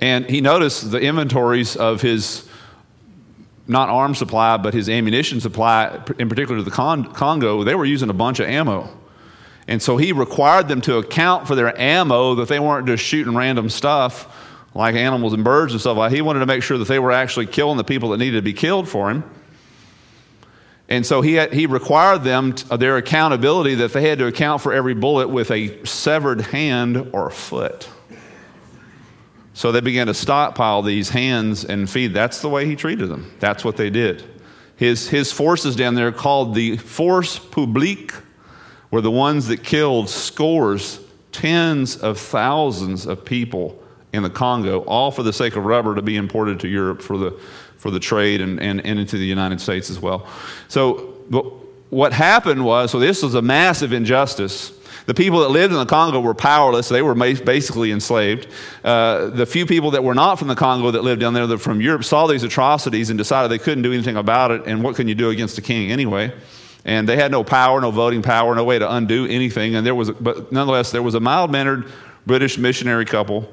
And 0.00 0.24
he 0.24 0.40
noticed 0.40 0.90
the 0.90 0.98
inventories 0.98 1.76
of 1.76 2.00
his, 2.00 2.48
not 3.66 3.90
arms 3.90 4.16
supply, 4.16 4.56
but 4.56 4.72
his 4.72 4.88
ammunition 4.88 5.38
supply, 5.38 6.02
in 6.18 6.30
particular 6.30 6.56
to 6.56 6.62
the 6.62 6.70
Congo, 6.70 7.62
they 7.62 7.74
were 7.74 7.84
using 7.84 8.08
a 8.08 8.14
bunch 8.14 8.40
of 8.40 8.48
ammo. 8.48 8.88
And 9.68 9.82
so 9.82 9.98
he 9.98 10.12
required 10.12 10.68
them 10.68 10.80
to 10.82 10.96
account 10.96 11.46
for 11.46 11.56
their 11.56 11.78
ammo, 11.78 12.36
that 12.36 12.48
they 12.48 12.58
weren't 12.58 12.86
just 12.86 13.04
shooting 13.04 13.34
random 13.34 13.68
stuff 13.68 14.32
like 14.76 14.94
animals 14.94 15.32
and 15.32 15.42
birds 15.42 15.72
and 15.72 15.80
stuff 15.80 15.96
like 15.96 16.12
he 16.12 16.22
wanted 16.22 16.40
to 16.40 16.46
make 16.46 16.62
sure 16.62 16.78
that 16.78 16.88
they 16.88 16.98
were 16.98 17.12
actually 17.12 17.46
killing 17.46 17.76
the 17.76 17.84
people 17.84 18.10
that 18.10 18.18
needed 18.18 18.36
to 18.36 18.42
be 18.42 18.52
killed 18.52 18.88
for 18.88 19.10
him. 19.10 19.24
And 20.88 21.04
so 21.04 21.20
he, 21.20 21.34
had, 21.34 21.52
he 21.52 21.66
required 21.66 22.22
them 22.22 22.52
to, 22.52 22.74
uh, 22.74 22.76
their 22.76 22.96
accountability 22.96 23.74
that 23.76 23.92
they 23.92 24.08
had 24.08 24.20
to 24.20 24.26
account 24.26 24.62
for 24.62 24.72
every 24.72 24.94
bullet 24.94 25.28
with 25.28 25.50
a 25.50 25.84
severed 25.84 26.42
hand 26.42 27.10
or 27.12 27.30
foot. 27.30 27.88
So 29.52 29.72
they 29.72 29.80
began 29.80 30.06
to 30.06 30.14
stockpile 30.14 30.82
these 30.82 31.08
hands 31.08 31.64
and 31.64 31.88
feed. 31.90 32.12
That's 32.12 32.40
the 32.40 32.48
way 32.48 32.66
he 32.66 32.76
treated 32.76 33.08
them. 33.08 33.32
That's 33.40 33.64
what 33.64 33.76
they 33.76 33.90
did. 33.90 34.22
His, 34.76 35.08
his 35.08 35.32
forces 35.32 35.74
down 35.74 35.94
there 35.94 36.12
called 36.12 36.54
the 36.54 36.76
force 36.76 37.38
publique 37.38 38.12
were 38.90 39.00
the 39.00 39.10
ones 39.10 39.48
that 39.48 39.64
killed 39.64 40.10
scores 40.10 41.00
tens 41.32 41.96
of 41.96 42.18
thousands 42.18 43.06
of 43.06 43.24
people 43.24 43.82
in 44.16 44.22
the 44.22 44.30
Congo, 44.30 44.80
all 44.80 45.10
for 45.10 45.22
the 45.22 45.32
sake 45.32 45.56
of 45.56 45.64
rubber 45.64 45.94
to 45.94 46.02
be 46.02 46.16
imported 46.16 46.60
to 46.60 46.68
Europe 46.68 47.02
for 47.02 47.16
the, 47.16 47.30
for 47.76 47.90
the 47.90 48.00
trade 48.00 48.40
and, 48.40 48.60
and, 48.60 48.84
and 48.84 48.98
into 48.98 49.16
the 49.16 49.26
United 49.26 49.60
States 49.60 49.90
as 49.90 50.00
well. 50.00 50.26
So, 50.68 51.12
what 51.90 52.12
happened 52.12 52.64
was 52.64 52.90
so 52.90 52.98
this 52.98 53.22
was 53.22 53.34
a 53.34 53.42
massive 53.42 53.92
injustice. 53.92 54.72
The 55.06 55.14
people 55.14 55.40
that 55.40 55.50
lived 55.50 55.72
in 55.72 55.78
the 55.78 55.86
Congo 55.86 56.20
were 56.20 56.34
powerless. 56.34 56.88
They 56.88 57.00
were 57.00 57.14
basically 57.14 57.92
enslaved. 57.92 58.48
Uh, 58.82 59.26
the 59.26 59.46
few 59.46 59.64
people 59.64 59.92
that 59.92 60.02
were 60.02 60.14
not 60.14 60.34
from 60.36 60.48
the 60.48 60.56
Congo 60.56 60.90
that 60.90 61.04
lived 61.04 61.20
down 61.20 61.32
there, 61.32 61.46
that 61.46 61.58
from 61.58 61.80
Europe, 61.80 62.02
saw 62.02 62.26
these 62.26 62.42
atrocities 62.42 63.08
and 63.08 63.16
decided 63.16 63.52
they 63.52 63.62
couldn't 63.62 63.82
do 63.82 63.92
anything 63.92 64.16
about 64.16 64.50
it. 64.50 64.62
And 64.66 64.82
what 64.82 64.96
can 64.96 65.06
you 65.06 65.14
do 65.14 65.30
against 65.30 65.58
a 65.58 65.62
king 65.62 65.92
anyway? 65.92 66.32
And 66.84 67.08
they 67.08 67.16
had 67.16 67.30
no 67.30 67.44
power, 67.44 67.80
no 67.80 67.92
voting 67.92 68.22
power, 68.22 68.54
no 68.56 68.64
way 68.64 68.80
to 68.80 68.92
undo 68.92 69.26
anything. 69.26 69.76
And 69.76 69.86
there 69.86 69.94
was, 69.94 70.10
but 70.10 70.50
nonetheless, 70.50 70.90
there 70.90 71.02
was 71.02 71.14
a 71.14 71.20
mild 71.20 71.52
mannered 71.52 71.86
British 72.26 72.58
missionary 72.58 73.04
couple 73.04 73.48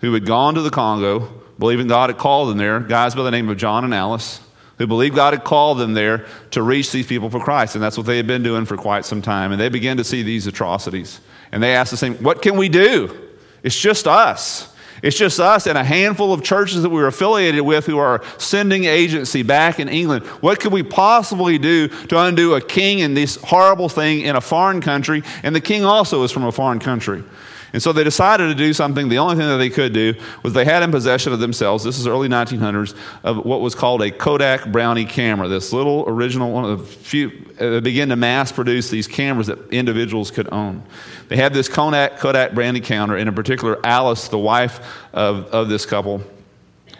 who 0.00 0.12
had 0.12 0.26
gone 0.26 0.54
to 0.54 0.62
the 0.62 0.70
Congo, 0.70 1.28
believing 1.58 1.88
God 1.88 2.10
had 2.10 2.18
called 2.18 2.50
them 2.50 2.58
there, 2.58 2.80
guys 2.80 3.14
by 3.14 3.22
the 3.22 3.30
name 3.30 3.48
of 3.48 3.56
John 3.56 3.84
and 3.84 3.94
Alice, 3.94 4.40
who 4.78 4.86
believed 4.86 5.14
God 5.14 5.34
had 5.34 5.44
called 5.44 5.78
them 5.78 5.92
there 5.92 6.26
to 6.52 6.62
reach 6.62 6.90
these 6.90 7.06
people 7.06 7.28
for 7.28 7.38
Christ. 7.38 7.74
And 7.74 7.84
that's 7.84 7.98
what 7.98 8.06
they 8.06 8.16
had 8.16 8.26
been 8.26 8.42
doing 8.42 8.64
for 8.64 8.76
quite 8.76 9.04
some 9.04 9.20
time. 9.20 9.52
And 9.52 9.60
they 9.60 9.68
began 9.68 9.98
to 9.98 10.04
see 10.04 10.22
these 10.22 10.46
atrocities. 10.46 11.20
And 11.52 11.62
they 11.62 11.74
asked 11.74 11.90
the 11.90 11.96
same, 11.96 12.14
What 12.16 12.40
can 12.40 12.56
we 12.56 12.68
do? 12.68 13.28
It's 13.62 13.78
just 13.78 14.06
us. 14.06 14.74
It's 15.02 15.16
just 15.16 15.40
us 15.40 15.66
and 15.66 15.78
a 15.78 15.84
handful 15.84 16.32
of 16.32 16.42
churches 16.42 16.82
that 16.82 16.90
we 16.90 17.00
were 17.00 17.06
affiliated 17.06 17.62
with 17.62 17.86
who 17.86 17.98
are 17.98 18.22
sending 18.38 18.84
agency 18.84 19.42
back 19.42 19.80
in 19.80 19.88
England. 19.88 20.26
What 20.26 20.60
could 20.60 20.72
we 20.72 20.82
possibly 20.82 21.58
do 21.58 21.88
to 21.88 22.18
undo 22.18 22.54
a 22.54 22.60
king 22.60 23.00
and 23.00 23.16
this 23.16 23.36
horrible 23.36 23.88
thing 23.88 24.20
in 24.20 24.36
a 24.36 24.40
foreign 24.40 24.80
country? 24.80 25.22
And 25.42 25.54
the 25.54 25.60
king 25.60 25.84
also 25.84 26.22
is 26.22 26.32
from 26.32 26.44
a 26.44 26.52
foreign 26.52 26.80
country. 26.80 27.24
And 27.72 27.82
so 27.82 27.92
they 27.92 28.02
decided 28.02 28.48
to 28.48 28.54
do 28.54 28.72
something. 28.72 29.08
The 29.08 29.18
only 29.18 29.36
thing 29.36 29.46
that 29.46 29.58
they 29.58 29.70
could 29.70 29.92
do 29.92 30.14
was 30.42 30.52
they 30.52 30.64
had 30.64 30.82
in 30.82 30.90
possession 30.90 31.32
of 31.32 31.38
themselves, 31.38 31.84
this 31.84 31.98
is 31.98 32.06
early 32.06 32.28
1900s, 32.28 32.96
of 33.22 33.44
what 33.44 33.60
was 33.60 33.74
called 33.74 34.02
a 34.02 34.10
Kodak 34.10 34.70
Brownie 34.72 35.04
camera. 35.04 35.46
This 35.46 35.72
little 35.72 36.04
original 36.08 36.50
one 36.50 36.64
of 36.64 36.78
the 36.78 36.84
few, 36.84 37.46
uh, 37.60 37.80
began 37.80 38.08
to 38.08 38.16
mass 38.16 38.50
produce 38.50 38.90
these 38.90 39.06
cameras 39.06 39.46
that 39.46 39.70
individuals 39.70 40.30
could 40.30 40.52
own. 40.52 40.82
They 41.28 41.36
had 41.36 41.54
this 41.54 41.68
Kodak, 41.68 42.18
Kodak 42.18 42.54
Brownie 42.54 42.80
counter, 42.80 43.16
and 43.16 43.28
in 43.28 43.34
particular, 43.34 43.78
Alice, 43.84 44.28
the 44.28 44.38
wife 44.38 44.80
of, 45.12 45.46
of 45.46 45.68
this 45.68 45.86
couple, 45.86 46.22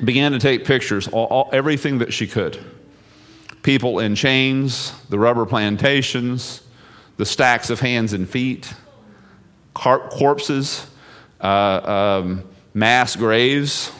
began 0.05 0.33
to 0.33 0.39
take 0.39 0.65
pictures, 0.65 1.09
all, 1.09 1.27
all, 1.27 1.51
everything 1.53 1.99
that 1.99 2.13
she 2.13 2.27
could. 2.27 2.59
People 3.63 3.99
in 3.99 4.15
chains, 4.15 4.95
the 5.09 5.19
rubber 5.19 5.45
plantations, 5.45 6.63
the 7.17 7.27
stacks 7.27 7.69
of 7.69 7.81
hands 7.81 8.13
and 8.13 8.29
feet 8.29 8.73
corpses, 9.75 10.87
uh, 11.41 12.21
um, 12.23 12.45
mass 12.75 13.17
graves. 13.17 13.93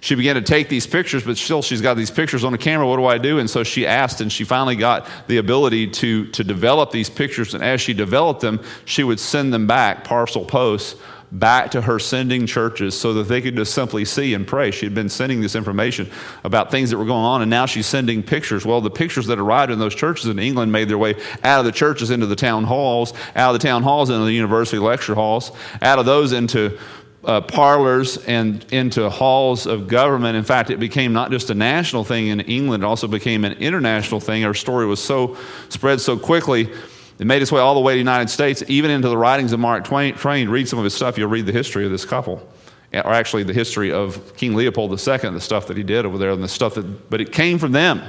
She 0.00 0.14
began 0.14 0.36
to 0.36 0.42
take 0.42 0.68
these 0.68 0.86
pictures, 0.86 1.24
but 1.24 1.36
still 1.36 1.62
she's 1.62 1.80
got 1.80 1.96
these 1.96 2.10
pictures 2.12 2.44
on 2.44 2.52
the 2.52 2.58
camera. 2.58 2.86
What 2.86 2.96
do 2.96 3.06
I 3.06 3.18
do? 3.18 3.38
And 3.40 3.50
so 3.50 3.64
she 3.64 3.86
asked, 3.86 4.20
and 4.20 4.30
she 4.30 4.44
finally 4.44 4.76
got 4.76 5.08
the 5.26 5.38
ability 5.38 5.88
to, 5.88 6.26
to 6.28 6.44
develop 6.44 6.92
these 6.92 7.10
pictures. 7.10 7.54
And 7.54 7.64
as 7.64 7.80
she 7.80 7.92
developed 7.92 8.40
them, 8.40 8.60
she 8.84 9.02
would 9.02 9.18
send 9.18 9.52
them 9.52 9.66
back, 9.66 10.04
parcel 10.04 10.44
posts, 10.44 11.00
back 11.32 11.72
to 11.72 11.80
her 11.80 11.98
sending 11.98 12.46
churches 12.46 12.98
so 12.98 13.14
that 13.14 13.24
they 13.24 13.40
could 13.40 13.56
just 13.56 13.74
simply 13.74 14.04
see 14.04 14.34
and 14.34 14.46
pray. 14.46 14.70
She 14.70 14.86
had 14.86 14.94
been 14.94 15.08
sending 15.08 15.40
this 15.40 15.54
information 15.54 16.10
about 16.44 16.70
things 16.70 16.90
that 16.90 16.98
were 16.98 17.04
going 17.04 17.24
on, 17.24 17.42
and 17.42 17.50
now 17.50 17.66
she's 17.66 17.86
sending 17.86 18.22
pictures. 18.22 18.64
Well, 18.64 18.80
the 18.80 18.90
pictures 18.90 19.26
that 19.26 19.38
arrived 19.38 19.72
in 19.72 19.78
those 19.78 19.94
churches 19.94 20.26
in 20.26 20.38
England 20.38 20.72
made 20.72 20.88
their 20.88 20.98
way 20.98 21.14
out 21.42 21.60
of 21.60 21.64
the 21.64 21.72
churches 21.72 22.10
into 22.10 22.26
the 22.26 22.36
town 22.36 22.64
halls, 22.64 23.12
out 23.34 23.54
of 23.54 23.60
the 23.60 23.66
town 23.66 23.82
halls 23.82 24.10
into 24.10 24.24
the 24.24 24.32
university 24.32 24.78
lecture 24.78 25.14
halls, 25.14 25.50
out 25.82 25.98
of 25.98 26.06
those 26.06 26.32
into 26.32 26.78
uh, 27.24 27.40
parlors 27.40 28.18
and 28.26 28.64
into 28.72 29.10
halls 29.10 29.66
of 29.66 29.88
government. 29.88 30.36
In 30.36 30.44
fact, 30.44 30.70
it 30.70 30.78
became 30.78 31.12
not 31.12 31.30
just 31.32 31.50
a 31.50 31.54
national 31.54 32.04
thing 32.04 32.28
in 32.28 32.40
England, 32.40 32.84
it 32.84 32.86
also 32.86 33.08
became 33.08 33.44
an 33.44 33.54
international 33.54 34.20
thing. 34.20 34.44
Our 34.44 34.54
story 34.54 34.86
was 34.86 35.02
so 35.02 35.36
spread 35.68 36.00
so 36.00 36.16
quickly. 36.16 36.72
It 37.18 37.26
made 37.26 37.40
its 37.40 37.50
way 37.50 37.60
all 37.60 37.74
the 37.74 37.80
way 37.80 37.94
to 37.94 37.96
the 37.96 38.00
United 38.00 38.28
States, 38.28 38.62
even 38.68 38.90
into 38.90 39.08
the 39.08 39.16
writings 39.16 39.52
of 39.52 39.60
Mark 39.60 39.84
Twain. 39.84 40.48
Read 40.48 40.68
some 40.68 40.78
of 40.78 40.84
his 40.84 40.94
stuff, 40.94 41.16
you'll 41.16 41.30
read 41.30 41.46
the 41.46 41.52
history 41.52 41.84
of 41.84 41.90
this 41.90 42.04
couple, 42.04 42.46
or 42.92 43.12
actually 43.12 43.42
the 43.42 43.54
history 43.54 43.90
of 43.90 44.36
King 44.36 44.54
Leopold 44.54 44.90
II, 44.90 45.30
the 45.30 45.40
stuff 45.40 45.66
that 45.68 45.76
he 45.76 45.82
did 45.82 46.04
over 46.04 46.18
there, 46.18 46.30
and 46.30 46.42
the 46.42 46.48
stuff 46.48 46.74
that, 46.74 47.08
but 47.10 47.20
it 47.20 47.32
came 47.32 47.58
from 47.58 47.72
them. 47.72 48.02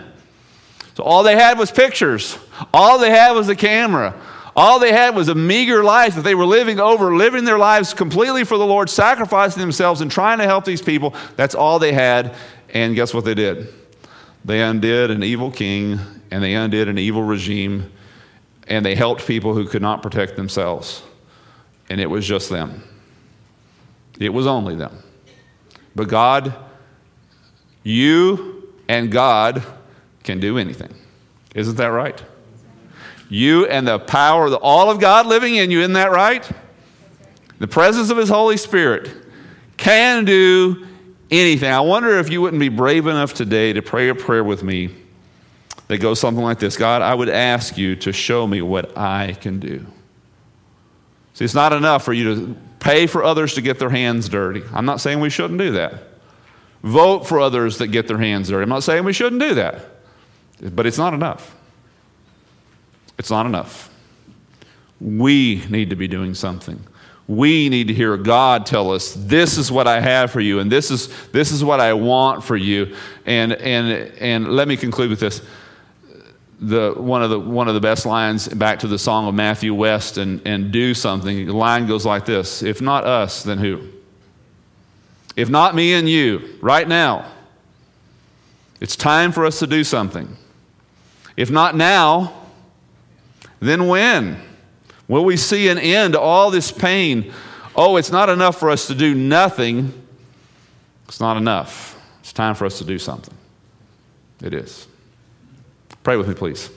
So 0.95 1.03
all 1.03 1.23
they 1.23 1.35
had 1.35 1.57
was 1.57 1.71
pictures, 1.71 2.37
all 2.73 2.99
they 2.99 3.11
had 3.11 3.31
was 3.31 3.47
a 3.49 3.55
camera. 3.55 4.19
All 4.55 4.79
they 4.79 4.91
had 4.91 5.15
was 5.15 5.27
a 5.27 5.35
meager 5.35 5.83
life 5.83 6.15
that 6.15 6.23
they 6.23 6.33
were 6.33 6.47
living 6.47 6.79
over, 6.79 7.15
living 7.15 7.45
their 7.45 7.59
lives 7.59 7.93
completely 7.93 8.43
for 8.43 8.57
the 8.57 8.65
Lord, 8.65 8.89
sacrificing 8.89 9.61
themselves 9.61 10.01
and 10.01 10.09
trying 10.09 10.39
to 10.39 10.45
help 10.45 10.65
these 10.65 10.81
people. 10.81 11.13
That's 11.35 11.53
all 11.53 11.77
they 11.77 11.93
had. 11.93 12.33
And 12.73 12.95
guess 12.95 13.13
what 13.13 13.23
they 13.23 13.35
did? 13.35 13.67
They 14.43 14.63
undid 14.63 15.11
an 15.11 15.21
evil 15.21 15.51
king 15.51 15.99
and 16.31 16.43
they 16.43 16.55
undid 16.55 16.87
an 16.87 16.97
evil 16.97 17.21
regime 17.21 17.91
and 18.67 18.85
they 18.85 18.95
helped 18.95 19.25
people 19.25 19.53
who 19.53 19.67
could 19.67 19.81
not 19.81 20.03
protect 20.03 20.35
themselves. 20.35 21.01
And 21.89 22.01
it 22.01 22.07
was 22.07 22.25
just 22.25 22.49
them. 22.49 22.83
It 24.19 24.29
was 24.29 24.45
only 24.45 24.75
them. 24.75 25.03
But 25.95 26.09
God, 26.09 26.53
you 27.83 28.73
and 28.89 29.11
God 29.11 29.63
can 30.23 30.39
do 30.39 30.57
anything. 30.57 30.93
Isn't 31.55 31.77
that 31.77 31.87
right? 31.87 32.21
You 33.29 33.65
and 33.67 33.87
the 33.87 33.99
power 33.99 34.45
of 34.45 34.51
the, 34.51 34.57
all 34.57 34.89
of 34.89 34.99
God 34.99 35.25
living 35.25 35.55
in 35.55 35.71
you, 35.71 35.79
isn't 35.79 35.93
that 35.93 36.11
right? 36.11 36.49
The 37.59 37.67
presence 37.67 38.09
of 38.09 38.17
His 38.17 38.29
Holy 38.29 38.57
Spirit 38.57 39.09
can 39.77 40.25
do 40.25 40.87
anything. 41.31 41.71
I 41.71 41.81
wonder 41.81 42.19
if 42.19 42.29
you 42.29 42.41
wouldn't 42.41 42.59
be 42.59 42.69
brave 42.69 43.07
enough 43.07 43.33
today 43.33 43.73
to 43.73 43.81
pray 43.81 44.09
a 44.09 44.15
prayer 44.15 44.43
with 44.43 44.63
me 44.63 44.93
that 45.87 45.99
goes 45.99 46.19
something 46.19 46.43
like 46.43 46.59
this 46.59 46.77
God, 46.77 47.01
I 47.01 47.13
would 47.13 47.29
ask 47.29 47.77
you 47.77 47.95
to 47.97 48.11
show 48.11 48.45
me 48.45 48.61
what 48.61 48.97
I 48.97 49.33
can 49.33 49.59
do. 49.59 49.85
See, 51.33 51.45
it's 51.45 51.53
not 51.53 51.73
enough 51.73 52.03
for 52.03 52.13
you 52.13 52.35
to 52.35 52.55
pay 52.79 53.07
for 53.07 53.23
others 53.23 53.53
to 53.55 53.61
get 53.61 53.79
their 53.79 53.89
hands 53.89 54.27
dirty. 54.27 54.63
I'm 54.73 54.85
not 54.85 55.01
saying 55.01 55.19
we 55.19 55.29
shouldn't 55.29 55.59
do 55.59 55.71
that. 55.73 55.93
Vote 56.83 57.27
for 57.27 57.39
others 57.39 57.77
that 57.77 57.87
get 57.87 58.07
their 58.07 58.17
hands 58.17 58.49
dirty. 58.49 58.63
I'm 58.63 58.69
not 58.69 58.83
saying 58.83 59.03
we 59.03 59.13
shouldn't 59.13 59.41
do 59.41 59.53
that. 59.55 59.85
But 60.61 60.85
it's 60.85 60.97
not 60.97 61.13
enough. 61.13 61.55
It's 63.17 63.29
not 63.29 63.45
enough. 63.45 63.89
We 64.99 65.63
need 65.69 65.89
to 65.91 65.95
be 65.95 66.07
doing 66.07 66.33
something. 66.33 66.79
We 67.27 67.67
need 67.69 67.89
to 67.89 67.93
hear 67.93 68.15
God 68.17 68.65
tell 68.65 68.91
us, 68.91 69.13
this 69.13 69.57
is 69.57 69.71
what 69.71 69.85
I 69.85 69.99
have 69.99 70.31
for 70.31 70.39
you, 70.39 70.59
and 70.59 70.71
this 70.71 70.89
is, 70.89 71.09
this 71.31 71.51
is 71.51 71.63
what 71.63 71.79
I 71.79 71.93
want 71.93 72.43
for 72.43 72.55
you. 72.55 72.95
And, 73.25 73.51
and, 73.53 74.11
and 74.19 74.47
let 74.47 74.67
me 74.67 74.77
conclude 74.77 75.09
with 75.09 75.19
this. 75.19 75.41
The, 76.59 76.93
one, 76.97 77.21
of 77.21 77.29
the, 77.29 77.39
one 77.39 77.67
of 77.67 77.75
the 77.75 77.79
best 77.79 78.05
lines 78.05 78.47
back 78.47 78.79
to 78.79 78.87
the 78.87 78.97
song 78.97 79.27
of 79.27 79.35
Matthew 79.35 79.75
West 79.75 80.17
and, 80.17 80.41
and 80.45 80.71
do 80.71 80.95
something. 80.95 81.45
The 81.45 81.53
line 81.53 81.85
goes 81.85 82.05
like 82.05 82.25
this 82.25 82.63
If 82.63 82.81
not 82.81 83.03
us, 83.03 83.43
then 83.43 83.59
who? 83.59 83.87
If 85.35 85.49
not 85.49 85.75
me 85.75 85.93
and 85.93 86.09
you, 86.09 86.57
right 86.61 86.87
now, 86.87 87.31
it's 88.81 88.95
time 88.95 89.31
for 89.31 89.45
us 89.45 89.59
to 89.59 89.67
do 89.67 89.83
something. 89.83 90.35
If 91.35 91.51
not 91.51 91.75
now, 91.75 92.33
then 93.59 93.87
when? 93.87 94.41
Will 95.07 95.23
we 95.23 95.37
see 95.37 95.69
an 95.69 95.77
end 95.77 96.13
to 96.13 96.19
all 96.19 96.51
this 96.51 96.71
pain? 96.71 97.31
Oh, 97.75 97.97
it's 97.97 98.11
not 98.11 98.29
enough 98.29 98.59
for 98.59 98.71
us 98.71 98.87
to 98.87 98.95
do 98.95 99.13
nothing. 99.13 99.93
It's 101.07 101.19
not 101.19 101.37
enough. 101.37 102.01
It's 102.19 102.33
time 102.33 102.55
for 102.55 102.65
us 102.65 102.79
to 102.79 102.83
do 102.83 102.97
something. 102.97 103.35
It 104.41 104.53
is. 104.53 104.87
Pray 106.07 106.15
with 106.15 106.29
me, 106.29 106.35
please. 106.35 106.69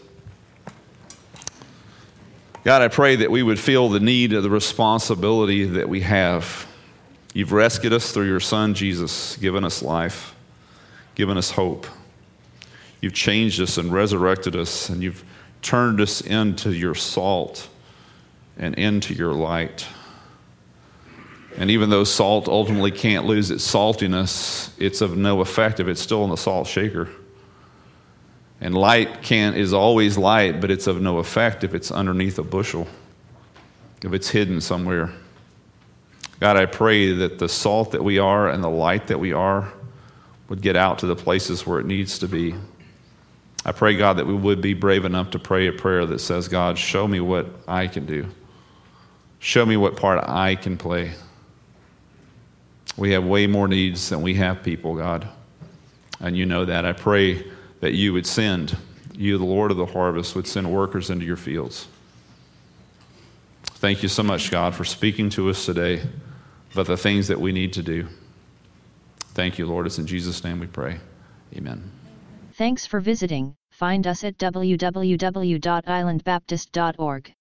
God, 2.65 2.83
I 2.83 2.89
pray 2.89 3.15
that 3.15 3.31
we 3.31 3.45
would 3.45 3.61
feel 3.61 3.89
the 3.89 4.01
need 4.01 4.33
of 4.33 4.43
the 4.43 4.51
responsibility 4.51 5.63
that 5.67 5.89
we 5.89 6.01
have. 6.01 6.67
You've 7.33 7.53
rescued 7.53 7.93
us 7.93 8.11
through 8.11 8.27
your 8.27 8.41
Son, 8.41 8.75
Jesus, 8.75 9.37
given 9.37 9.65
us 9.65 9.83
life, 9.83 10.35
given 11.15 11.37
us 11.37 11.53
hope. 11.53 11.87
You've 13.01 13.13
changed 13.13 13.61
us 13.61 13.79
and 13.79 13.93
resurrected 13.93 14.57
us, 14.57 14.89
and 14.89 15.01
you've 15.01 15.23
turned 15.63 16.01
us 16.01 16.21
into 16.23 16.73
your 16.73 16.97
salt 16.97 17.69
and 18.59 18.75
into 18.75 19.15
your 19.15 19.33
light. 19.33 19.87
And 21.57 21.71
even 21.71 21.89
though 21.89 22.03
salt 22.03 22.49
ultimately 22.49 22.91
can't 22.91 23.27
lose 23.27 23.53
its 23.53 23.65
saltiness, 23.65 24.73
it's 24.77 25.01
of 25.01 25.17
no 25.17 25.41
effect 25.41 25.79
if 25.79 25.87
it's 25.87 26.01
still 26.01 26.25
in 26.25 26.31
the 26.31 26.37
salt 26.37 26.67
shaker. 26.67 27.09
And 28.61 28.75
light 28.75 29.23
can 29.23 29.55
is 29.55 29.73
always 29.73 30.19
light, 30.19 30.61
but 30.61 30.71
it's 30.71 30.87
of 30.87 31.01
no 31.01 31.19
effect 31.19 31.65
if 31.65 31.75
it's 31.75 31.91
underneath 31.91 32.39
a 32.39 32.43
bushel, 32.43 32.87
if 34.03 34.13
it's 34.13 34.29
hidden 34.29 34.61
somewhere. 34.61 35.11
God, 36.41 36.57
I 36.57 36.67
pray 36.67 37.13
that 37.13 37.39
the 37.39 37.49
salt 37.49 37.93
that 37.93 38.05
we 38.05 38.19
are 38.19 38.49
and 38.49 38.63
the 38.63 38.71
light 38.71 39.07
that 39.09 39.19
we 39.19 39.33
are 39.33 39.73
would 40.49 40.61
get 40.63 40.77
out 40.77 40.99
to 40.99 41.07
the 41.07 41.17
places 41.17 41.67
where 41.67 41.81
it 41.81 41.87
needs 41.87 42.19
to 42.19 42.29
be. 42.29 42.55
I 43.65 43.73
pray, 43.73 43.97
God, 43.97 44.15
that 44.15 44.27
we 44.27 44.35
would 44.35 44.61
be 44.61 44.75
brave 44.75 45.05
enough 45.05 45.31
to 45.31 45.39
pray 45.39 45.67
a 45.67 45.73
prayer 45.73 46.07
that 46.07 46.19
says, 46.21 46.49
God, 46.49 46.79
show 46.79 47.07
me 47.07 47.21
what 47.21 47.47
I 47.69 47.87
can 47.87 48.07
do. 48.07 48.27
Show 49.39 49.65
me 49.65 49.77
what 49.77 49.97
part 49.97 50.23
I 50.27 50.55
can 50.55 50.77
play. 50.77 51.13
We 52.97 53.13
have 53.13 53.25
way 53.25 53.47
more 53.47 53.69
needs 53.69 54.09
than 54.09 54.23
we 54.23 54.35
have 54.35 54.63
people, 54.63 54.97
God. 54.97 55.29
And 56.21 56.37
you 56.37 56.47
know 56.47 56.65
that. 56.65 56.85
I 56.85 56.93
pray 56.93 57.51
that 57.81 57.95
you 57.95 58.13
would 58.13 58.27
send, 58.27 58.77
you, 59.15 59.39
the 59.39 59.45
Lord 59.45 59.71
of 59.71 59.77
the 59.77 59.87
harvest, 59.87 60.37
would 60.37 60.47
send 60.47 60.71
workers 60.71 61.11
into 61.11 61.25
your 61.25 61.37
fields. 61.37 61.89
Thank 63.65 64.03
you 64.03 64.09
so 64.09 64.23
much, 64.23 64.51
God, 64.51 64.75
for 64.75 64.85
speaking 64.85 65.31
to 65.31 65.49
us 65.49 65.65
today 65.65 66.03
about 66.73 66.87
the 66.87 66.97
things 66.97 67.29
that 67.29 67.41
we 67.41 67.53
need 67.53 67.73
to 67.75 67.83
do. 67.83 68.07
Thank 69.33 69.59
you, 69.59 69.67
Lord. 69.67 69.87
It's 69.87 69.99
in 69.99 70.07
Jesus' 70.07 70.45
name 70.45 70.61
we 70.61 70.67
pray. 70.67 70.99
Amen. 71.57 71.91
Thanks 72.53 72.87
for 72.87 73.01
visiting. 73.01 73.57
Find 73.71 74.07
us 74.07 74.23
at 74.25 74.37
www.islandbaptist.org. 74.37 77.29